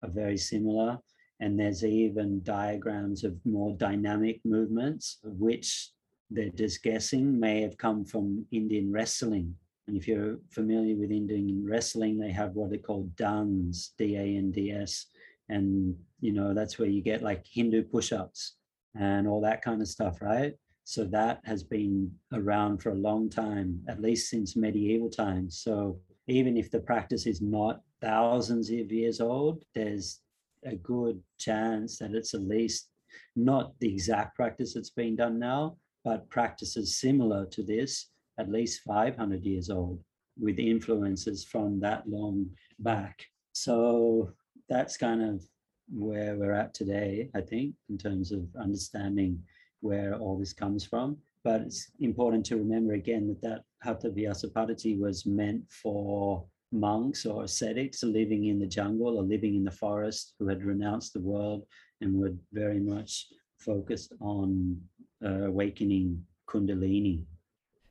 are 0.03 0.11
very 0.11 0.39
similar. 0.39 0.99
And 1.41 1.59
there's 1.59 1.85
even 1.85 2.43
diagrams 2.43 3.25
of 3.25 3.35
more 3.45 3.77
dynamic 3.77 4.41
movements, 4.45 5.19
which 5.25 5.91
they're 6.31 6.49
just 6.51 6.83
guessing 6.83 7.39
may 7.39 7.61
have 7.61 7.77
come 7.77 8.05
from 8.05 8.47
Indian 8.51 8.93
wrestling. 8.93 9.55
And 9.87 9.97
if 9.97 10.09
you're 10.09 10.39
familiar 10.51 10.97
with 10.97 11.11
Indian 11.11 11.65
wrestling, 11.69 12.19
they 12.19 12.31
have 12.31 12.53
what 12.55 12.71
they 12.71 12.79
call 12.79 13.11
dands, 13.17 13.93
D-A-N-D-S. 13.99 15.07
And, 15.51 15.95
you 16.21 16.33
know, 16.33 16.55
that's 16.55 16.79
where 16.79 16.89
you 16.89 17.03
get 17.03 17.23
like 17.23 17.45
Hindu 17.47 17.83
push-ups 17.83 18.55
and 18.99 19.29
all 19.29 19.43
that 19.43 19.61
kind 19.61 19.83
of 19.83 19.89
stuff, 19.89 20.23
right? 20.23 20.55
So 20.85 21.05
that 21.05 21.41
has 21.45 21.63
been 21.63 22.13
around 22.33 22.83
for 22.83 22.91
a 22.91 22.95
long 22.95 23.31
time, 23.31 23.81
at 23.89 24.03
least 24.03 24.29
since 24.29 24.55
medieval 24.55 25.09
times. 25.09 25.59
So 25.59 25.99
even 26.27 26.57
if 26.57 26.71
the 26.71 26.81
practice 26.81 27.27
is 27.27 27.41
not 27.41 27.81
thousands 28.01 28.69
of 28.71 28.93
years 28.93 29.21
old, 29.21 29.65
there's 29.75 30.21
a 30.65 30.77
good 30.77 31.21
chance 31.39 31.99
that 31.99 32.15
it's 32.15 32.35
at 32.35 32.43
least 32.43 32.91
not 33.35 33.73
the 33.81 33.93
exact 33.93 34.37
practice 34.37 34.75
that's 34.75 34.91
being 34.91 35.17
done 35.17 35.39
now, 35.39 35.77
but 36.05 36.29
practices 36.29 36.97
similar 36.97 37.47
to 37.47 37.63
this, 37.63 38.11
at 38.39 38.51
least 38.51 38.83
500 38.87 39.43
years 39.43 39.71
old, 39.71 40.03
with 40.39 40.59
influences 40.59 41.45
from 41.45 41.81
that 41.81 42.09
long 42.09 42.51
back. 42.79 43.25
So 43.53 44.33
that's 44.69 44.97
kind 44.97 45.23
of 45.23 45.45
where 45.91 46.37
we're 46.37 46.53
at 46.53 46.75
today, 46.75 47.31
I 47.35 47.41
think, 47.41 47.75
in 47.89 47.99
terms 47.99 48.33
of 48.33 48.47
understanding 48.61 49.43
where 49.85 50.15
all 50.15 50.39
this 50.39 50.53
comes 50.53 50.85
from. 50.85 51.17
But 51.45 51.61
it's 51.61 51.91
important 52.01 52.47
to 52.47 52.57
remember 52.57 52.95
again 52.95 53.29
that 53.29 53.43
that 53.43 53.65
Hatha 53.83 54.11
Vyasa 54.11 54.49
Paddhati 54.49 54.99
was 54.99 55.27
meant 55.27 55.63
for 55.71 56.45
monks 56.73 57.27
or 57.27 57.45
ascetics 57.45 58.03
living 58.03 58.47
in 58.47 58.59
the 58.59 58.67
jungle 58.67 59.19
or 59.19 59.23
living 59.23 59.55
in 59.55 59.63
the 59.63 59.71
forest 59.71 60.35
who 60.39 60.49
had 60.49 60.65
renounced 60.65 61.13
the 61.13 61.21
world 61.21 61.67
and 62.01 62.15
were 62.15 62.33
very 62.53 62.81
much 62.81 63.27
focused 63.59 64.13
on 64.21 64.81
uh, 65.25 65.45
awakening 65.45 66.25
Kundalini. 66.49 67.25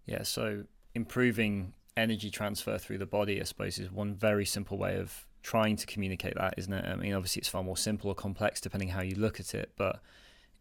Yeah, 0.06 0.23
so 0.23 0.63
improving 0.95 1.73
energy 1.95 2.29
transfer 2.29 2.77
through 2.77 2.97
the 2.97 3.06
body, 3.06 3.39
I 3.39 3.43
suppose, 3.43 3.77
is 3.77 3.91
one 3.91 4.15
very 4.15 4.45
simple 4.45 4.77
way 4.77 4.97
of 4.97 5.25
trying 5.43 5.75
to 5.77 5.86
communicate 5.86 6.36
that, 6.36 6.56
isn't 6.58 6.73
it? 6.73 6.86
I 6.86 6.95
mean, 6.95 7.13
obviously, 7.13 7.41
it's 7.41 7.49
far 7.49 7.63
more 7.63 7.77
simple 7.77 8.10
or 8.10 8.15
complex 8.15 8.60
depending 8.60 8.89
how 8.89 9.01
you 9.01 9.15
look 9.15 9.39
at 9.39 9.53
it, 9.53 9.71
but 9.77 10.01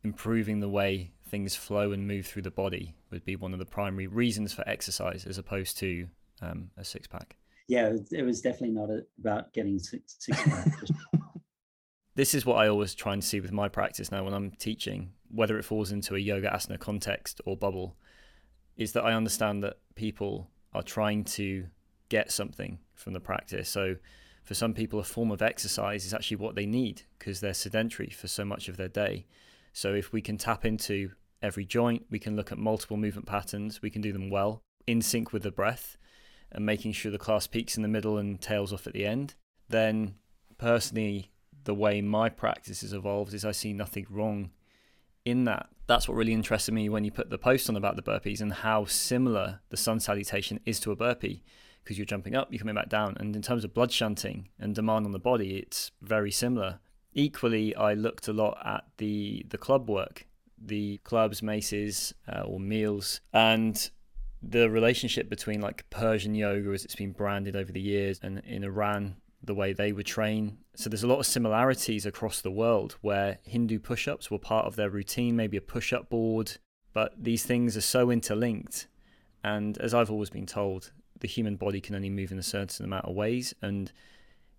improving 0.05 0.61
the 0.61 0.69
way 0.69 1.13
things 1.33 1.57
flow 1.57 1.93
and 1.93 2.07
move 2.07 2.27
through 2.27 2.43
the 2.43 2.51
body 2.51 2.95
would 3.11 3.25
be 3.25 3.35
one 3.35 3.55
of 3.55 3.59
the 3.59 3.65
primary 3.65 4.07
reasons 4.07 4.53
for 4.53 4.69
exercise 4.69 5.25
as 5.25 5.39
opposed 5.39 5.79
to 5.79 6.07
um, 6.43 6.71
a 6.77 6.85
six 6.85 7.09
pack. 7.09 7.37
Yeah, 7.69 7.91
it 8.11 8.23
was 8.23 8.43
definitely 8.43 8.73
not 8.77 8.91
about 9.19 9.51
getting 9.55 9.79
six, 9.79 10.17
six 10.19 10.39
pack. 10.43 10.69
this 12.17 12.35
is 12.35 12.45
what 12.45 12.57
I 12.57 12.69
always 12.69 12.95
try 12.95 13.15
and 13.15 13.25
see 13.25 13.41
with 13.41 13.51
my 13.51 13.71
practice 13.71 14.13
now 14.13 14.25
when 14.25 14.35
I'm 14.35 14.51
teaching, 14.51 15.13
whether 15.31 15.59
it 15.59 15.65
falls 15.65 15.91
into 15.91 16.15
a 16.15 16.19
yoga 16.19 16.51
asana 16.51 16.79
context 16.79 17.41
or 17.47 17.57
bubble, 17.57 17.97
is 18.77 18.93
that 18.93 19.05
I 19.05 19.15
understand 19.15 19.63
that 19.63 19.79
people 19.95 20.51
are 20.75 20.83
trying 20.83 21.25
to 21.25 21.65
get 22.11 22.31
something 22.31 22.79
from 22.95 23.15
the 23.15 23.21
practice. 23.21 23.71
So 23.71 23.97
for 24.43 24.53
some 24.53 24.75
people, 24.75 24.99
a 24.99 25.05
form 25.05 25.31
of 25.31 25.41
exercise 25.41 26.05
is 26.05 26.13
actually 26.13 26.37
what 26.37 26.57
they 26.57 26.67
need 26.67 27.03
because 27.19 27.41
they're 27.41 27.55
sedentary 27.55 28.11
for 28.11 28.29
so 28.29 28.45
much 28.45 28.69
of 28.69 28.77
their 28.77 28.89
day. 28.89 29.25
So 29.73 29.95
if 29.95 30.13
we 30.13 30.21
can 30.21 30.37
tap 30.37 30.67
into 30.67 31.13
every 31.43 31.65
joint. 31.65 32.07
We 32.11 32.19
can 32.19 32.37
look 32.37 32.53
at 32.53 32.59
multiple 32.59 32.97
movement 32.97 33.27
patterns. 33.27 33.83
We 33.83 33.91
can 33.91 34.03
do 34.03 34.13
them 34.13 34.31
well 34.31 34.63
in 34.87 35.03
sync 35.03 35.33
with 35.33 35.43
the 35.43 35.51
breath 35.51 35.97
and 36.51 36.67
making 36.67 36.93
sure 36.93 37.11
the 37.11 37.19
class 37.19 37.47
peaks 37.47 37.77
in 37.77 37.83
the 37.83 37.89
middle 37.89 38.19
and 38.19 38.41
tails 38.41 38.73
off 38.73 38.87
at 38.87 38.93
the 38.93 39.07
end. 39.07 39.35
Then, 39.69 40.17
personally, 40.59 41.31
the 41.65 41.75
way 41.75 42.01
my 42.01 42.29
practice 42.29 42.83
has 42.83 42.93
evolved 42.93 43.35
is 43.35 43.45
I 43.45 43.53
see 43.53 43.73
nothing 43.73 44.07
wrong 44.11 44.51
in 45.25 45.45
that. 45.45 45.69
That's 45.87 46.09
what 46.09 46.17
really 46.17 46.33
interested 46.33 46.73
me 46.73 46.89
when 46.89 47.05
you 47.05 47.11
put 47.11 47.31
the 47.31 47.39
post 47.39 47.69
on 47.69 47.77
about 47.77 47.97
the 47.97 48.03
burpees 48.03 48.41
and 48.41 48.53
how 48.53 48.85
similar 48.85 49.61
the 49.71 49.77
sun 49.77 50.01
salutation 50.01 50.61
is 50.65 50.81
to 50.81 50.93
a 50.93 50.97
burpee 50.97 51.43
because 51.83 51.99
you're 51.99 52.07
jumping 52.07 52.37
up, 52.37 52.49
you're 52.51 52.61
coming 52.61 52.75
back 52.75 52.89
down. 52.89 53.17
And 53.19 53.35
in 53.35 53.43
terms 53.43 53.65
of 53.65 53.75
blood 53.75 53.91
shunting 53.91 54.49
and 54.59 54.75
demand 54.75 55.07
on 55.07 55.13
the 55.13 55.19
body, 55.19 55.57
it's 55.57 55.91
very 56.01 56.31
similar. 56.31 56.81
Equally, 57.13 57.75
I 57.75 57.95
looked 57.95 58.29
a 58.29 58.33
lot 58.33 58.59
at 58.65 58.85
the, 58.99 59.45
the 59.49 59.59
club 59.59 59.89
work 59.89 60.27
the 60.65 60.99
clubs, 60.99 61.43
maces, 61.43 62.15
uh, 62.29 62.43
or 62.43 62.61
meals, 62.61 63.21
and 63.33 63.91
the 64.43 64.69
relationship 64.69 65.29
between 65.29 65.61
like 65.61 65.89
Persian 65.91 66.35
yoga 66.35 66.71
as 66.71 66.85
it's 66.85 66.97
been 66.97 67.13
branded 67.13 67.57
over 67.57 67.73
the 67.73 67.81
years, 67.81 68.19
and 68.23 68.41
in 68.47 68.65
Iran 68.65 69.17
the 69.43 69.55
way 69.55 69.73
they 69.73 69.93
would 69.93 70.07
train. 70.07 70.59
So 70.75 70.89
there's 70.89 71.03
a 71.03 71.09
lot 71.09 71.19
of 71.19 71.27
similarities 71.27 72.07
across 72.07 72.41
the 72.41 72.51
world 72.51 72.97
where 73.01 73.39
Hindu 73.43 73.81
push-ups 73.81 74.31
were 74.31 74.39
part 74.39 74.67
of 74.67 74.77
their 74.77 74.89
routine, 74.89 75.37
maybe 75.37 75.57
a 75.57 75.63
push-up 75.63 76.09
board, 76.09 76.59
but 76.93 77.13
these 77.19 77.43
things 77.43 77.77
are 77.77 77.83
so 77.83 78.11
interlinked. 78.11 78.87
And 79.43 79.77
as 79.79 79.95
I've 79.95 80.11
always 80.11 80.31
been 80.31 80.47
told, 80.47 80.93
the 81.19 81.29
human 81.29 81.57
body 81.57 81.81
can 81.81 81.95
only 81.95 82.11
move 82.11 82.33
in 82.33 82.39
a 82.39 82.43
certain 82.43 82.85
amount 82.85 83.07
of 83.07 83.15
ways 83.15 83.55
and 83.63 83.93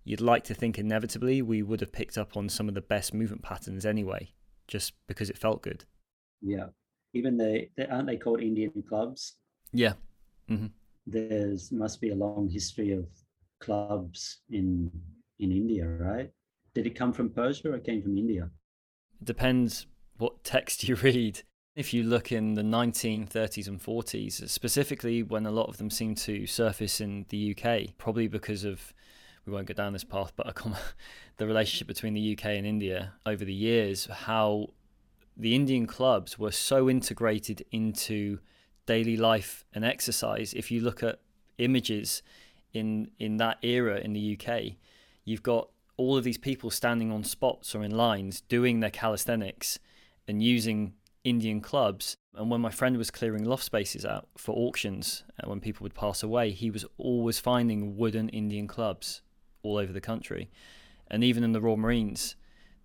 you'd 0.04 0.20
like 0.20 0.44
to 0.44 0.54
think 0.54 0.78
inevitably 0.78 1.42
we 1.42 1.62
would 1.62 1.80
have 1.80 1.92
picked 1.92 2.18
up 2.18 2.36
on 2.36 2.48
some 2.48 2.68
of 2.68 2.74
the 2.74 2.80
best 2.80 3.14
movement 3.14 3.42
patterns 3.42 3.86
anyway, 3.86 4.32
just 4.68 4.92
because 5.06 5.30
it 5.30 5.38
felt 5.38 5.62
good. 5.62 5.84
Yeah. 6.44 6.66
Even 7.14 7.36
the, 7.36 7.68
aren't 7.90 8.06
they 8.06 8.16
called 8.16 8.40
Indian 8.40 8.84
clubs? 8.88 9.36
Yeah. 9.72 9.94
Mm-hmm. 10.50 10.66
There's 11.06 11.72
must 11.72 12.00
be 12.00 12.10
a 12.10 12.14
long 12.14 12.48
history 12.48 12.92
of 12.92 13.06
clubs 13.60 14.40
in 14.50 14.90
in 15.38 15.50
India, 15.50 15.86
right? 15.86 16.30
Did 16.74 16.86
it 16.86 16.94
come 16.94 17.12
from 17.12 17.30
Persia 17.30 17.70
or 17.70 17.76
it 17.76 17.84
came 17.84 18.02
from 18.02 18.16
India? 18.16 18.50
It 19.20 19.24
depends 19.24 19.86
what 20.18 20.44
text 20.44 20.88
you 20.88 20.94
read. 21.02 21.42
If 21.76 21.92
you 21.92 22.04
look 22.04 22.30
in 22.30 22.54
the 22.54 22.62
1930s 22.62 23.66
and 23.66 23.82
40s, 23.82 24.48
specifically 24.48 25.24
when 25.24 25.44
a 25.44 25.50
lot 25.50 25.68
of 25.68 25.78
them 25.78 25.90
seem 25.90 26.14
to 26.16 26.46
surface 26.46 27.00
in 27.00 27.26
the 27.30 27.56
UK, 27.56 27.96
probably 27.98 28.28
because 28.28 28.64
of 28.64 28.94
we 29.44 29.52
won't 29.52 29.66
go 29.66 29.74
down 29.74 29.92
this 29.92 30.04
path, 30.04 30.32
but 30.36 30.56
the 31.36 31.46
relationship 31.46 31.88
between 31.88 32.14
the 32.14 32.32
UK 32.32 32.46
and 32.46 32.66
India 32.66 33.14
over 33.26 33.44
the 33.44 33.52
years, 33.52 34.06
how 34.06 34.68
the 35.36 35.54
Indian 35.54 35.86
clubs 35.86 36.38
were 36.38 36.52
so 36.52 36.88
integrated 36.88 37.64
into 37.70 38.38
daily 38.86 39.16
life 39.16 39.64
and 39.72 39.84
exercise. 39.84 40.52
If 40.54 40.70
you 40.70 40.80
look 40.80 41.02
at 41.02 41.20
images 41.58 42.22
in 42.72 43.10
in 43.18 43.36
that 43.38 43.58
era 43.62 43.98
in 43.98 44.12
the 44.12 44.38
UK, 44.38 44.76
you've 45.24 45.42
got 45.42 45.68
all 45.96 46.16
of 46.16 46.24
these 46.24 46.38
people 46.38 46.70
standing 46.70 47.12
on 47.12 47.22
spots 47.24 47.74
or 47.74 47.82
in 47.82 47.92
lines 47.92 48.40
doing 48.42 48.80
their 48.80 48.90
calisthenics 48.90 49.78
and 50.26 50.42
using 50.42 50.94
Indian 51.22 51.60
clubs. 51.60 52.16
And 52.34 52.50
when 52.50 52.60
my 52.60 52.70
friend 52.70 52.96
was 52.96 53.10
clearing 53.10 53.44
loft 53.44 53.64
spaces 53.64 54.04
out 54.04 54.28
for 54.36 54.56
auctions, 54.56 55.24
uh, 55.42 55.48
when 55.48 55.60
people 55.60 55.84
would 55.84 55.94
pass 55.94 56.22
away, 56.22 56.50
he 56.50 56.70
was 56.70 56.84
always 56.98 57.38
finding 57.38 57.96
wooden 57.96 58.28
Indian 58.28 58.66
clubs 58.66 59.22
all 59.62 59.78
over 59.78 59.92
the 59.92 60.00
country. 60.00 60.50
And 61.08 61.22
even 61.22 61.44
in 61.44 61.52
the 61.52 61.60
Royal 61.60 61.76
Marines, 61.76 62.34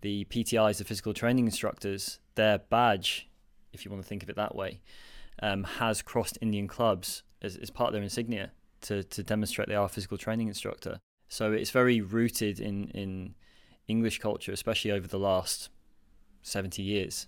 the 0.02 0.26
PTIs, 0.26 0.78
the 0.78 0.84
physical 0.84 1.14
training 1.14 1.46
instructors, 1.46 2.20
their 2.36 2.60
badge, 2.60 3.30
if 3.74 3.86
you 3.86 3.92
want 3.92 4.04
to 4.04 4.08
think 4.08 4.24
of 4.24 4.30
it 4.30 4.36
that 4.36 4.56
way, 4.56 4.82
um, 5.42 5.64
has 5.64 6.02
crossed 6.02 6.38
Indian 6.42 6.68
clubs 6.68 7.24
as, 7.42 7.56
as 7.56 7.70
part 7.70 7.90
of 7.90 7.94
their 7.94 8.04
insignia 8.04 8.52
to, 8.82 9.04
to 9.04 9.24
demonstrate 9.24 9.68
they 9.68 9.76
are 9.76 9.86
a 9.86 9.90
physical 9.90 10.18
training 10.18 10.48
instructor. 10.48 11.00
So 11.28 11.52
it's 11.52 11.72
very 11.72 12.02
rooted 12.02 12.60
in, 12.60 12.90
in 12.90 13.36
English 13.88 14.20
culture, 14.20 14.52
especially 14.52 14.92
over 14.92 15.08
the 15.08 15.20
last 15.20 15.70
70 16.42 16.82
years. 16.82 17.28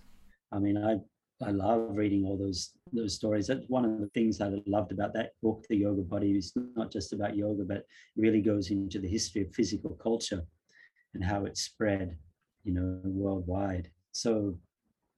I 0.50 0.58
mean, 0.58 0.76
I, 0.76 0.96
I 1.44 1.50
love 1.50 1.96
reading 1.96 2.24
all 2.24 2.36
those 2.36 2.72
those 2.92 3.14
stories. 3.14 3.46
That's 3.46 3.64
one 3.68 3.84
of 3.84 4.00
the 4.00 4.08
things 4.08 4.40
I 4.40 4.52
loved 4.66 4.92
about 4.92 5.14
that 5.14 5.32
book, 5.42 5.64
The 5.68 5.76
Yoga 5.76 6.02
Body. 6.02 6.32
It's 6.32 6.52
not 6.76 6.92
just 6.92 7.12
about 7.12 7.36
yoga, 7.36 7.64
but 7.64 7.86
really 8.16 8.42
goes 8.42 8.70
into 8.70 8.98
the 8.98 9.08
history 9.08 9.42
of 9.42 9.54
physical 9.54 9.90
culture 10.02 10.42
and 11.14 11.24
how 11.24 11.44
it 11.46 11.56
spread, 11.56 12.16
you 12.64 12.72
know, 12.72 13.00
worldwide. 13.04 13.90
So 14.12 14.58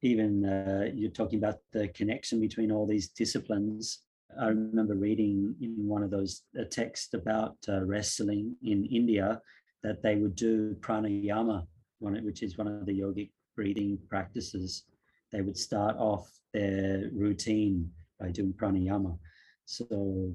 even 0.02 0.44
uh, 0.44 0.90
you're 0.94 1.10
talking 1.10 1.38
about 1.38 1.58
the 1.72 1.88
connection 1.88 2.40
between 2.40 2.70
all 2.70 2.86
these 2.86 3.08
disciplines 3.08 4.04
I 4.40 4.48
remember 4.48 4.94
reading 4.94 5.54
in 5.60 5.74
one 5.86 6.02
of 6.02 6.10
those 6.10 6.42
a 6.56 6.64
text 6.64 7.14
about 7.14 7.56
uh, 7.68 7.84
wrestling 7.84 8.56
in 8.62 8.84
India 8.86 9.40
that 9.82 10.02
they 10.02 10.16
would 10.16 10.34
do 10.34 10.74
pranayama, 10.76 11.66
which 12.00 12.42
is 12.42 12.58
one 12.58 12.66
of 12.66 12.86
the 12.86 12.98
yogic 12.98 13.30
breathing 13.54 13.98
practices. 14.08 14.84
They 15.30 15.40
would 15.40 15.56
start 15.56 15.96
off 15.98 16.30
their 16.52 17.10
routine 17.12 17.90
by 18.18 18.30
doing 18.30 18.54
pranayama. 18.54 19.18
So 19.66 20.34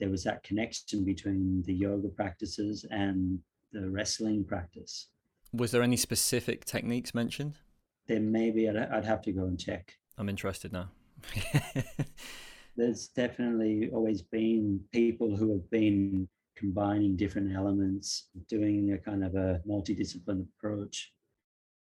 there 0.00 0.10
was 0.10 0.24
that 0.24 0.42
connection 0.42 1.04
between 1.04 1.62
the 1.66 1.74
yoga 1.74 2.08
practices 2.08 2.84
and 2.90 3.38
the 3.72 3.88
wrestling 3.88 4.44
practice. 4.44 5.08
Was 5.52 5.70
there 5.70 5.82
any 5.82 5.96
specific 5.96 6.64
techniques 6.64 7.14
mentioned? 7.14 7.54
There 8.08 8.20
may 8.20 8.50
be. 8.50 8.68
I'd, 8.68 8.76
I'd 8.76 9.04
have 9.04 9.22
to 9.22 9.32
go 9.32 9.44
and 9.44 9.58
check. 9.58 9.96
I'm 10.18 10.28
interested 10.28 10.72
now. 10.72 10.90
there's 12.76 13.08
definitely 13.08 13.90
always 13.92 14.22
been 14.22 14.80
people 14.92 15.36
who 15.36 15.52
have 15.52 15.70
been 15.70 16.28
combining 16.56 17.16
different 17.16 17.54
elements, 17.54 18.28
doing 18.48 18.92
a 18.92 18.98
kind 18.98 19.24
of 19.24 19.34
a 19.34 19.60
multidisciplined 19.68 20.46
approach. 20.56 21.12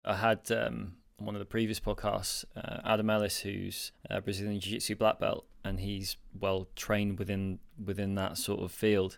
I 0.03 0.15
had 0.15 0.51
um, 0.51 0.95
one 1.17 1.36
of 1.36 1.39
the 1.39 1.45
previous 1.45 1.80
podcasts, 1.80 2.45
uh, 2.55 2.82
Adam 2.84 3.09
Ellis, 3.09 3.39
who's 3.39 3.91
a 4.09 4.22
Brazilian 4.22 4.59
Jiu-Jitsu 4.59 4.95
black 4.95 5.19
belt, 5.19 5.45
and 5.63 5.80
he's 5.80 6.17
well 6.38 6.67
trained 6.76 7.19
within 7.19 7.59
within 7.84 8.15
that 8.15 8.38
sort 8.38 8.61
of 8.61 8.72
field. 8.72 9.17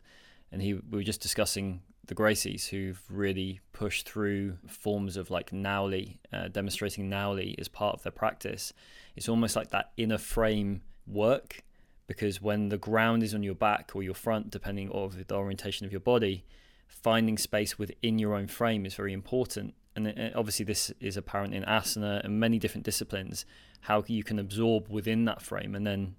And 0.52 0.62
he 0.62 0.74
we 0.74 0.98
were 0.98 1.04
just 1.04 1.22
discussing 1.22 1.82
the 2.06 2.16
Gracies, 2.16 2.68
who've 2.68 3.02
really 3.10 3.62
pushed 3.72 4.08
through 4.08 4.58
forms 4.68 5.16
of 5.16 5.32
like 5.32 5.52
Nauli, 5.52 6.18
uh, 6.34 6.50
demonstrating 6.50 7.10
Nauli 7.10 7.56
as 7.58 7.68
part 7.68 7.96
of 7.96 8.04
their 8.04 8.12
practice. 8.12 8.74
It's 9.16 9.30
almost 9.30 9.56
like 9.56 9.70
that 9.70 9.92
inner 9.96 10.18
frame 10.18 10.82
work 11.08 11.64
because 12.08 12.42
when 12.42 12.70
the 12.70 12.78
ground 12.78 13.24
is 13.24 13.34
on 13.34 13.44
your 13.44 13.56
back 13.56 13.92
or 13.94 14.04
your 14.04 14.14
front, 14.14 14.50
depending 14.50 14.90
on 14.90 15.24
the 15.28 15.36
orientation 15.36 15.86
of 15.86 15.92
your 15.92 16.02
body, 16.02 16.44
finding 16.88 17.38
space 17.38 17.80
within 17.80 18.20
your 18.20 18.36
own 18.36 18.48
frame 18.48 18.86
is 18.86 18.94
very 18.94 19.14
important. 19.14 19.74
And 19.96 20.34
obviously, 20.36 20.66
this 20.66 20.92
is 21.00 21.18
apparent 21.18 21.54
in 21.54 21.64
asana 21.64 22.24
and 22.24 22.40
many 22.40 22.60
different 22.60 22.84
disciplines, 22.84 23.46
how 23.82 24.04
you 24.08 24.24
can 24.24 24.40
absorb 24.40 24.90
within 24.90 25.26
that 25.26 25.42
frame 25.42 25.76
and 25.76 25.86
then 25.86 26.16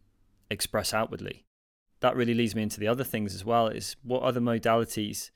express 0.50 0.94
outwardly. 0.94 1.44
That 2.00 2.16
really 2.16 2.34
leads 2.34 2.54
me 2.54 2.62
into 2.62 2.80
the 2.80 2.88
other 2.88 3.04
things 3.04 3.34
as 3.34 3.44
well 3.44 3.66
is 3.66 3.96
what 4.02 4.22
other 4.22 4.40
modalities, 4.40 5.30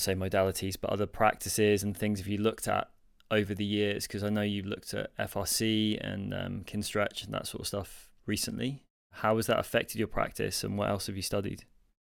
say 0.00 0.14
modalities, 0.14 0.76
but 0.80 0.90
other 0.90 1.06
practices 1.06 1.82
and 1.82 1.96
things 1.96 2.18
have 2.20 2.28
you 2.28 2.38
looked 2.38 2.68
at 2.68 2.88
over 3.30 3.54
the 3.54 3.64
years? 3.64 4.06
Because 4.06 4.22
I 4.22 4.28
know 4.28 4.42
you've 4.42 4.66
looked 4.66 4.94
at 4.94 5.16
FRC 5.18 5.98
and 6.00 6.34
um, 6.34 6.64
Kinstretch 6.64 7.24
and 7.24 7.34
that 7.34 7.46
sort 7.46 7.62
of 7.62 7.66
stuff 7.66 8.08
recently. 8.26 8.84
How 9.10 9.36
has 9.36 9.46
that 9.46 9.58
affected 9.58 9.98
your 9.98 10.08
practice 10.08 10.64
and 10.64 10.78
what 10.78 10.88
else 10.88 11.06
have 11.06 11.16
you 11.16 11.22
studied? 11.22 11.64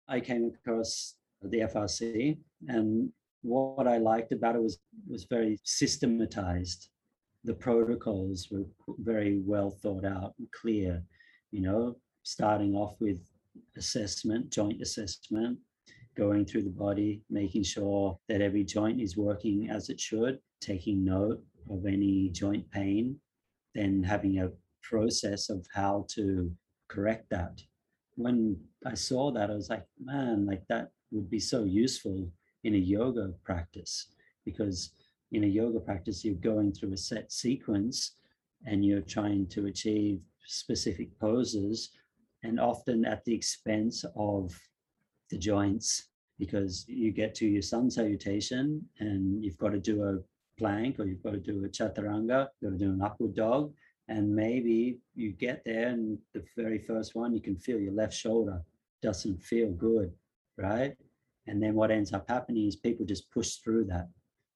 I 0.08 0.20
came 0.20 0.52
across 0.54 1.16
the 1.42 1.60
FRC 1.60 2.38
and 2.68 3.12
what 3.42 3.88
I 3.88 3.98
liked 3.98 4.32
about 4.32 4.56
it 4.56 4.62
was 4.62 4.80
was 5.08 5.26
very 5.30 5.60
systematized. 5.64 6.90
The 7.46 7.54
protocols 7.54 8.50
were 8.52 8.66
very 9.00 9.40
well 9.46 9.70
thought 9.70 10.04
out 10.04 10.34
and 10.40 10.48
clear, 10.52 11.02
you 11.52 11.62
know, 11.62 11.96
starting 12.24 12.76
off 12.76 12.96
with 13.00 13.18
assessment, 13.78 14.52
joint 14.52 14.82
assessment, 14.82 15.58
going 16.20 16.46
through 16.46 16.64
the 16.64 16.70
body, 16.70 17.22
making 17.30 17.64
sure 17.64 18.20
that 18.28 18.42
every 18.42 18.64
joint 18.66 19.00
is 19.00 19.16
working 19.16 19.70
as 19.70 19.90
it 19.90 20.00
should, 20.00 20.38
taking 20.60 21.06
note 21.06 21.42
of 21.70 21.86
any 21.86 22.30
joint 22.30 22.70
pain, 22.72 23.16
then 23.74 24.04
having 24.04 24.40
a 24.40 24.52
process 24.84 25.50
of 25.50 25.66
how 25.74 26.06
to 26.10 26.52
correct 26.90 27.30
that. 27.30 27.62
When 28.16 28.58
I 28.86 28.96
saw 28.96 29.32
that, 29.32 29.50
I 29.50 29.56
was 29.56 29.70
like, 29.70 29.86
man, 29.98 30.46
like 30.46 30.64
that 30.68 30.90
would 31.12 31.30
be 31.30 31.40
so 31.40 31.64
useful 31.64 32.30
in 32.66 32.76
a 32.76 32.86
yoga 32.96 33.32
practice 33.46 34.08
because 34.44 34.92
in 35.32 35.46
a 35.46 35.48
yoga 35.48 35.80
practice, 35.80 36.26
you're 36.26 36.36
going 36.36 36.74
through 36.74 36.92
a 36.92 36.98
set 36.98 37.32
sequence 37.32 38.16
and 38.66 38.84
you're 38.84 39.02
trying 39.02 39.48
to 39.48 39.68
achieve 39.68 40.20
specific 40.46 41.18
poses 41.20 41.92
and 42.44 42.60
often 42.60 43.06
at 43.06 43.24
the 43.24 43.34
expense 43.34 44.04
of 44.18 44.60
the 45.30 45.38
joints 45.38 46.08
because 46.38 46.86
you 46.88 47.12
get 47.12 47.36
to 47.36 47.46
your 47.46 47.62
sun 47.62 47.90
salutation 47.90 48.82
and 49.00 49.44
you've 49.44 49.58
got 49.58 49.72
to 49.72 49.80
do 49.80 50.04
a 50.04 50.18
plank 50.58 51.00
or 51.00 51.06
you've 51.06 51.24
got 51.24 51.32
to 51.32 51.40
do 51.40 51.64
a 51.66 51.70
chaturanga, 51.70 52.48
you've 52.62 52.72
got 52.72 52.78
to 52.78 52.86
do 52.86 52.92
an 52.92 53.02
upward 53.02 53.36
dog. 53.36 53.74
And 54.08 54.34
maybe 54.34 55.00
you 55.16 55.32
get 55.34 55.62
there 55.66 55.90
and 55.90 56.18
the 56.34 56.44
very 56.58 56.80
first 56.80 57.14
one 57.14 57.34
you 57.34 57.42
can 57.42 57.56
feel 57.56 57.80
your 57.80 57.94
left 57.94 58.14
shoulder 58.14 58.62
doesn't 59.02 59.44
feel 59.44 59.70
good 59.72 60.12
right? 60.60 60.94
And 61.48 61.62
then 61.64 61.74
what 61.74 61.92
ends 61.92 62.14
up 62.14 62.30
happening 62.30 62.68
is 62.68 62.76
people 62.76 63.06
just 63.06 63.32
push 63.32 63.56
through 63.56 63.86
that. 63.86 64.08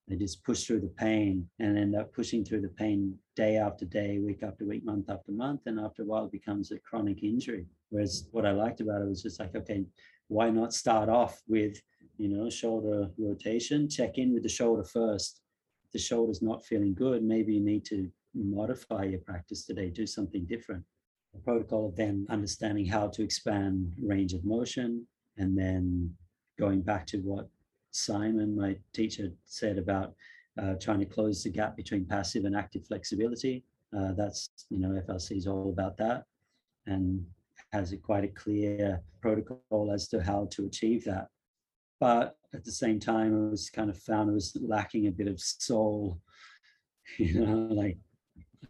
They 0.06 0.16
just 0.16 0.44
push 0.44 0.64
through 0.64 0.80
the 0.80 0.92
pain 0.98 1.48
and 1.58 1.78
end 1.78 1.96
up 1.96 2.12
pushing 2.12 2.44
through 2.44 2.60
the 2.60 2.68
pain 2.68 3.16
day 3.36 3.56
after 3.56 3.86
day 3.86 4.18
week 4.18 4.42
after 4.42 4.66
week 4.66 4.84
month 4.84 5.08
after 5.08 5.32
month 5.32 5.62
and 5.64 5.80
after 5.80 6.02
a 6.02 6.04
while 6.04 6.26
it 6.26 6.32
becomes 6.32 6.70
a 6.70 6.78
chronic 6.78 7.22
injury 7.22 7.64
whereas 7.94 8.28
what 8.32 8.46
i 8.46 8.50
liked 8.50 8.80
about 8.80 9.02
it 9.02 9.08
was 9.08 9.22
just 9.22 9.40
like 9.40 9.54
okay 9.54 9.84
why 10.28 10.50
not 10.50 10.74
start 10.74 11.08
off 11.08 11.42
with 11.48 11.80
you 12.18 12.28
know 12.28 12.50
shoulder 12.50 13.10
rotation 13.18 13.88
check 13.88 14.18
in 14.18 14.32
with 14.34 14.42
the 14.42 14.48
shoulder 14.48 14.84
first 14.84 15.40
if 15.86 15.92
the 15.92 15.98
shoulder's 15.98 16.42
not 16.42 16.64
feeling 16.64 16.94
good 16.94 17.22
maybe 17.22 17.54
you 17.54 17.64
need 17.64 17.84
to 17.84 18.10
modify 18.34 19.04
your 19.04 19.20
practice 19.20 19.64
today, 19.64 19.90
do 19.90 20.06
something 20.06 20.44
different. 20.44 20.84
The 21.32 21.40
protocol 21.40 21.88
of 21.88 21.96
then 21.96 22.26
understanding 22.30 22.86
how 22.86 23.08
to 23.08 23.22
expand 23.22 23.92
range 24.00 24.32
of 24.32 24.44
motion 24.44 25.06
and 25.36 25.56
then 25.56 26.14
going 26.58 26.82
back 26.82 27.06
to 27.08 27.18
what 27.18 27.48
Simon, 27.90 28.56
my 28.56 28.76
teacher, 28.92 29.28
said 29.44 29.78
about 29.78 30.14
uh, 30.60 30.74
trying 30.80 31.00
to 31.00 31.06
close 31.06 31.42
the 31.42 31.50
gap 31.50 31.76
between 31.76 32.04
passive 32.04 32.44
and 32.44 32.56
active 32.56 32.86
flexibility. 32.86 33.64
Uh, 33.96 34.12
that's, 34.12 34.50
you 34.70 34.78
know, 34.78 35.00
FRC 35.08 35.36
is 35.36 35.46
all 35.46 35.70
about 35.70 35.96
that 35.96 36.24
and 36.86 37.24
has 37.74 37.92
a 37.92 37.96
quite 37.96 38.24
a 38.24 38.28
clear 38.28 39.02
protocol 39.20 39.90
as 39.92 40.06
to 40.08 40.22
how 40.22 40.46
to 40.52 40.66
achieve 40.66 41.04
that. 41.04 41.26
But 42.00 42.36
at 42.54 42.64
the 42.64 42.72
same 42.72 43.00
time, 43.00 43.34
I 43.34 43.50
was 43.50 43.68
kind 43.68 43.90
of 43.90 43.98
found 43.98 44.30
I 44.30 44.34
was 44.34 44.56
lacking 44.60 45.08
a 45.08 45.10
bit 45.10 45.26
of 45.26 45.40
soul, 45.40 46.20
you 47.18 47.40
know, 47.40 47.74
like 47.74 47.98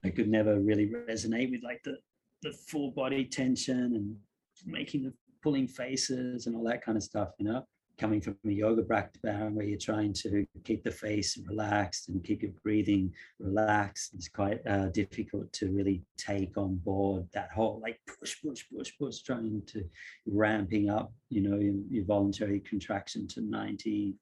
I 0.05 0.11
could 0.11 0.29
never 0.29 0.59
really 0.59 0.89
resonate 0.89 1.51
with 1.51 1.63
like 1.63 1.83
the, 1.85 1.99
the 2.43 2.53
full 2.69 2.91
body 2.93 3.25
tension 3.25 3.95
and 3.95 4.17
making 4.65 5.03
the 5.03 5.13
pulling 5.43 5.69
faces 5.69 6.47
and 6.47 6.57
all 6.57 6.65
that 6.65 6.85
kind 6.85 6.97
of 6.97 7.03
stuff, 7.03 7.31
you 7.39 7.45
know 7.45 7.65
coming 7.99 8.21
from 8.21 8.37
a 8.47 8.51
yoga 8.51 8.83
background 8.83 9.55
where 9.55 9.67
you're 9.67 9.79
trying 9.79 10.13
to 10.13 10.47
keep 10.65 10.83
the 10.83 10.91
face 10.91 11.39
relaxed 11.49 12.09
and 12.09 12.25
keep 12.25 12.43
your 12.43 12.53
breathing 12.63 13.13
relaxed, 13.39 14.15
it's 14.15 14.29
quite 14.29 14.61
uh, 14.67 14.87
difficult 14.87 15.53
to 15.53 15.71
really 15.71 16.03
take 16.17 16.57
on 16.57 16.77
board 16.77 17.27
that 17.33 17.51
whole 17.53 17.81
like 17.83 18.01
push, 18.19 18.37
push, 18.43 18.65
push, 18.75 18.93
push, 18.99 19.21
trying 19.21 19.63
to 19.67 19.85
ramping 20.27 20.91
up, 20.91 21.13
you 21.31 21.41
know, 21.41 21.59
your, 21.59 21.75
your 21.91 22.05
voluntary 22.05 22.61
contraction 22.61 23.27
to 23.29 23.41
95% 23.41 24.15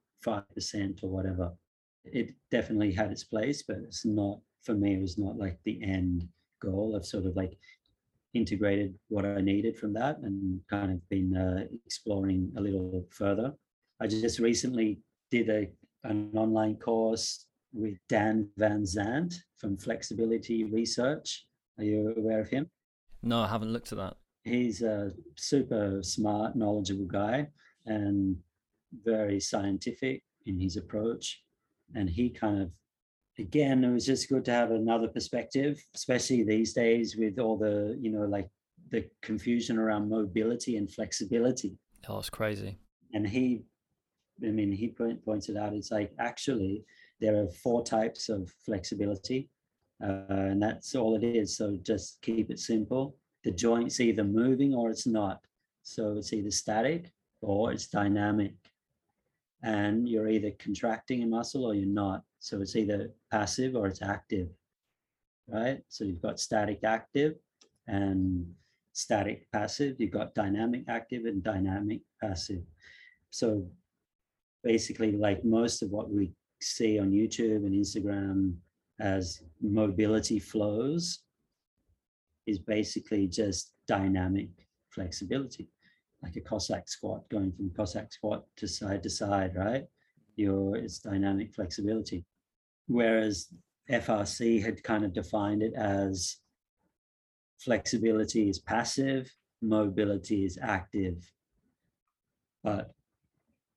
or 1.02 1.10
whatever. 1.10 1.52
It 2.04 2.34
definitely 2.50 2.92
had 2.92 3.10
its 3.10 3.24
place, 3.24 3.62
but 3.62 3.78
it's 3.78 4.04
not, 4.04 4.40
for 4.62 4.74
me, 4.74 4.94
it 4.94 5.00
was 5.00 5.18
not 5.18 5.38
like 5.38 5.58
the 5.64 5.82
end 5.82 6.28
goal 6.60 6.94
of 6.94 7.06
sort 7.06 7.26
of 7.26 7.36
like 7.36 7.56
integrated 8.34 8.94
what 9.08 9.24
I 9.24 9.40
needed 9.40 9.76
from 9.76 9.92
that 9.94 10.18
and 10.18 10.60
kind 10.68 10.92
of 10.92 11.08
been 11.08 11.36
uh, 11.36 11.64
exploring 11.86 12.52
a 12.56 12.60
little 12.60 13.06
further. 13.10 13.54
I 14.02 14.08
just 14.08 14.40
recently 14.40 14.98
did 15.30 15.48
a 15.48 15.68
an 16.04 16.32
online 16.34 16.74
course 16.76 17.46
with 17.72 17.94
Dan 18.08 18.48
Van 18.56 18.84
Zandt 18.84 19.34
from 19.56 19.76
Flexibility 19.76 20.64
Research. 20.64 21.46
Are 21.78 21.84
you 21.84 22.12
aware 22.16 22.40
of 22.40 22.48
him? 22.48 22.68
No, 23.22 23.42
I 23.42 23.46
haven't 23.46 23.72
looked 23.72 23.92
at 23.92 23.98
that. 23.98 24.16
He's 24.42 24.82
a 24.82 25.12
super 25.36 26.00
smart, 26.02 26.56
knowledgeable 26.56 27.06
guy 27.06 27.46
and 27.86 28.36
very 29.04 29.38
scientific 29.38 30.24
in 30.46 30.58
his 30.58 30.76
approach. 30.76 31.40
And 31.94 32.10
he 32.10 32.30
kind 32.30 32.60
of, 32.60 32.72
again, 33.38 33.84
it 33.84 33.92
was 33.92 34.04
just 34.04 34.28
good 34.28 34.44
to 34.46 34.50
have 34.50 34.72
another 34.72 35.06
perspective, 35.06 35.80
especially 35.94 36.42
these 36.42 36.72
days 36.72 37.16
with 37.16 37.38
all 37.38 37.56
the, 37.56 37.96
you 38.00 38.10
know, 38.10 38.26
like 38.26 38.48
the 38.90 39.08
confusion 39.22 39.78
around 39.78 40.10
mobility 40.10 40.76
and 40.76 40.92
flexibility. 40.92 41.78
Oh, 42.08 42.18
it's 42.18 42.28
crazy. 42.28 42.78
And 43.14 43.28
he 43.28 43.62
I 44.44 44.50
mean, 44.50 44.72
he 44.72 44.88
pointed 44.88 45.56
out 45.56 45.74
it's 45.74 45.90
like 45.90 46.12
actually 46.18 46.84
there 47.20 47.36
are 47.36 47.48
four 47.48 47.84
types 47.84 48.28
of 48.28 48.52
flexibility, 48.64 49.48
uh, 50.02 50.24
and 50.28 50.62
that's 50.62 50.94
all 50.94 51.14
it 51.14 51.24
is. 51.24 51.56
So 51.56 51.76
just 51.82 52.20
keep 52.22 52.50
it 52.50 52.58
simple. 52.58 53.16
The 53.44 53.52
joint's 53.52 54.00
either 54.00 54.24
moving 54.24 54.74
or 54.74 54.90
it's 54.90 55.06
not. 55.06 55.40
So 55.82 56.16
it's 56.16 56.32
either 56.32 56.50
static 56.50 57.12
or 57.40 57.72
it's 57.72 57.88
dynamic. 57.88 58.54
And 59.62 60.08
you're 60.08 60.28
either 60.28 60.52
contracting 60.58 61.22
a 61.22 61.26
muscle 61.26 61.64
or 61.64 61.74
you're 61.74 61.86
not. 61.86 62.22
So 62.40 62.60
it's 62.60 62.74
either 62.74 63.10
passive 63.30 63.76
or 63.76 63.86
it's 63.86 64.02
active, 64.02 64.48
right? 65.48 65.82
So 65.88 66.04
you've 66.04 66.22
got 66.22 66.40
static 66.40 66.82
active 66.82 67.34
and 67.86 68.46
static 68.92 69.46
passive. 69.52 69.96
You've 69.98 70.10
got 70.10 70.34
dynamic 70.34 70.84
active 70.88 71.26
and 71.26 71.42
dynamic 71.42 72.00
passive. 72.20 72.62
So 73.30 73.68
basically 74.62 75.12
like 75.12 75.44
most 75.44 75.82
of 75.82 75.90
what 75.90 76.10
we 76.10 76.32
see 76.60 76.98
on 76.98 77.10
YouTube 77.10 77.66
and 77.66 77.74
Instagram 77.74 78.54
as 79.00 79.42
mobility 79.60 80.38
flows 80.38 81.20
is 82.46 82.58
basically 82.58 83.26
just 83.26 83.72
dynamic 83.86 84.48
flexibility, 84.90 85.68
like 86.22 86.36
a 86.36 86.40
Cossack 86.40 86.88
squat 86.88 87.28
going 87.30 87.52
from 87.52 87.70
Cossack 87.76 88.12
squat 88.12 88.44
to 88.56 88.68
side 88.68 89.02
to 89.02 89.10
side, 89.10 89.52
right? 89.56 89.84
Your 90.36 90.76
it's 90.76 90.98
dynamic 90.98 91.52
flexibility. 91.54 92.24
Whereas 92.86 93.48
FRC 93.90 94.62
had 94.62 94.82
kind 94.82 95.04
of 95.04 95.12
defined 95.12 95.62
it 95.62 95.74
as 95.74 96.36
flexibility 97.58 98.48
is 98.48 98.58
passive, 98.58 99.30
mobility 99.60 100.44
is 100.44 100.58
active. 100.60 101.30
But 102.64 102.92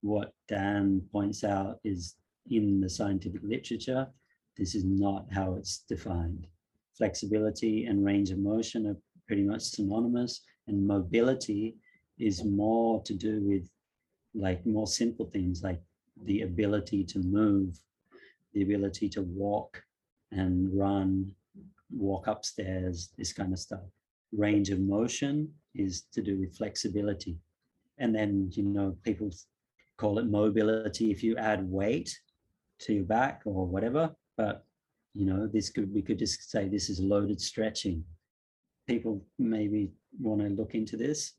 what 0.05 0.33
Dan 0.47 1.01
points 1.11 1.43
out 1.43 1.79
is 1.83 2.15
in 2.51 2.79
the 2.79 2.89
scientific 2.89 3.41
literature, 3.43 4.07
this 4.55 4.75
is 4.75 4.85
not 4.85 5.25
how 5.31 5.55
it's 5.55 5.79
defined. 5.89 6.45
Flexibility 6.95 7.85
and 7.85 8.05
range 8.05 8.29
of 8.29 8.37
motion 8.37 8.85
are 8.85 8.97
pretty 9.27 9.41
much 9.41 9.63
synonymous, 9.63 10.41
and 10.67 10.87
mobility 10.87 11.75
is 12.19 12.43
more 12.43 13.01
to 13.01 13.15
do 13.15 13.41
with 13.41 13.67
like 14.35 14.63
more 14.65 14.85
simple 14.85 15.25
things 15.25 15.63
like 15.63 15.81
the 16.25 16.41
ability 16.43 17.03
to 17.03 17.19
move, 17.19 17.79
the 18.53 18.61
ability 18.61 19.09
to 19.09 19.23
walk 19.23 19.81
and 20.31 20.69
run, 20.77 21.31
walk 21.89 22.27
upstairs, 22.27 23.09
this 23.17 23.33
kind 23.33 23.53
of 23.53 23.59
stuff. 23.59 23.81
Range 24.31 24.69
of 24.69 24.79
motion 24.79 25.51
is 25.73 26.03
to 26.13 26.21
do 26.21 26.39
with 26.39 26.55
flexibility. 26.55 27.37
And 27.97 28.13
then, 28.13 28.49
you 28.53 28.63
know, 28.63 28.95
people 29.03 29.31
call 29.97 30.19
it 30.19 30.25
mobility 30.25 31.11
if 31.11 31.23
you 31.23 31.37
add 31.37 31.69
weight 31.69 32.17
to 32.79 32.93
your 32.93 33.05
back 33.05 33.41
or 33.45 33.65
whatever. 33.65 34.13
But 34.37 34.65
you 35.13 35.25
know, 35.25 35.47
this 35.47 35.69
could 35.69 35.93
we 35.93 36.01
could 36.01 36.19
just 36.19 36.49
say 36.51 36.67
this 36.67 36.89
is 36.89 36.99
loaded 36.99 37.39
stretching. 37.39 38.03
People 38.87 39.25
maybe 39.39 39.91
want 40.19 40.41
to 40.41 40.49
look 40.49 40.75
into 40.75 40.97
this. 40.97 41.33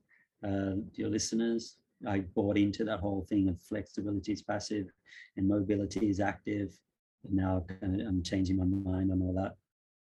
Uh, 0.44 0.76
your 0.94 1.08
listeners, 1.08 1.76
I 2.06 2.20
bought 2.20 2.58
into 2.58 2.84
that 2.84 3.00
whole 3.00 3.26
thing 3.28 3.48
of 3.48 3.60
flexibility 3.62 4.32
is 4.32 4.42
passive 4.42 4.86
and 5.36 5.48
mobility 5.48 6.08
is 6.08 6.20
active. 6.20 6.76
And 7.24 7.36
now 7.36 7.66
I'm 7.82 8.22
changing 8.22 8.56
my 8.56 8.64
mind 8.64 9.12
on 9.12 9.22
all 9.22 9.34
that. 9.34 9.54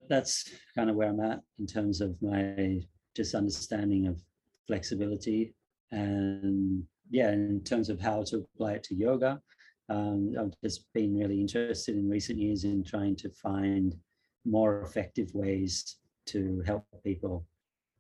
That's 0.07 0.49
kind 0.75 0.89
of 0.89 0.95
where 0.95 1.09
I'm 1.09 1.19
at 1.19 1.41
in 1.59 1.67
terms 1.67 2.01
of 2.01 2.15
my 2.21 2.81
just 3.15 3.33
understanding 3.33 4.07
of 4.07 4.21
flexibility 4.67 5.55
and 5.91 6.83
yeah, 7.09 7.31
in 7.31 7.61
terms 7.63 7.89
of 7.89 7.99
how 7.99 8.23
to 8.23 8.45
apply 8.55 8.73
it 8.73 8.83
to 8.83 8.95
yoga, 8.95 9.41
um, 9.89 10.33
I've 10.39 10.53
just 10.63 10.91
been 10.93 11.17
really 11.17 11.39
interested 11.39 11.95
in 11.95 12.09
recent 12.09 12.39
years 12.39 12.63
in 12.63 12.83
trying 12.83 13.15
to 13.17 13.29
find 13.29 13.95
more 14.45 14.81
effective 14.81 15.29
ways 15.33 15.97
to 16.27 16.63
help 16.65 16.85
people 17.03 17.45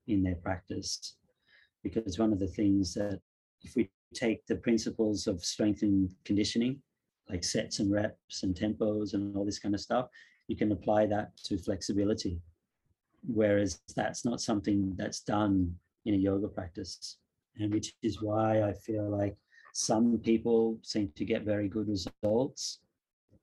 in 0.07 0.23
their 0.23 0.35
practice. 0.35 1.17
Because 1.83 2.17
one 2.17 2.33
of 2.33 2.39
the 2.39 2.47
things 2.47 2.93
that 2.95 3.19
if 3.61 3.75
we 3.75 3.89
take 4.13 4.45
the 4.47 4.55
principles 4.55 5.27
of 5.27 5.43
strength 5.43 5.83
and 5.83 6.09
conditioning, 6.23 6.81
like 7.29 7.43
sets 7.43 7.79
and 7.79 7.91
reps 7.91 8.43
and 8.43 8.55
tempos 8.55 9.13
and 9.13 9.35
all 9.35 9.45
this 9.45 9.59
kind 9.59 9.75
of 9.75 9.81
stuff, 9.81 10.07
you 10.47 10.55
can 10.55 10.71
apply 10.71 11.05
that 11.07 11.35
to 11.43 11.57
flexibility. 11.57 12.39
Whereas 13.27 13.81
that's 13.95 14.25
not 14.25 14.41
something 14.41 14.93
that's 14.95 15.21
done 15.21 15.75
in 16.05 16.13
a 16.15 16.17
yoga 16.17 16.47
practice 16.47 17.17
and 17.59 17.73
which 17.73 17.95
is 18.01 18.21
why 18.21 18.63
I 18.63 18.73
feel 18.73 19.09
like 19.09 19.35
some 19.73 20.19
people 20.19 20.79
seem 20.83 21.11
to 21.15 21.25
get 21.25 21.43
very 21.43 21.67
good 21.67 21.87
results 21.87 22.79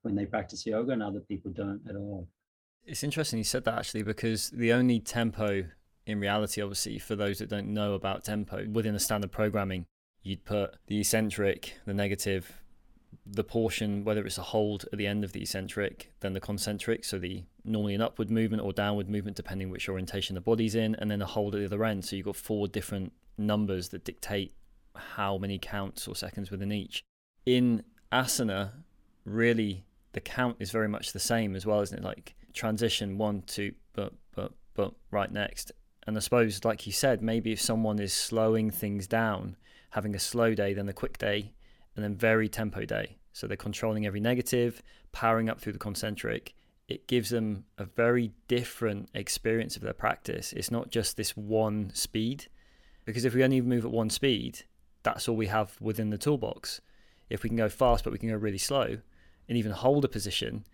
when 0.02 0.14
they 0.14 0.26
practice 0.26 0.66
yoga 0.66 0.92
and 0.92 1.02
other 1.02 1.20
people 1.20 1.50
don't 1.52 1.80
at 1.88 1.96
all. 1.96 2.28
It's 2.84 3.04
interesting 3.04 3.38
you 3.38 3.44
said 3.44 3.64
that 3.64 3.78
actually 3.78 4.02
because 4.02 4.50
the 4.50 4.72
only 4.72 4.98
tempo 4.98 5.64
in 6.06 6.20
reality, 6.20 6.60
obviously, 6.60 6.98
for 6.98 7.16
those 7.16 7.38
that 7.38 7.48
don't 7.48 7.68
know 7.68 7.94
about 7.94 8.24
tempo, 8.24 8.66
within 8.70 8.92
the 8.92 9.00
standard 9.00 9.30
programming, 9.30 9.86
you'd 10.22 10.44
put 10.44 10.76
the 10.86 11.00
eccentric, 11.00 11.78
the 11.86 11.94
negative, 11.94 12.60
the 13.24 13.44
portion, 13.44 14.04
whether 14.04 14.24
it's 14.26 14.38
a 14.38 14.42
hold 14.42 14.84
at 14.92 14.98
the 14.98 15.06
end 15.06 15.22
of 15.22 15.32
the 15.32 15.42
eccentric, 15.42 16.12
then 16.20 16.32
the 16.32 16.40
concentric, 16.40 17.04
so 17.04 17.18
the 17.18 17.44
normally 17.64 17.94
an 17.94 18.00
upward 18.00 18.30
movement 18.30 18.62
or 18.62 18.72
downward 18.72 19.08
movement, 19.08 19.36
depending 19.36 19.70
which 19.70 19.88
orientation 19.88 20.34
the 20.34 20.40
body's 20.40 20.74
in, 20.74 20.94
and 20.96 21.10
then 21.10 21.22
a 21.22 21.26
hold 21.26 21.54
at 21.54 21.58
the 21.58 21.66
other 21.66 21.84
end. 21.84 22.04
So 22.04 22.16
you've 22.16 22.26
got 22.26 22.36
four 22.36 22.66
different 22.66 23.12
numbers 23.38 23.88
that 23.90 24.04
dictate 24.04 24.54
how 24.94 25.38
many 25.38 25.58
counts 25.58 26.06
or 26.06 26.14
seconds 26.14 26.50
within 26.50 26.72
each. 26.72 27.02
In 27.46 27.82
asana, 28.12 28.72
really 29.24 29.84
the 30.12 30.20
count 30.20 30.56
is 30.60 30.70
very 30.70 30.88
much 30.88 31.12
the 31.12 31.18
same 31.18 31.56
as 31.56 31.66
well, 31.66 31.80
isn't 31.80 31.98
it? 31.98 32.04
Like 32.04 32.34
transition 32.52 33.18
one, 33.18 33.42
two, 33.42 33.72
but 33.94 34.12
but 34.34 34.52
but 34.74 34.92
right 35.10 35.30
next. 35.30 35.72
And 36.06 36.16
I 36.16 36.20
suppose, 36.20 36.64
like 36.64 36.86
you 36.86 36.92
said, 36.92 37.22
maybe 37.22 37.52
if 37.52 37.60
someone 37.60 37.98
is 37.98 38.12
slowing 38.12 38.70
things 38.70 39.06
down, 39.06 39.56
having 39.90 40.14
a 40.14 40.18
slow 40.18 40.52
day, 40.54 40.74
then 40.74 40.88
a 40.88 40.92
quick 40.92 41.16
day, 41.16 41.52
and 41.94 42.04
then 42.04 42.16
very 42.16 42.48
tempo 42.48 42.84
day. 42.84 43.18
So 43.32 43.46
they're 43.46 43.56
controlling 43.56 44.04
every 44.04 44.20
negative, 44.20 44.82
powering 45.12 45.48
up 45.48 45.60
through 45.60 45.74
the 45.74 45.78
concentric, 45.78 46.54
it 46.88 47.06
gives 47.06 47.30
them 47.30 47.64
a 47.78 47.84
very 47.84 48.32
different 48.48 49.08
experience 49.14 49.76
of 49.76 49.82
their 49.82 49.92
practice. 49.92 50.52
It's 50.52 50.70
not 50.70 50.90
just 50.90 51.16
this 51.16 51.36
one 51.36 51.90
speed, 51.94 52.48
because 53.04 53.24
if 53.24 53.34
we 53.34 53.44
only 53.44 53.60
move 53.60 53.84
at 53.84 53.90
one 53.90 54.10
speed, 54.10 54.64
that's 55.02 55.28
all 55.28 55.36
we 55.36 55.46
have 55.46 55.76
within 55.80 56.10
the 56.10 56.18
toolbox. 56.18 56.80
If 57.28 57.42
we 57.42 57.48
can 57.48 57.56
go 57.56 57.68
fast, 57.68 58.04
but 58.04 58.12
we 58.12 58.18
can 58.18 58.28
go 58.28 58.36
really 58.36 58.58
slow, 58.58 58.98
and 59.48 59.58
even 59.58 59.72
hold 59.72 60.04
a 60.04 60.08
position, 60.08 60.64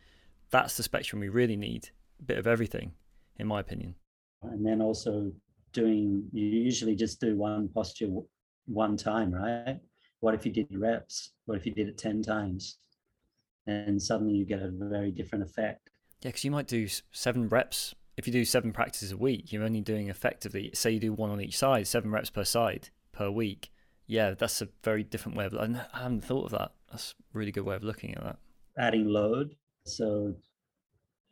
that's 0.51 0.77
the 0.77 0.83
spectrum 0.83 1.21
we 1.21 1.29
really 1.29 1.57
need. 1.57 1.91
A 2.21 2.25
bit 2.25 2.39
of 2.39 2.47
everything, 2.47 2.93
in 3.39 3.47
my 3.47 3.61
opinion. 3.61 3.95
And 4.43 4.65
then 4.65 4.81
also 4.83 5.33
doing, 5.73 6.25
you 6.33 6.47
usually 6.47 6.95
just 6.95 7.21
do 7.21 7.37
one 7.37 7.69
posture 7.69 8.09
one 8.67 8.97
time, 8.97 9.33
right? 9.33 9.81
What 10.21 10.35
if 10.35 10.45
you 10.45 10.53
did 10.53 10.77
reps? 10.77 11.33
What 11.47 11.57
if 11.57 11.67
you 11.67 11.73
did 11.73 11.89
it 11.89 11.99
10 11.99 12.23
times? 12.23 12.79
And 13.67 14.01
suddenly 14.01 14.35
you 14.35 14.45
get 14.45 14.63
a 14.63 14.71
very 14.73 15.11
different 15.11 15.45
effect. 15.45 15.91
Yeah, 16.23 16.31
because 16.31 16.45
you 16.45 16.51
might 16.51 16.67
do 16.67 16.89
seven 17.13 17.49
reps. 17.49 17.95
If 18.19 18.27
you 18.27 18.33
do 18.33 18.45
seven 18.45 18.73
practices 18.73 19.13
a 19.13 19.17
week, 19.17 19.53
you're 19.53 19.63
only 19.63 19.81
doing 19.81 20.09
effectively, 20.09 20.71
say 20.75 20.91
you 20.91 20.99
do 20.99 21.13
one 21.13 21.31
on 21.31 21.41
each 21.41 21.57
side, 21.57 21.87
seven 21.87 22.11
reps 22.11 22.31
per 22.31 22.43
side 22.43 22.91
per 23.13 23.31
week. 23.31 23.71
Yeah, 24.09 24.35
that's 24.35 24.61
a 24.61 24.69
very 24.83 25.05
different 25.05 25.39
way 25.39 25.45
of. 25.45 25.55
I 25.55 25.87
haven't 25.97 26.25
thought 26.25 26.47
of 26.47 26.51
that. 26.51 26.73
That's 26.91 27.15
a 27.17 27.39
really 27.39 27.53
good 27.53 27.65
way 27.65 27.77
of 27.77 27.85
looking 27.85 28.17
at 28.17 28.25
that. 28.25 28.39
Adding 28.77 29.07
load. 29.07 29.55
So 29.85 30.35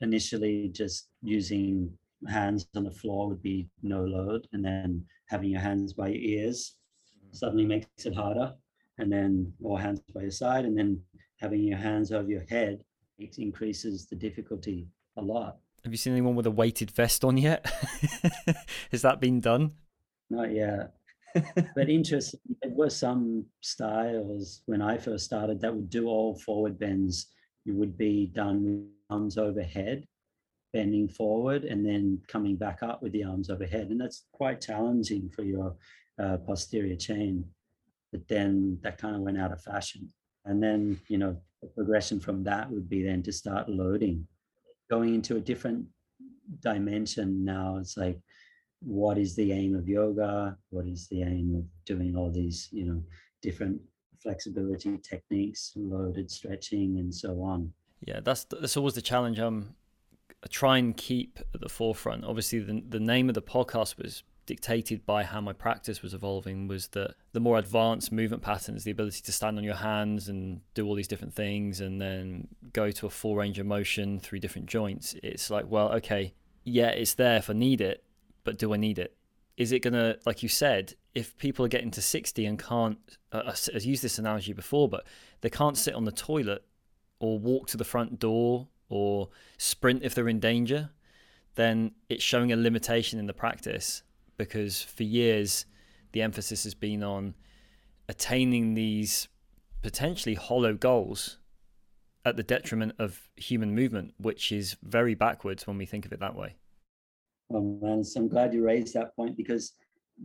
initially, 0.01 0.69
just 0.69 1.09
using 1.23 1.91
hands 2.29 2.69
on 2.77 2.85
the 2.85 2.93
floor 2.93 3.31
would 3.31 3.43
be 3.43 3.69
no 3.83 4.05
load, 4.05 4.47
and 4.53 4.65
then 4.65 5.05
having 5.27 5.51
your 5.51 5.61
hands 5.61 5.93
by 5.93 6.07
your 6.07 6.23
ears 6.23 6.77
suddenly 7.33 7.65
makes 7.65 7.89
it 8.05 8.15
harder, 8.15 8.55
and 8.99 9.11
then 9.11 9.53
or 9.61 9.81
hands 9.81 10.03
by 10.15 10.21
your 10.21 10.31
side, 10.31 10.65
and 10.65 10.79
then 10.79 11.01
having 11.41 11.65
your 11.65 11.79
hands 11.79 12.13
over 12.13 12.31
your 12.31 12.47
head 12.49 12.85
it 13.19 13.39
increases 13.39 14.07
the 14.07 14.15
difficulty 14.15 14.87
a 15.17 15.23
lot. 15.23 15.57
Have 15.87 15.93
you 15.93 15.99
seen 15.99 16.15
anyone 16.15 16.35
with 16.35 16.47
a 16.47 16.51
weighted 16.51 16.91
vest 16.91 17.25
on 17.25 17.37
yet? 17.37 17.65
Has 18.91 19.03
that 19.03 19.21
been 19.21 19.39
done? 19.39 19.71
Not 20.29 20.51
yet. 20.53 20.95
but 21.77 21.89
interesting, 21.89 22.41
there 22.61 22.73
were 22.73 22.91
some 22.91 23.47
styles 23.61 24.63
when 24.67 24.83
I 24.83 24.99
first 24.99 25.27
started 25.27 25.61
that 25.61 25.73
would 25.73 25.89
do 25.89 26.09
all 26.09 26.41
forward 26.41 26.77
bends. 26.77 27.29
You 27.65 27.75
would 27.75 27.97
be 27.97 28.27
done 28.27 28.65
with 28.65 28.81
arms 29.11 29.39
overhead, 29.39 30.09
bending 30.73 31.09
forward, 31.09 31.63
and 31.63 31.87
then 31.87 32.21
coming 32.27 32.57
back 32.57 32.83
up 32.83 33.01
with 33.01 33.13
the 33.13 33.23
arms 33.23 33.49
overhead. 33.49 33.91
And 33.91 34.01
that's 34.01 34.25
quite 34.33 34.61
challenging 34.61 35.31
for 35.31 35.45
your 35.45 35.77
uh, 36.21 36.39
posterior 36.39 36.97
chain. 36.97 37.45
But 38.11 38.27
then 38.27 38.81
that 38.83 38.99
kind 38.99 39.15
of 39.15 39.23
went 39.23 39.39
out 39.39 39.53
of 39.53 39.63
fashion. 39.63 40.13
And 40.47 40.61
then, 40.61 40.99
you 41.07 41.19
know, 41.19 41.41
the 41.63 41.69
progression 41.69 42.19
from 42.19 42.43
that 42.43 42.69
would 42.73 42.89
be 42.89 43.05
then 43.05 43.23
to 43.23 43.33
start 43.33 43.69
loading, 43.69 44.27
going 44.91 45.15
into 45.15 45.37
a 45.37 45.41
different 45.41 45.87
dimension 46.61 47.45
now. 47.45 47.79
It's 47.79 47.97
like, 47.97 48.21
what 48.81 49.19
is 49.19 49.35
the 49.35 49.53
aim 49.53 49.75
of 49.75 49.89
yoga? 49.89 50.57
What 50.71 50.87
is 50.87 51.09
the 51.09 51.23
aim 51.23 51.55
of 51.57 51.65
doing 51.85 52.17
all 52.17 52.31
these, 52.31 52.69
you 52.73 52.85
know, 52.85 53.03
different 53.43 53.81
flexibility 54.23 54.99
techniques, 54.99 55.73
loaded 55.77 56.31
stretching, 56.31 56.99
and 56.99 57.15
so 57.15 57.43
on? 57.43 57.73
Yeah, 58.07 58.21
that's 58.21 58.45
that's 58.45 58.77
always 58.77 58.95
the 58.95 59.03
challenge. 59.03 59.41
I 59.41 60.49
try 60.49 60.79
and 60.79 60.97
keep 60.97 61.39
at 61.55 61.61
the 61.61 61.69
forefront. 61.69 62.25
Obviously, 62.25 62.61
the 62.61 62.83
the 62.89 63.01
name 63.01 63.29
of 63.29 63.35
the 63.35 63.43
podcast 63.43 63.97
was 63.97 64.23
dictated 64.47 65.05
by 65.05 65.25
how 65.25 65.41
my 65.41 65.53
practice 65.53 66.03
was 66.03 66.15
evolving 66.15 66.69
was 66.69 66.89
that 66.89 67.15
the 67.33 67.41
more 67.41 67.59
advanced 67.59 68.13
movement 68.13 68.43
patterns, 68.43 68.85
the 68.85 68.91
ability 68.91 69.21
to 69.21 69.33
stand 69.33 69.59
on 69.59 69.65
your 69.65 69.75
hands 69.75 70.29
and 70.29 70.61
do 70.75 70.87
all 70.87 70.95
these 70.95 71.09
different 71.09 71.35
things 71.35 71.81
and 71.81 72.01
then 72.01 72.47
go 72.73 72.91
to 72.93 73.07
a 73.07 73.11
full 73.11 73.37
range 73.37 73.59
of 73.59 73.67
motion 73.67 74.21
through 74.21 74.39
different 74.39 74.69
joints, 74.69 75.15
it's 75.23 75.51
like, 75.51 75.65
well, 75.69 75.93
okay, 75.93 76.33
yeah, 76.65 76.89
it's 76.89 77.15
there 77.15 77.37
if 77.37 77.51
I 77.51 77.53
need 77.53 77.81
it, 77.81 78.05
but 78.45 78.59
do 78.59 78.73
I 78.73 78.77
need 78.77 78.99
it? 78.99 79.17
Is 79.57 79.73
it 79.73 79.81
going 79.81 79.95
to, 79.95 80.19
like 80.25 80.43
you 80.43 80.49
said, 80.49 80.95
if 81.15 81.37
people 81.39 81.65
are 81.65 81.69
getting 81.69 81.91
to 81.93 82.03
60 82.03 82.47
and 82.47 82.59
can't, 82.59 82.99
uh, 83.33 83.53
I've 83.75 83.85
used 83.85 84.05
this 84.05 84.19
analogy 84.19 84.53
before, 84.53 84.89
but 84.89 85.05
they 85.41 85.51
can't 85.51 85.77
sit 85.77 85.95
on 85.95 86.05
the 86.05 86.13
toilet 86.13 86.65
or 87.19 87.39
walk 87.39 87.67
to 87.69 87.77
the 87.77 87.85
front 87.85 88.19
door 88.19 88.69
or 88.89 89.31
sprint 89.59 90.03
if 90.03 90.15
they're 90.15 90.29
in 90.29 90.41
danger, 90.41 90.91
then 91.55 91.93
it's 92.09 92.23
showing 92.23 92.53
a 92.53 92.57
limitation 92.57 93.19
in 93.19 93.27
the 93.27 93.33
practice 93.33 94.03
because 94.37 94.83
for 94.83 95.03
years 95.03 95.67
the 96.13 96.23
emphasis 96.23 96.65
has 96.65 96.75
been 96.75 97.03
on 97.03 97.35
attaining 98.09 98.75
these 98.75 99.29
potentially 99.83 100.35
hollow 100.35 100.75
goals 100.75 101.39
at 102.25 102.37
the 102.37 102.43
detriment 102.43 102.93
of 102.99 103.29
human 103.37 103.75
movement, 103.75 104.15
which 104.19 104.51
is 104.51 104.77
very 104.83 105.15
backwards 105.15 105.67
when 105.67 105.79
we 105.79 105.87
think 105.87 106.05
of 106.05 106.13
it 106.13 106.21
that 106.21 106.35
way. 106.35 106.57
Oh 107.51 107.79
man, 107.81 108.03
so 108.03 108.21
I'm 108.21 108.29
glad 108.29 108.53
you 108.53 108.65
raised 108.65 108.95
that 108.95 109.15
point 109.15 109.37
because 109.37 109.75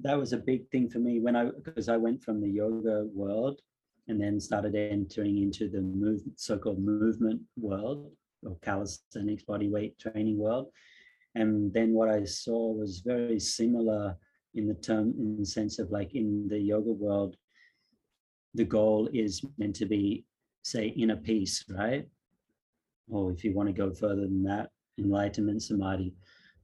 that 0.02 0.18
was 0.18 0.34
a 0.34 0.38
big 0.38 0.68
thing 0.70 0.90
for 0.90 1.00
me 1.00 1.20
when 1.20 1.36
I 1.36 1.52
because 1.64 1.90
I 1.90 1.98
went 1.98 2.24
from 2.24 2.42
the 2.42 2.50
yoga 2.50 3.06
world 3.14 3.62
and 4.08 4.20
then 4.20 4.40
started 4.40 4.76
entering 4.76 5.38
into 5.38 5.70
the 5.70 5.82
move, 5.82 6.22
so-called 6.36 6.80
movement 6.80 7.42
world 7.56 8.12
or 8.44 8.58
calisthenics 8.64 9.44
body 9.44 9.70
weight 9.70 10.00
training 10.00 10.38
world 10.40 10.72
and 11.36 11.74
then 11.74 11.94
what 11.94 12.10
i 12.10 12.24
saw 12.24 12.72
was 12.72 13.02
very 13.06 13.40
similar 13.40 14.16
in 14.56 14.68
the 14.68 14.74
term 14.74 15.14
in 15.18 15.38
the 15.38 15.46
sense 15.46 15.80
of 15.80 15.92
like 15.92 16.14
in 16.14 16.48
the 16.50 16.60
yoga 16.60 16.92
world 16.92 17.36
the 18.54 18.66
goal 18.66 19.10
is 19.14 19.42
meant 19.58 19.76
to 19.76 19.86
be 19.86 20.26
say 20.64 20.88
inner 20.88 21.16
peace 21.16 21.64
right? 21.70 22.08
Or 23.10 23.32
if 23.32 23.44
you 23.44 23.54
want 23.54 23.68
to 23.68 23.74
go 23.74 23.94
further 23.94 24.22
than 24.22 24.44
that 24.44 24.70
enlightenment 25.00 25.64
samadhi. 25.64 26.14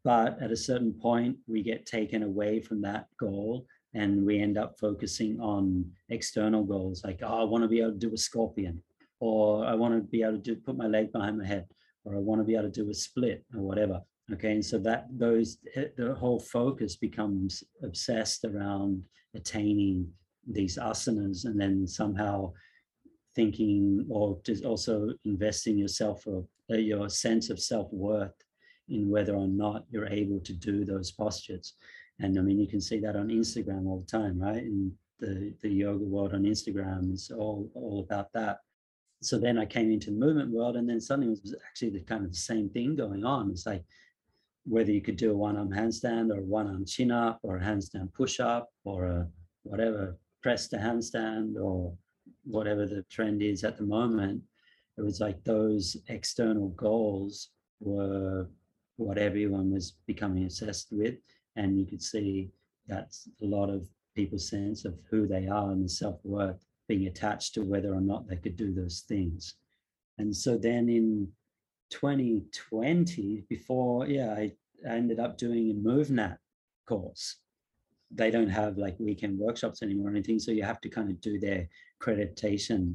But 0.03 0.41
at 0.41 0.51
a 0.51 0.55
certain 0.55 0.93
point 0.93 1.37
we 1.47 1.61
get 1.61 1.85
taken 1.85 2.23
away 2.23 2.61
from 2.61 2.81
that 2.81 3.07
goal 3.19 3.65
and 3.93 4.25
we 4.25 4.39
end 4.39 4.57
up 4.57 4.77
focusing 4.79 5.39
on 5.39 5.85
external 6.09 6.63
goals 6.63 7.03
like 7.03 7.19
oh, 7.23 7.41
i 7.41 7.43
want 7.43 7.63
to 7.63 7.67
be 7.67 7.79
able 7.79 7.91
to 7.91 7.97
do 7.97 8.13
a 8.13 8.17
scorpion 8.17 8.81
or 9.19 9.65
i 9.65 9.73
want 9.73 9.93
to 9.93 10.01
be 10.01 10.21
able 10.21 10.33
to 10.33 10.37
do, 10.37 10.55
put 10.57 10.77
my 10.77 10.87
leg 10.87 11.11
behind 11.11 11.37
my 11.37 11.45
head 11.45 11.65
or 12.03 12.15
i 12.15 12.19
want 12.19 12.39
to 12.39 12.45
be 12.45 12.53
able 12.53 12.69
to 12.69 12.83
do 12.83 12.89
a 12.89 12.93
split 12.93 13.45
or 13.55 13.61
whatever 13.61 14.01
okay 14.33 14.51
and 14.51 14.65
so 14.65 14.77
that 14.77 15.07
those 15.09 15.57
eh, 15.75 15.85
the 15.97 16.13
whole 16.15 16.39
focus 16.39 16.95
becomes 16.95 17.63
obsessed 17.83 18.43
around 18.45 19.03
attaining 19.35 20.07
these 20.49 20.77
asanas 20.77 21.45
and 21.45 21.59
then 21.59 21.87
somehow 21.87 22.51
thinking 23.37 24.03
or 24.09 24.39
just 24.43 24.65
also 24.65 25.13
investing 25.23 25.77
yourself 25.77 26.25
or 26.25 26.43
uh, 26.71 26.75
your 26.75 27.07
sense 27.07 27.51
of 27.51 27.59
self-worth 27.59 28.33
in 28.89 29.09
whether 29.09 29.35
or 29.35 29.47
not 29.47 29.85
you're 29.91 30.07
able 30.07 30.39
to 30.39 30.53
do 30.53 30.83
those 30.83 31.11
postures. 31.11 31.73
And 32.19 32.37
i 32.39 32.41
mean 32.41 32.59
you 32.59 32.67
can 32.67 32.81
see 32.81 32.99
that 33.01 33.15
on 33.15 33.27
instagram 33.27 33.85
all 33.85 33.99
the 33.99 34.17
time 34.19 34.39
right? 34.39 34.63
And 34.63 34.91
the 35.19 35.53
the 35.61 35.69
yoga 35.69 36.03
world 36.13 36.33
on 36.33 36.43
instagram 36.43 37.13
is 37.13 37.31
all 37.41 37.69
all 37.75 37.99
about 38.05 38.33
that. 38.33 38.57
So 39.21 39.37
then 39.37 39.57
i 39.59 39.65
came 39.65 39.91
into 39.91 40.09
the 40.09 40.23
movement 40.25 40.51
world 40.51 40.75
and 40.75 40.89
then 40.89 40.99
suddenly 40.99 41.33
it 41.33 41.43
was 41.43 41.55
actually 41.67 41.91
the 41.91 42.01
kind 42.11 42.25
of 42.25 42.31
the 42.31 42.45
same 42.51 42.69
thing 42.69 42.95
going 42.95 43.23
on. 43.23 43.51
It's 43.51 43.67
like 43.67 43.83
whether 44.67 44.91
you 44.91 45.01
could 45.01 45.17
do 45.17 45.31
a 45.31 45.37
one 45.37 45.57
arm 45.57 45.71
handstand 45.71 46.35
or 46.35 46.41
one 46.41 46.67
arm 46.67 46.85
chin 46.85 47.11
up 47.11 47.39
or 47.43 47.57
a 47.57 47.61
handstand 47.61 48.13
push 48.13 48.39
up 48.39 48.69
or 48.83 49.05
a 49.05 49.27
whatever 49.63 50.17
press 50.43 50.67
to 50.67 50.77
handstand 50.77 51.55
or 51.55 51.93
whatever 52.43 52.85
the 52.85 53.03
trend 53.09 53.41
is 53.41 53.63
at 53.63 53.77
the 53.77 53.83
moment 53.83 54.41
it 54.97 55.01
was 55.03 55.19
like 55.19 55.43
those 55.43 55.95
external 56.07 56.69
goals 56.69 57.49
were 57.79 58.49
what 58.97 59.19
everyone 59.19 59.71
was 59.71 59.93
becoming 60.07 60.43
obsessed 60.43 60.87
with. 60.91 61.15
And 61.55 61.79
you 61.79 61.85
could 61.85 62.01
see 62.01 62.49
that's 62.87 63.29
a 63.41 63.45
lot 63.45 63.69
of 63.69 63.87
people's 64.15 64.49
sense 64.49 64.85
of 64.85 64.97
who 65.09 65.27
they 65.27 65.47
are 65.47 65.71
and 65.71 65.85
the 65.85 65.89
self-worth 65.89 66.65
being 66.87 67.07
attached 67.07 67.53
to 67.53 67.61
whether 67.61 67.93
or 67.93 68.01
not 68.01 68.27
they 68.27 68.37
could 68.37 68.55
do 68.55 68.73
those 68.73 69.03
things. 69.07 69.55
And 70.17 70.35
so 70.35 70.57
then 70.57 70.89
in 70.89 71.27
2020 71.89 73.43
before 73.49 74.07
yeah 74.07 74.33
I, 74.33 74.51
ended 74.85 75.19
up 75.19 75.39
doing 75.39 75.71
a 75.71 75.73
MovNat 75.73 76.37
course. 76.87 77.37
They 78.11 78.29
don't 78.29 78.49
have 78.49 78.77
like 78.77 78.95
weekend 78.99 79.39
workshops 79.39 79.81
anymore 79.81 80.09
or 80.09 80.11
anything 80.11 80.37
so 80.39 80.51
you 80.51 80.63
have 80.63 80.79
to 80.81 80.89
kind 80.89 81.09
of 81.09 81.19
do 81.19 81.39
their 81.39 81.67
accreditation 81.99 82.93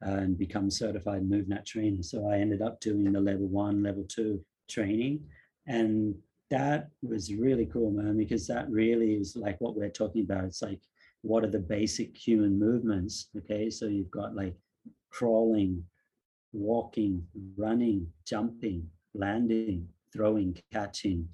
and 0.00 0.38
become 0.38 0.70
certified 0.70 1.28
MovNat 1.28 1.66
trainer. 1.66 2.02
So 2.02 2.28
i 2.28 2.38
ended 2.38 2.62
up 2.62 2.80
doing 2.80 3.12
the 3.12 3.20
level 3.20 3.48
one 3.48 3.82
level 3.82 4.04
two 4.08 4.40
training 4.70 5.24
and 5.66 6.14
that 6.50 6.88
was 7.02 7.34
really 7.34 7.66
cool 7.66 7.90
man 7.90 8.16
because 8.16 8.46
that 8.46 8.70
really 8.70 9.14
is 9.14 9.36
like 9.36 9.60
what 9.60 9.76
we're 9.76 9.90
talking 9.90 10.22
about. 10.22 10.44
It's 10.44 10.62
like 10.62 10.80
what 11.22 11.44
are 11.44 11.50
the 11.50 11.58
basic 11.58 12.16
human 12.16 12.58
movements? 12.58 13.28
Okay 13.36 13.70
so 13.70 13.86
you've 13.86 14.10
got 14.10 14.36
like 14.36 14.54
crawling 15.10 15.82
walking, 16.52 17.26
running, 17.56 18.06
jumping, 18.26 18.88
landing, 19.14 19.88
throwing, 20.12 20.56
catching, 20.72 21.28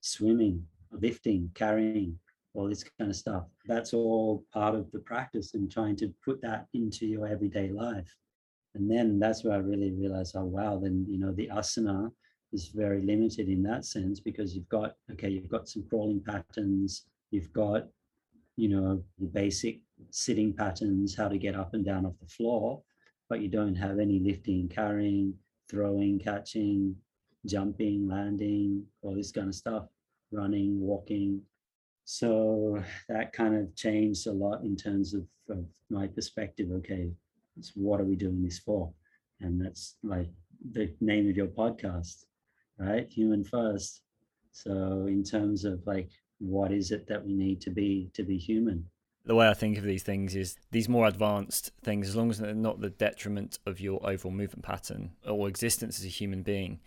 swimming, 0.00 0.66
lifting, 0.90 1.50
carrying, 1.54 2.18
all 2.54 2.68
this 2.68 2.84
kind 2.98 3.10
of 3.10 3.16
stuff. 3.16 3.44
That's 3.66 3.94
all 3.94 4.44
part 4.52 4.74
of 4.74 4.90
the 4.92 4.98
practice 4.98 5.54
and 5.54 5.70
trying 5.70 5.96
to 5.96 6.12
put 6.24 6.42
that 6.42 6.66
into 6.74 7.06
your 7.06 7.26
everyday 7.26 7.70
life. 7.70 8.14
And 8.74 8.90
then 8.90 9.18
that's 9.18 9.44
where 9.44 9.54
I 9.54 9.58
really 9.58 9.92
realized, 9.92 10.34
oh 10.36 10.44
wow, 10.44 10.78
then 10.78 11.06
you 11.08 11.18
know 11.18 11.32
the 11.32 11.48
asana 11.48 12.10
is 12.52 12.68
very 12.68 13.02
limited 13.02 13.48
in 13.48 13.62
that 13.62 13.84
sense 13.84 14.20
because 14.20 14.54
you've 14.54 14.68
got 14.68 14.94
okay, 15.12 15.28
you've 15.28 15.48
got 15.48 15.68
some 15.68 15.84
crawling 15.88 16.20
patterns, 16.20 17.06
you've 17.30 17.52
got 17.52 17.86
you 18.56 18.68
know 18.68 19.02
the 19.18 19.26
basic 19.26 19.80
sitting 20.10 20.52
patterns, 20.52 21.16
how 21.16 21.28
to 21.28 21.38
get 21.38 21.54
up 21.54 21.74
and 21.74 21.84
down 21.84 22.06
off 22.06 22.18
the 22.20 22.28
floor, 22.28 22.82
but 23.28 23.40
you 23.40 23.48
don't 23.48 23.74
have 23.74 23.98
any 23.98 24.18
lifting, 24.18 24.68
carrying, 24.68 25.34
throwing, 25.70 26.18
catching, 26.18 26.96
jumping, 27.46 28.08
landing, 28.08 28.84
all 29.02 29.14
this 29.14 29.32
kind 29.32 29.48
of 29.48 29.54
stuff, 29.54 29.84
running, 30.30 30.80
walking. 30.80 31.40
So 32.04 32.82
that 33.08 33.32
kind 33.32 33.56
of 33.56 33.74
changed 33.74 34.26
a 34.26 34.32
lot 34.32 34.62
in 34.62 34.76
terms 34.76 35.14
of, 35.14 35.24
of 35.48 35.64
my 35.90 36.06
perspective. 36.06 36.70
Okay, 36.72 37.10
what 37.74 38.00
are 38.00 38.04
we 38.04 38.16
doing 38.16 38.42
this 38.42 38.58
for? 38.58 38.92
And 39.40 39.60
that's 39.60 39.96
like 40.02 40.28
the 40.72 40.92
name 41.00 41.28
of 41.28 41.36
your 41.36 41.48
podcast, 41.48 42.24
right? 42.78 43.08
Human 43.10 43.44
first. 43.44 44.02
So 44.52 45.06
in 45.08 45.24
terms 45.24 45.64
of 45.64 45.80
like 45.86 46.10
what 46.38 46.72
is 46.72 46.90
it 46.90 47.06
that 47.06 47.24
we 47.24 47.32
need 47.32 47.60
to 47.62 47.70
be 47.70 48.10
to 48.14 48.22
be 48.22 48.36
human? 48.36 48.84
The 49.24 49.34
way 49.34 49.48
I 49.48 49.54
think 49.54 49.78
of 49.78 49.84
these 49.84 50.02
things 50.02 50.34
is 50.34 50.56
these 50.70 50.88
more 50.88 51.06
advanced 51.06 51.70
things, 51.82 52.08
as 52.08 52.16
long 52.16 52.30
as 52.30 52.38
they're 52.38 52.54
not 52.54 52.80
the 52.80 52.90
detriment 52.90 53.58
of 53.66 53.80
your 53.80 54.04
overall 54.04 54.34
movement 54.34 54.64
pattern 54.64 55.12
or 55.26 55.48
existence 55.48 55.98
as 56.00 56.04
a 56.04 56.08
human 56.08 56.42
being, 56.42 56.80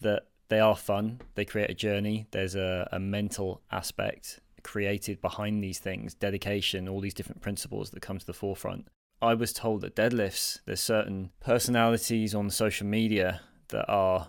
that 0.00 0.26
they 0.48 0.60
are 0.60 0.76
fun. 0.76 1.20
They 1.34 1.44
create 1.44 1.70
a 1.70 1.74
journey. 1.74 2.26
There's 2.30 2.54
a, 2.54 2.88
a 2.92 2.98
mental 2.98 3.60
aspect 3.70 4.40
created 4.62 5.20
behind 5.20 5.62
these 5.62 5.78
things, 5.78 6.14
dedication, 6.14 6.88
all 6.88 7.00
these 7.00 7.14
different 7.14 7.42
principles 7.42 7.90
that 7.90 8.00
come 8.00 8.18
to 8.18 8.26
the 8.26 8.32
forefront. 8.32 8.88
I 9.20 9.34
was 9.34 9.52
told 9.52 9.82
that 9.82 9.94
deadlifts, 9.94 10.60
there's 10.64 10.80
certain 10.80 11.30
personalities 11.40 12.34
on 12.34 12.50
social 12.50 12.86
media 12.86 13.42
that 13.68 13.88
are 13.88 14.28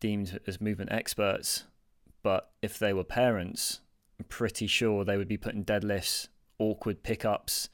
deemed 0.00 0.40
as 0.46 0.60
movement 0.60 0.92
experts, 0.92 1.64
but 2.22 2.50
if 2.62 2.78
they 2.78 2.92
were 2.92 3.04
parents, 3.04 3.80
I'm 4.18 4.26
pretty 4.26 4.66
sure 4.66 5.04
they 5.04 5.16
would 5.16 5.28
be 5.28 5.36
putting 5.36 5.64
deadlifts 5.64 6.28
awkward 6.58 7.02
pickups, 7.02 7.68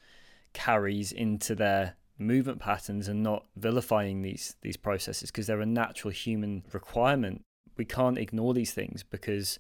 carries 0.53 1.13
into 1.13 1.55
their 1.55 1.97
movement 2.19 2.61
patterns 2.61 3.09
and 3.09 3.23
not 3.23 3.47
vilifying 3.57 4.23
these 4.23 4.57
these 4.63 4.77
processes 4.77 5.31
because 5.31 5.47
they're 5.47 5.61
a 5.61 5.67
natural 5.67 6.13
human 6.13 6.65
requirement. 6.73 7.43
We 7.77 7.85
can't 7.85 8.19
ignore 8.19 8.55
these 8.55 8.73
things 8.73 9.03
because 9.03 9.59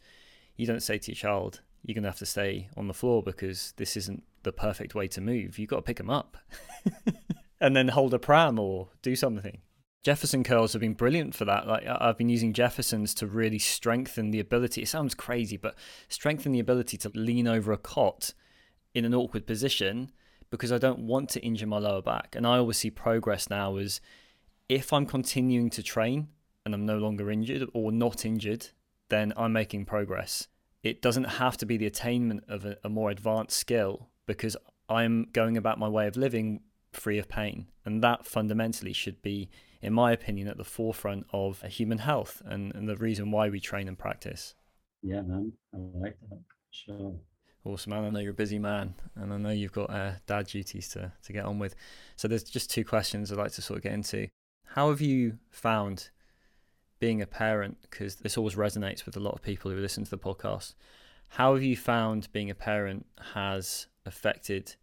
you 0.56 0.66
don't 0.66 0.82
say 0.82 0.98
to 0.98 1.10
your 1.10 1.16
child, 1.16 1.60
you're 1.82 1.94
going 1.94 2.02
to 2.02 2.10
have 2.10 2.18
to 2.18 2.26
stay 2.26 2.68
on 2.76 2.86
the 2.86 2.94
floor 2.94 3.22
because 3.22 3.72
this 3.76 3.96
isn't 3.96 4.22
the 4.42 4.52
perfect 4.52 4.94
way 4.94 5.08
to 5.08 5.20
move. 5.20 5.58
You've 5.58 5.70
got 5.70 5.76
to 5.76 5.82
pick 5.82 5.96
them 5.96 6.10
up 6.10 6.36
and 7.60 7.74
then 7.74 7.88
hold 7.88 8.14
a 8.14 8.18
pram 8.18 8.58
or 8.58 8.88
do 9.00 9.16
something. 9.16 9.58
Jefferson 10.02 10.42
curls 10.42 10.72
have 10.72 10.80
been 10.80 10.94
brilliant 10.94 11.34
for 11.34 11.44
that. 11.44 11.66
Like 11.66 11.86
I've 11.86 12.18
been 12.18 12.28
using 12.28 12.52
Jeffersons 12.52 13.14
to 13.14 13.26
really 13.26 13.58
strengthen 13.58 14.30
the 14.30 14.40
ability. 14.40 14.82
It 14.82 14.88
sounds 14.88 15.14
crazy, 15.14 15.56
but 15.56 15.76
strengthen 16.08 16.52
the 16.52 16.60
ability 16.60 16.96
to 16.98 17.10
lean 17.14 17.46
over 17.46 17.72
a 17.72 17.78
cot 17.78 18.34
in 18.95 19.05
an 19.05 19.14
awkward 19.14 19.47
position 19.47 20.11
because 20.51 20.70
I 20.70 20.78
don't 20.78 21.01
want 21.01 21.30
to 21.30 21.40
injure 21.40 21.66
my 21.66 21.78
lower 21.78 22.03
back. 22.03 22.34
And 22.36 22.47
I 22.47 22.59
always 22.59 22.76
see 22.76 22.90
progress 22.90 23.49
now 23.49 23.76
as 23.76 24.01
if 24.68 24.93
I'm 24.93 25.07
continuing 25.07 25.70
to 25.70 25.82
train 25.82 26.28
and 26.64 26.74
I'm 26.74 26.86
no 26.86 26.99
longer 26.99 27.30
injured 27.30 27.68
or 27.72 27.90
not 27.90 28.24
injured, 28.24 28.68
then 29.09 29.32
I'm 29.36 29.53
making 29.53 29.86
progress. 29.86 30.49
It 30.82 31.01
doesn't 31.01 31.24
have 31.24 31.57
to 31.59 31.66
be 31.66 31.76
the 31.76 31.86
attainment 31.86 32.45
of 32.49 32.64
a, 32.64 32.76
a 32.84 32.88
more 32.88 33.11
advanced 33.11 33.57
skill 33.57 34.09
because 34.26 34.57
I'm 34.88 35.28
going 35.32 35.57
about 35.57 35.78
my 35.78 35.88
way 35.88 36.07
of 36.07 36.16
living 36.16 36.61
free 36.93 37.18
of 37.18 37.28
pain. 37.28 37.68
And 37.84 38.03
that 38.03 38.26
fundamentally 38.26 38.93
should 38.93 39.22
be, 39.22 39.49
in 39.80 39.93
my 39.93 40.12
opinion, 40.12 40.49
at 40.49 40.59
the 40.59 40.64
forefront 40.64 41.26
of 41.32 41.62
human 41.62 41.99
health 41.99 42.43
and, 42.45 42.74
and 42.74 42.88
the 42.88 42.97
reason 42.97 43.30
why 43.30 43.49
we 43.49 43.61
train 43.61 43.88
and 43.88 43.99
practice. 43.99 44.55
Yeah, 45.03 45.22
man. 45.22 45.53
I 45.74 45.78
like 45.95 46.16
that. 46.28 46.40
Sure. 46.70 47.14
Awesome, 47.64 47.90
man. 47.90 48.04
I 48.04 48.10
know 48.10 48.18
you're 48.18 48.32
a 48.32 48.34
busy 48.34 48.58
man, 48.58 48.94
and 49.14 49.32
I 49.32 49.36
know 49.36 49.50
you've 49.50 49.72
got 49.72 49.88
uh, 49.88 50.12
dad 50.26 50.48
duties 50.48 50.88
to, 50.90 51.12
to 51.24 51.32
get 51.32 51.44
on 51.44 51.60
with. 51.60 51.76
So 52.16 52.26
there's 52.26 52.42
just 52.42 52.70
two 52.70 52.84
questions 52.84 53.30
I'd 53.30 53.38
like 53.38 53.52
to 53.52 53.62
sort 53.62 53.76
of 53.76 53.84
get 53.84 53.92
into. 53.92 54.26
How 54.66 54.88
have 54.88 55.00
you 55.00 55.38
found 55.50 56.10
being 56.98 57.22
a 57.22 57.26
parent? 57.26 57.78
Because 57.82 58.16
this 58.16 58.36
always 58.36 58.56
resonates 58.56 59.06
with 59.06 59.16
a 59.16 59.20
lot 59.20 59.34
of 59.34 59.42
people 59.42 59.70
who 59.70 59.76
listen 59.76 60.02
to 60.02 60.10
the 60.10 60.18
podcast. 60.18 60.74
How 61.28 61.54
have 61.54 61.62
you 61.62 61.76
found 61.76 62.32
being 62.32 62.50
a 62.50 62.54
parent 62.54 63.06
has 63.32 63.86
affected 64.04 64.74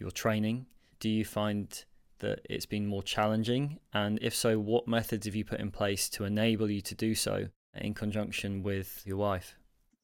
your 0.00 0.10
training? 0.10 0.66
Do 0.98 1.08
you 1.08 1.24
find 1.24 1.84
that 2.18 2.40
it's 2.50 2.66
been 2.66 2.88
more 2.88 3.02
challenging? 3.02 3.78
And 3.92 4.18
if 4.20 4.34
so, 4.34 4.58
what 4.58 4.88
methods 4.88 5.26
have 5.26 5.36
you 5.36 5.44
put 5.44 5.60
in 5.60 5.70
place 5.70 6.08
to 6.10 6.24
enable 6.24 6.68
you 6.68 6.80
to 6.80 6.96
do 6.96 7.14
so 7.14 7.46
in 7.74 7.94
conjunction 7.94 8.64
with 8.64 9.02
your 9.06 9.18
wife? 9.18 9.56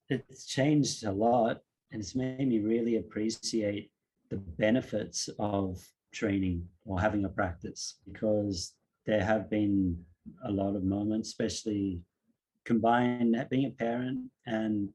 It's 0.08 0.46
changed 0.46 1.02
a 1.02 1.10
lot 1.10 1.62
and 1.94 2.02
it's 2.02 2.16
made 2.16 2.48
me 2.48 2.58
really 2.58 2.96
appreciate 2.96 3.88
the 4.28 4.36
benefits 4.36 5.28
of 5.38 5.80
training 6.12 6.66
or 6.84 7.00
having 7.00 7.24
a 7.24 7.28
practice 7.28 8.00
because 8.04 8.74
there 9.06 9.22
have 9.22 9.48
been 9.48 9.96
a 10.44 10.50
lot 10.50 10.74
of 10.74 10.82
moments, 10.82 11.28
especially 11.28 12.02
combined 12.64 13.36
being 13.48 13.66
a 13.66 13.70
parent 13.70 14.28
and 14.44 14.88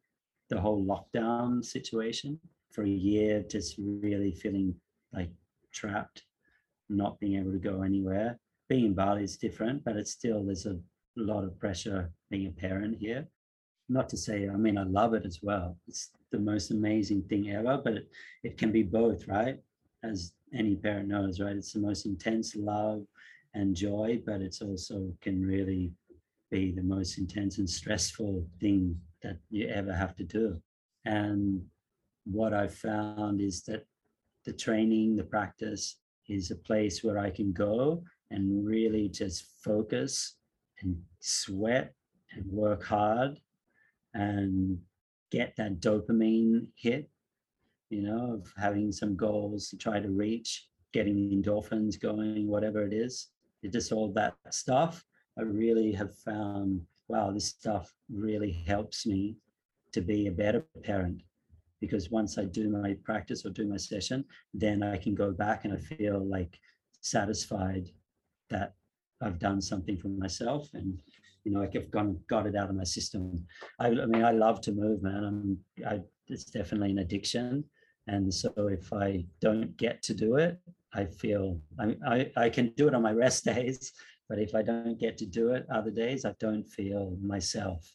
the 0.50 0.60
whole 0.60 0.84
lockdown 0.84 1.64
situation 1.64 2.38
for 2.70 2.84
a 2.84 2.90
year, 2.90 3.46
just 3.50 3.78
really 3.78 4.34
feeling 4.34 4.76
like 5.14 5.30
trapped, 5.72 6.24
not 6.90 7.18
being 7.22 7.40
able 7.40 7.54
to 7.54 7.60
go 7.60 7.82
anywhere. 7.82 8.38
Being 8.68 8.88
in 8.88 8.94
Bali 8.94 9.24
is 9.24 9.38
different, 9.38 9.86
but 9.86 9.96
it's 9.96 10.12
still 10.12 10.44
there's 10.44 10.66
a 10.66 10.78
lot 11.16 11.46
of 11.46 11.58
pressure 11.60 12.12
being 12.30 12.48
a 12.48 12.52
parent 12.52 12.98
here 13.00 13.26
not 13.90 14.08
to 14.10 14.18
say, 14.18 14.48
I 14.48 14.56
mean, 14.56 14.78
I 14.78 14.84
love 14.84 15.14
it 15.14 15.26
as 15.26 15.40
well. 15.42 15.78
It's 15.88 16.12
the 16.32 16.40
most 16.40 16.72
amazing 16.72 17.24
thing 17.24 17.52
ever, 17.52 17.82
but 17.84 17.94
it, 17.94 18.10
it 18.44 18.58
can 18.58 18.72
be 18.72 18.84
both, 18.84 19.28
right? 19.28 19.58
As 20.04 20.34
any 20.54 20.76
parent 20.76 21.10
knows, 21.10 21.40
right? 21.40 21.56
It's 21.56 21.74
the 21.74 21.80
most 21.80 22.06
intense 22.06 22.56
love 22.56 23.04
and 23.54 23.76
joy, 23.76 24.22
but 24.26 24.42
it's 24.42 24.62
also 24.62 25.12
can 25.22 25.46
really 25.46 25.92
be 26.52 26.72
the 26.72 26.84
most 26.84 27.18
intense 27.18 27.58
and 27.58 27.70
stressful 27.70 28.46
thing 28.60 29.00
that 29.22 29.38
you 29.50 29.68
ever 29.68 29.94
have 29.94 30.16
to 30.16 30.24
do. 30.24 30.62
And 31.06 31.64
what 32.26 32.54
I've 32.54 32.76
found 32.76 33.42
is 33.42 33.64
that 33.64 33.86
the 34.46 34.54
training, 34.54 35.16
the 35.16 35.24
practice 35.24 35.98
is 36.28 36.52
a 36.52 36.56
place 36.56 37.04
where 37.04 37.18
I 37.18 37.32
can 37.32 37.52
go 37.52 38.04
and 38.32 38.66
really 38.66 39.10
just 39.10 39.46
focus 39.64 40.36
and 40.82 40.96
sweat 41.20 41.94
and 42.34 42.46
work 42.52 42.84
hard 42.84 43.40
and 44.20 44.78
get 45.32 45.56
that 45.56 45.80
dopamine 45.80 46.68
hit, 46.76 47.10
you 47.90 48.02
know, 48.02 48.34
of 48.34 48.54
having 48.58 48.92
some 48.92 49.16
goals 49.16 49.70
to 49.70 49.78
try 49.78 50.00
to 50.00 50.10
reach, 50.10 50.68
getting 50.92 51.32
endorphins 51.32 52.00
going, 52.00 52.48
whatever 52.48 52.86
it 52.86 52.92
is. 52.94 53.28
It 53.64 53.72
just 53.72 53.94
all 53.94 54.12
that 54.14 54.36
stuff. 54.50 55.06
I 55.38 55.44
really 55.44 55.94
have 55.94 56.14
found, 56.18 56.82
wow, 57.08 57.32
this 57.32 57.48
stuff 57.48 57.94
really 58.12 58.52
helps 58.52 59.06
me 59.06 59.38
to 59.94 60.02
be 60.02 60.28
a 60.28 60.32
better 60.32 60.66
parent. 60.84 61.22
Because 61.80 62.12
once 62.12 62.38
I 62.38 62.44
do 62.44 62.70
my 62.70 62.98
practice 63.06 63.46
or 63.46 63.52
do 63.52 63.66
my 63.66 63.78
session, 63.78 64.26
then 64.54 64.84
I 64.84 64.98
can 64.98 65.16
go 65.16 65.32
back 65.32 65.64
and 65.64 65.74
I 65.74 65.78
feel 65.78 66.20
like 66.28 66.60
satisfied 67.00 67.90
that 68.50 68.74
I've 69.22 69.40
done 69.40 69.62
something 69.62 69.96
for 69.96 70.10
myself 70.10 70.70
and 70.74 71.02
you 71.44 71.52
know, 71.52 71.60
like 71.60 71.76
I've 71.76 71.92
gone 71.92 72.20
got 72.30 72.48
it 72.48 72.56
out 72.56 72.70
of 72.70 72.76
my 72.76 72.84
system. 72.84 73.46
I, 73.80 73.88
I 73.88 74.06
mean, 74.06 74.24
I 74.24 74.32
love 74.32 74.62
to 74.62 74.72
move, 74.72 75.02
man. 75.02 75.24
I'm, 75.24 75.58
I, 75.88 76.00
it's 76.28 76.46
definitely 76.46 76.92
an 76.92 77.00
addiction, 77.00 77.64
and 78.08 78.34
so 78.34 78.52
if 78.58 78.92
I 78.94 79.26
don't 79.42 79.76
get 79.78 80.02
to 80.04 80.14
do 80.14 80.36
it, 80.36 80.60
I 80.94 81.06
feel 81.06 81.60
I, 81.80 81.96
I, 82.08 82.32
I 82.36 82.50
can 82.50 82.74
do 82.76 82.88
it 82.88 82.94
on 82.96 83.02
my 83.02 83.14
rest 83.26 83.46
days, 83.46 83.94
but 84.28 84.40
if 84.40 84.56
I 84.56 84.62
don't 84.62 85.00
get 85.00 85.18
to 85.20 85.26
do 85.26 85.52
it 85.52 85.66
other 85.74 85.92
days, 85.92 86.26
I 86.26 86.36
don't 86.40 86.68
feel 86.68 87.18
myself. 87.22 87.86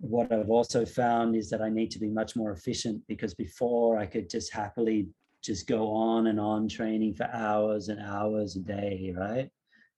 What 0.00 0.32
I've 0.32 0.50
also 0.50 0.84
found 0.86 1.34
is 1.34 1.50
that 1.50 1.60
I 1.60 1.70
need 1.70 1.90
to 1.92 1.98
be 1.98 2.08
much 2.08 2.36
more 2.36 2.52
efficient 2.52 3.02
because 3.08 3.34
before 3.34 3.98
I 3.98 4.06
could 4.06 4.30
just 4.30 4.52
happily 4.52 5.08
just 5.42 5.66
go 5.66 5.90
on 5.90 6.28
and 6.28 6.38
on 6.38 6.68
training 6.68 7.14
for 7.14 7.28
hours 7.32 7.88
and 7.88 8.00
hours 8.00 8.56
a 8.56 8.60
day, 8.60 9.12
right? 9.16 9.50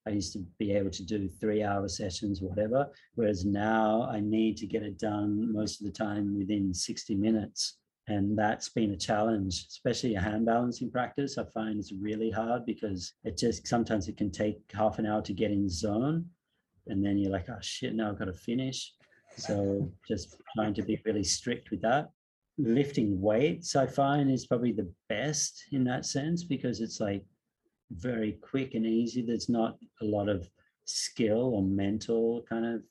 I 0.07 0.11
used 0.11 0.33
to 0.33 0.39
be 0.57 0.71
able 0.71 0.89
to 0.89 1.05
do 1.05 1.27
three 1.27 1.63
hour 1.63 1.87
sessions, 1.87 2.41
whatever. 2.41 2.89
Whereas 3.15 3.45
now 3.45 4.09
I 4.11 4.19
need 4.19 4.57
to 4.57 4.67
get 4.67 4.83
it 4.83 4.97
done 4.97 5.53
most 5.53 5.79
of 5.79 5.85
the 5.85 5.91
time 5.91 6.37
within 6.37 6.73
60 6.73 7.15
minutes. 7.15 7.77
And 8.07 8.37
that's 8.37 8.69
been 8.69 8.91
a 8.91 8.97
challenge, 8.97 9.67
especially 9.69 10.15
a 10.15 10.21
hand 10.21 10.45
balancing 10.45 10.89
practice. 10.91 11.37
I 11.37 11.45
find 11.53 11.79
it's 11.79 11.93
really 11.93 12.31
hard 12.31 12.65
because 12.65 13.13
it 13.23 13.37
just 13.37 13.67
sometimes 13.67 14.07
it 14.07 14.17
can 14.17 14.31
take 14.31 14.59
half 14.73 14.97
an 14.97 15.05
hour 15.05 15.21
to 15.21 15.33
get 15.33 15.51
in 15.51 15.69
zone. 15.69 16.25
And 16.87 17.05
then 17.05 17.17
you're 17.19 17.31
like, 17.31 17.47
oh 17.49 17.59
shit, 17.61 17.93
now 17.93 18.09
I've 18.09 18.17
got 18.17 18.25
to 18.25 18.33
finish. 18.33 18.91
So 19.37 19.91
just 20.07 20.35
trying 20.55 20.73
to 20.73 20.81
be 20.81 20.99
really 21.05 21.23
strict 21.23 21.69
with 21.69 21.81
that. 21.83 22.09
Lifting 22.57 23.21
weights, 23.21 23.75
I 23.75 23.85
find, 23.85 24.31
is 24.31 24.47
probably 24.47 24.71
the 24.71 24.91
best 25.07 25.63
in 25.71 25.83
that 25.85 26.05
sense 26.05 26.43
because 26.43 26.81
it's 26.81 26.99
like 26.99 27.23
very 27.97 28.33
quick 28.33 28.73
and 28.73 28.85
easy. 28.85 29.21
There's 29.21 29.49
not 29.49 29.77
a 30.01 30.05
lot 30.05 30.29
of 30.29 30.49
skill 30.85 31.53
or 31.55 31.63
mental 31.63 32.43
kind 32.47 32.65
of 32.65 32.81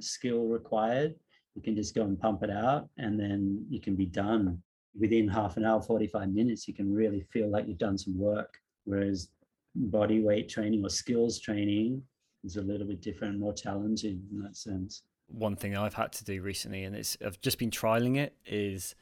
skill 0.00 0.46
required. 0.46 1.14
You 1.54 1.62
can 1.62 1.76
just 1.76 1.94
go 1.94 2.02
and 2.02 2.18
pump 2.18 2.42
it 2.42 2.50
out 2.50 2.88
and 2.98 3.18
then 3.18 3.64
you 3.68 3.80
can 3.80 3.94
be 3.94 4.06
done 4.06 4.62
within 4.98 5.28
half 5.28 5.56
an 5.56 5.64
hour, 5.64 5.80
45 5.80 6.30
minutes. 6.30 6.68
You 6.68 6.74
can 6.74 6.92
really 6.92 7.26
feel 7.32 7.50
like 7.50 7.66
you've 7.66 7.78
done 7.78 7.98
some 7.98 8.18
work. 8.18 8.58
Whereas 8.84 9.28
body 9.74 10.20
weight 10.20 10.48
training 10.48 10.84
or 10.84 10.90
skills 10.90 11.38
training 11.40 12.02
is 12.44 12.56
a 12.56 12.62
little 12.62 12.86
bit 12.86 13.00
different, 13.00 13.38
more 13.38 13.52
challenging 13.52 14.22
in 14.32 14.42
that 14.42 14.56
sense. 14.56 15.02
One 15.28 15.56
thing 15.56 15.76
I've 15.76 15.94
had 15.94 16.12
to 16.12 16.24
do 16.24 16.42
recently, 16.42 16.84
and 16.84 16.94
it's 16.94 17.16
I've 17.24 17.40
just 17.40 17.58
been 17.58 17.70
trialing 17.70 18.18
it, 18.18 18.34
is 18.44 18.94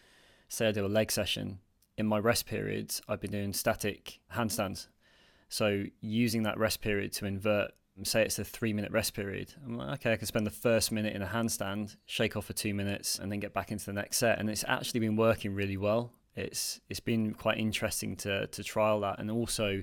say 0.48 0.68
I 0.68 0.72
do 0.72 0.86
a 0.86 0.88
leg 0.88 1.10
session. 1.10 1.58
In 1.96 2.06
my 2.06 2.18
rest 2.18 2.46
periods, 2.46 3.02
I've 3.08 3.20
been 3.20 3.32
doing 3.32 3.52
static 3.52 4.20
handstands. 4.34 4.86
So 5.50 5.84
using 6.00 6.44
that 6.44 6.58
rest 6.58 6.80
period 6.80 7.12
to 7.14 7.26
invert, 7.26 7.72
say 8.04 8.22
it's 8.22 8.38
a 8.38 8.44
three 8.44 8.72
minute 8.72 8.92
rest 8.92 9.14
period. 9.14 9.52
I'm 9.66 9.76
like, 9.76 10.00
okay, 10.00 10.12
I 10.12 10.16
can 10.16 10.26
spend 10.26 10.46
the 10.46 10.50
first 10.50 10.90
minute 10.92 11.14
in 11.14 11.22
a 11.22 11.26
handstand, 11.26 11.96
shake 12.06 12.36
off 12.36 12.46
for 12.46 12.52
two 12.52 12.72
minutes, 12.72 13.18
and 13.18 13.30
then 13.30 13.40
get 13.40 13.52
back 13.52 13.72
into 13.72 13.84
the 13.84 13.92
next 13.92 14.16
set. 14.16 14.38
And 14.38 14.48
it's 14.48 14.64
actually 14.66 15.00
been 15.00 15.16
working 15.16 15.54
really 15.54 15.76
well. 15.76 16.12
It's 16.36 16.80
it's 16.88 17.00
been 17.00 17.34
quite 17.34 17.58
interesting 17.58 18.16
to 18.18 18.46
to 18.46 18.64
trial 18.64 19.00
that, 19.00 19.18
and 19.18 19.30
also 19.30 19.82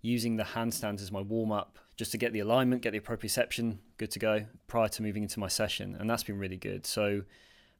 using 0.00 0.36
the 0.36 0.44
handstands 0.44 1.02
as 1.02 1.10
my 1.10 1.20
warm 1.20 1.50
up 1.50 1.78
just 1.96 2.12
to 2.12 2.18
get 2.18 2.32
the 2.32 2.38
alignment, 2.38 2.80
get 2.82 2.92
the 2.92 3.00
proprioception 3.00 3.78
good 3.96 4.12
to 4.12 4.20
go 4.20 4.46
prior 4.68 4.88
to 4.88 5.02
moving 5.02 5.24
into 5.24 5.40
my 5.40 5.48
session. 5.48 5.96
And 5.98 6.08
that's 6.08 6.22
been 6.22 6.38
really 6.38 6.56
good. 6.56 6.86
So 6.86 7.22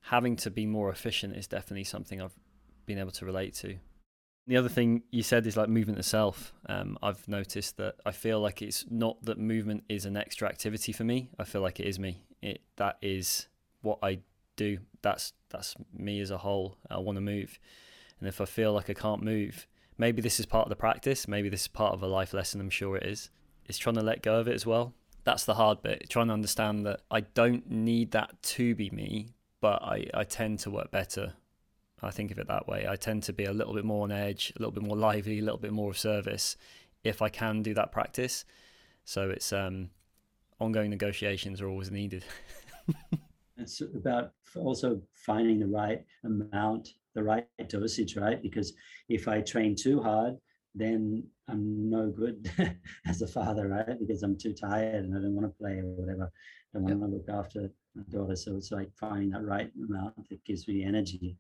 having 0.01 0.35
to 0.37 0.51
be 0.51 0.67
more 0.67 0.91
efficient 0.91 1.37
is 1.37 1.47
definitely 1.47 1.85
something 1.85 2.21
I've 2.21 2.35
been 2.85 2.99
able 2.99 3.13
to 3.13 3.25
relate 3.25 3.55
to. 3.57 3.77
The 4.49 4.57
other 4.57 4.71
thing 4.71 5.03
you 5.11 5.23
said 5.23 5.47
is 5.47 5.59
like 5.59 5.69
movement 5.69 5.99
itself. 5.99 6.55
Um, 6.71 6.97
I've 7.03 7.29
noticed 7.29 7.77
that 7.77 7.97
I 8.07 8.13
feel 8.13 8.41
like 8.41 8.63
it's 8.63 8.87
not 8.91 9.23
that 9.27 9.39
movement 9.39 9.85
is 9.91 10.07
an 10.07 10.17
extra 10.17 10.49
activity 10.49 10.91
for 10.91 11.05
me. 11.05 11.29
I 11.39 11.45
feel 11.45 11.61
like 11.61 11.81
it 11.81 11.87
is 11.87 11.99
me. 11.99 12.23
It 12.41 12.63
that 12.77 12.97
is 13.03 13.47
what 13.83 13.99
I 14.03 14.21
do. 14.57 14.79
That's 15.03 15.35
that's 15.51 15.75
me 15.93 16.19
as 16.21 16.31
a 16.31 16.39
whole. 16.39 16.79
I 16.91 16.97
want 16.97 17.17
to 17.17 17.21
move, 17.21 17.59
and 18.19 18.27
if 18.27 18.41
I 18.41 18.47
feel 18.47 18.73
like 18.73 18.89
I 18.89 18.95
can't 18.95 19.23
move, 19.23 19.67
maybe 19.99 20.23
this 20.23 20.41
is 20.41 20.47
part 20.47 20.65
of 20.65 20.71
the 20.71 20.77
practice. 20.77 21.29
Maybe 21.29 21.51
this 21.51 21.63
is 21.63 21.69
part 21.69 21.93
of 21.93 22.03
a 22.03 22.07
life 22.07 22.33
lesson. 22.33 22.59
I'm 22.63 22.71
sure 22.71 22.97
it 22.97 23.05
is. 23.05 23.29
It's 23.67 23.77
trying 23.77 23.97
to 23.97 24.03
let 24.03 24.23
go 24.23 24.41
of 24.41 24.49
it 24.49 24.55
as 24.55 24.65
well. 24.65 24.95
That's 25.25 25.45
the 25.45 25.55
hard 25.55 25.83
bit. 25.83 26.09
Trying 26.09 26.29
to 26.29 26.33
understand 26.33 26.87
that 26.87 27.03
I 27.11 27.21
don't 27.21 27.71
need 27.71 28.13
that 28.13 28.43
to 28.43 28.75
be 28.75 28.89
me, 28.89 29.35
but 29.61 29.83
I, 29.83 30.07
I 30.15 30.25
tend 30.25 30.61
to 30.61 30.71
work 30.71 30.91
better. 30.91 31.35
I 32.03 32.11
think 32.11 32.31
of 32.31 32.39
it 32.39 32.49
that 32.49 32.69
way. 32.69 32.87
I 32.89 32.97
tend 32.97 33.25
to 33.25 33.33
be 33.33 33.45
a 33.45 33.53
little 33.53 33.75
bit 33.75 33.85
more 33.85 34.05
on 34.05 34.13
edge, 34.13 34.53
a 34.57 34.59
little 34.59 34.73
bit 34.73 34.83
more 34.83 34.97
lively, 34.97 35.39
a 35.39 35.43
little 35.43 35.59
bit 35.59 35.73
more 35.73 35.91
of 35.91 35.99
service 35.99 36.57
if 37.05 37.23
I 37.23 37.29
can 37.29 37.63
do 37.63 37.75
that 37.75 37.93
practice. 37.93 38.45
So 39.05 39.31
it's 39.31 39.53
um, 39.53 39.91
ongoing 40.61 40.91
negotiations 40.91 41.61
are 41.61 41.69
always 41.69 41.91
needed. 41.91 42.25
it's 43.57 43.81
about 43.81 44.33
also 44.55 45.01
finding 45.15 45.59
the 45.59 45.67
right 45.67 46.05
amount, 46.25 46.91
the 47.15 47.23
right 47.23 47.47
dosage, 47.69 48.17
right? 48.17 48.41
Because 48.43 48.73
if 49.09 49.29
I 49.29 49.41
train 49.41 49.75
too 49.75 50.01
hard, 50.03 50.37
then 50.75 51.25
I'm 51.49 51.91
no 51.91 52.09
good 52.11 52.51
as 53.07 53.23
a 53.23 53.27
father, 53.27 53.69
right? 53.69 53.99
Because 53.99 54.23
I'm 54.23 54.37
too 54.37 54.53
tired 54.53 55.05
and 55.05 55.17
I 55.17 55.21
don't 55.21 55.35
want 55.35 55.47
to 55.47 55.59
play 55.59 55.79
or 55.79 55.87
whatever. 55.87 56.31
I 56.75 56.79
want 56.79 57.01
yep. 57.01 57.09
to 57.09 57.17
look 57.17 57.29
after 57.29 57.71
my 57.95 58.03
daughter. 58.11 58.37
So 58.37 58.57
it's 58.57 58.71
like 58.71 58.91
finding 58.95 59.31
that 59.31 59.45
right 59.45 59.71
amount 59.89 60.29
that 60.29 60.45
gives 60.45 60.69
me 60.69 60.85
energy. 60.85 61.37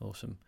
Awesome. 0.00 0.38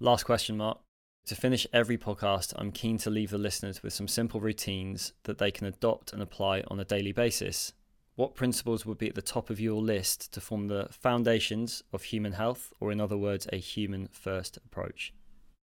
Last 0.00 0.24
question, 0.24 0.56
Mark. 0.56 0.78
To 1.26 1.34
finish 1.34 1.66
every 1.72 1.98
podcast, 1.98 2.54
I'm 2.56 2.72
keen 2.72 2.96
to 2.98 3.10
leave 3.10 3.30
the 3.30 3.38
listeners 3.38 3.82
with 3.82 3.92
some 3.92 4.08
simple 4.08 4.40
routines 4.40 5.12
that 5.24 5.38
they 5.38 5.50
can 5.50 5.66
adopt 5.66 6.12
and 6.12 6.22
apply 6.22 6.62
on 6.68 6.80
a 6.80 6.84
daily 6.84 7.12
basis. 7.12 7.74
What 8.16 8.34
principles 8.34 8.86
would 8.86 8.98
be 8.98 9.08
at 9.08 9.14
the 9.14 9.22
top 9.22 9.50
of 9.50 9.60
your 9.60 9.80
list 9.80 10.32
to 10.32 10.40
form 10.40 10.68
the 10.68 10.88
foundations 10.90 11.82
of 11.92 12.02
human 12.02 12.32
health, 12.32 12.72
or 12.80 12.90
in 12.90 13.00
other 13.00 13.18
words, 13.18 13.46
a 13.52 13.56
human 13.56 14.08
first 14.10 14.56
approach? 14.56 15.12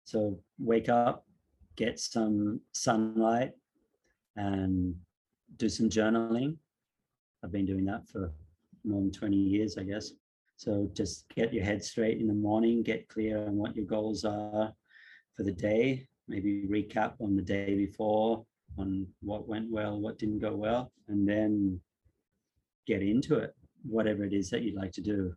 So, 0.04 0.38
wake 0.58 0.88
up, 0.88 1.26
get 1.76 1.98
some 1.98 2.60
sunlight, 2.72 3.52
and 4.36 4.94
do 5.56 5.68
some 5.68 5.90
journaling. 5.90 6.56
I've 7.42 7.52
been 7.52 7.66
doing 7.66 7.84
that 7.86 8.08
for 8.08 8.32
more 8.84 9.00
than 9.00 9.12
20 9.12 9.36
years, 9.36 9.76
I 9.76 9.82
guess. 9.82 10.12
So 10.60 10.90
just 10.92 11.24
get 11.34 11.54
your 11.54 11.64
head 11.64 11.82
straight 11.82 12.20
in 12.20 12.26
the 12.26 12.34
morning, 12.34 12.82
get 12.82 13.08
clear 13.08 13.38
on 13.46 13.56
what 13.56 13.74
your 13.74 13.86
goals 13.86 14.26
are 14.26 14.70
for 15.34 15.42
the 15.42 15.52
day, 15.52 16.06
maybe 16.28 16.66
recap 16.68 17.14
on 17.18 17.34
the 17.34 17.40
day 17.40 17.74
before, 17.74 18.44
on 18.76 19.06
what 19.22 19.48
went 19.48 19.70
well, 19.70 19.98
what 19.98 20.18
didn't 20.18 20.40
go 20.40 20.54
well, 20.54 20.92
and 21.08 21.26
then 21.26 21.80
get 22.86 23.00
into 23.00 23.38
it, 23.38 23.54
whatever 23.84 24.22
it 24.22 24.34
is 24.34 24.50
that 24.50 24.60
you'd 24.60 24.74
like 24.74 24.92
to 24.92 25.00
do. 25.00 25.32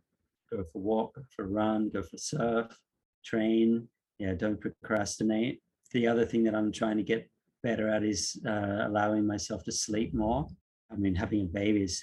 Go 0.52 0.62
for 0.62 0.76
a 0.76 0.82
walk, 0.82 1.14
go 1.14 1.22
for 1.34 1.46
a 1.46 1.48
run, 1.48 1.88
go 1.88 2.02
for 2.02 2.18
surf, 2.18 2.78
train. 3.24 3.88
Yeah, 4.18 4.34
don't 4.34 4.60
procrastinate. 4.60 5.62
The 5.92 6.06
other 6.06 6.26
thing 6.26 6.44
that 6.44 6.54
I'm 6.54 6.70
trying 6.70 6.98
to 6.98 7.02
get 7.02 7.30
better 7.62 7.88
at 7.88 8.04
is 8.04 8.38
uh, 8.46 8.82
allowing 8.82 9.26
myself 9.26 9.64
to 9.64 9.72
sleep 9.72 10.12
more. 10.12 10.46
I 10.92 10.96
mean, 10.96 11.14
having 11.14 11.42
a 11.42 11.44
baby 11.44 11.82
is 11.82 12.02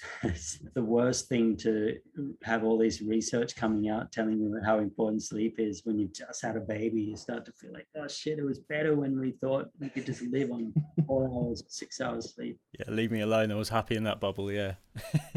the 0.74 0.82
worst 0.82 1.28
thing 1.28 1.56
to 1.58 1.96
have 2.42 2.64
all 2.64 2.78
this 2.78 3.00
research 3.00 3.56
coming 3.56 3.88
out 3.88 4.12
telling 4.12 4.38
you 4.38 4.60
how 4.64 4.78
important 4.78 5.22
sleep 5.22 5.56
is. 5.58 5.82
When 5.84 5.98
you've 5.98 6.12
just 6.12 6.42
had 6.42 6.56
a 6.56 6.60
baby, 6.60 7.02
you 7.02 7.16
start 7.16 7.44
to 7.46 7.52
feel 7.52 7.72
like, 7.72 7.86
oh 7.96 8.08
shit, 8.08 8.38
it 8.38 8.44
was 8.44 8.58
better 8.58 8.94
when 8.94 9.18
we 9.18 9.32
thought 9.32 9.70
we 9.80 9.88
could 9.88 10.06
just 10.06 10.22
live 10.22 10.50
on 10.50 10.74
four 11.06 11.28
hours, 11.28 11.62
six 11.68 12.00
hours 12.00 12.34
sleep. 12.34 12.58
Yeah, 12.78 12.92
leave 12.92 13.10
me 13.10 13.20
alone. 13.20 13.50
I 13.50 13.54
was 13.54 13.68
happy 13.68 13.96
in 13.96 14.04
that 14.04 14.20
bubble. 14.20 14.52
Yeah. 14.52 14.74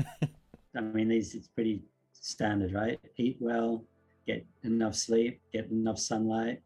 I 0.75 0.81
mean, 0.81 1.07
these 1.07 1.35
it's 1.35 1.47
pretty 1.47 1.83
standard, 2.11 2.73
right? 2.73 2.99
Eat 3.17 3.37
well, 3.39 3.85
get 4.27 4.45
enough 4.63 4.95
sleep, 4.95 5.39
get 5.53 5.69
enough 5.69 5.99
sunlight, 5.99 6.61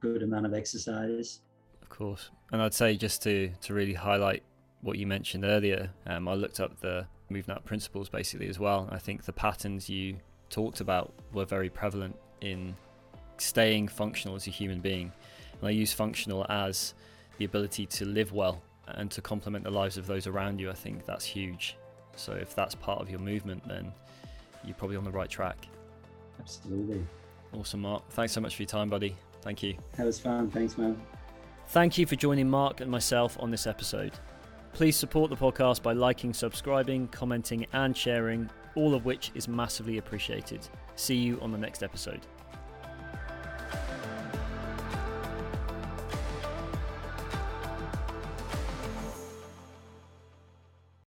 good 0.00 0.22
amount 0.22 0.46
of 0.46 0.54
exercise. 0.54 1.42
Of 1.82 1.88
course, 1.88 2.30
and 2.50 2.60
I'd 2.60 2.74
say 2.74 2.96
just 2.96 3.22
to 3.22 3.50
to 3.62 3.74
really 3.74 3.94
highlight 3.94 4.42
what 4.86 4.98
you 4.98 5.06
mentioned 5.06 5.44
earlier, 5.44 5.90
um, 6.06 6.28
I 6.28 6.34
looked 6.34 6.60
up 6.60 6.80
the 6.80 7.06
MovNat 7.30 7.64
principles 7.64 8.08
basically 8.08 8.48
as 8.48 8.58
well. 8.58 8.88
I 8.90 8.98
think 8.98 9.24
the 9.24 9.32
patterns 9.32 9.90
you 9.90 10.16
talked 10.48 10.80
about 10.80 11.12
were 11.32 11.44
very 11.44 11.68
prevalent 11.68 12.16
in 12.40 12.76
staying 13.38 13.88
functional 13.88 14.36
as 14.36 14.46
a 14.46 14.50
human 14.50 14.80
being. 14.80 15.12
And 15.60 15.68
I 15.68 15.70
use 15.70 15.92
functional 15.92 16.46
as 16.48 16.94
the 17.38 17.44
ability 17.44 17.86
to 17.86 18.04
live 18.04 18.32
well 18.32 18.62
and 18.86 19.10
to 19.10 19.20
complement 19.20 19.64
the 19.64 19.70
lives 19.70 19.96
of 19.96 20.06
those 20.06 20.26
around 20.26 20.60
you. 20.60 20.70
I 20.70 20.74
think 20.74 21.04
that's 21.04 21.24
huge. 21.24 21.76
So 22.14 22.32
if 22.32 22.54
that's 22.54 22.74
part 22.74 23.00
of 23.00 23.10
your 23.10 23.20
movement, 23.20 23.66
then 23.66 23.92
you're 24.64 24.76
probably 24.76 24.96
on 24.96 25.04
the 25.04 25.10
right 25.10 25.28
track. 25.28 25.66
Absolutely. 26.38 27.04
Awesome, 27.52 27.80
Mark. 27.80 28.08
Thanks 28.10 28.32
so 28.32 28.40
much 28.40 28.54
for 28.56 28.62
your 28.62 28.68
time, 28.68 28.88
buddy. 28.88 29.16
Thank 29.42 29.62
you. 29.62 29.76
That 29.96 30.06
was 30.06 30.20
fun. 30.20 30.50
Thanks, 30.50 30.78
man. 30.78 31.00
Thank 31.68 31.98
you 31.98 32.06
for 32.06 32.14
joining 32.14 32.48
Mark 32.48 32.80
and 32.80 32.90
myself 32.90 33.36
on 33.40 33.50
this 33.50 33.66
episode. 33.66 34.12
Please 34.76 34.94
support 34.94 35.30
the 35.30 35.36
podcast 35.36 35.82
by 35.82 35.94
liking, 35.94 36.34
subscribing, 36.34 37.08
commenting, 37.08 37.66
and 37.72 37.96
sharing, 37.96 38.50
all 38.74 38.94
of 38.94 39.06
which 39.06 39.32
is 39.34 39.48
massively 39.48 39.96
appreciated. 39.96 40.68
See 40.96 41.14
you 41.14 41.40
on 41.40 41.50
the 41.50 41.56
next 41.56 41.82
episode. 41.82 42.20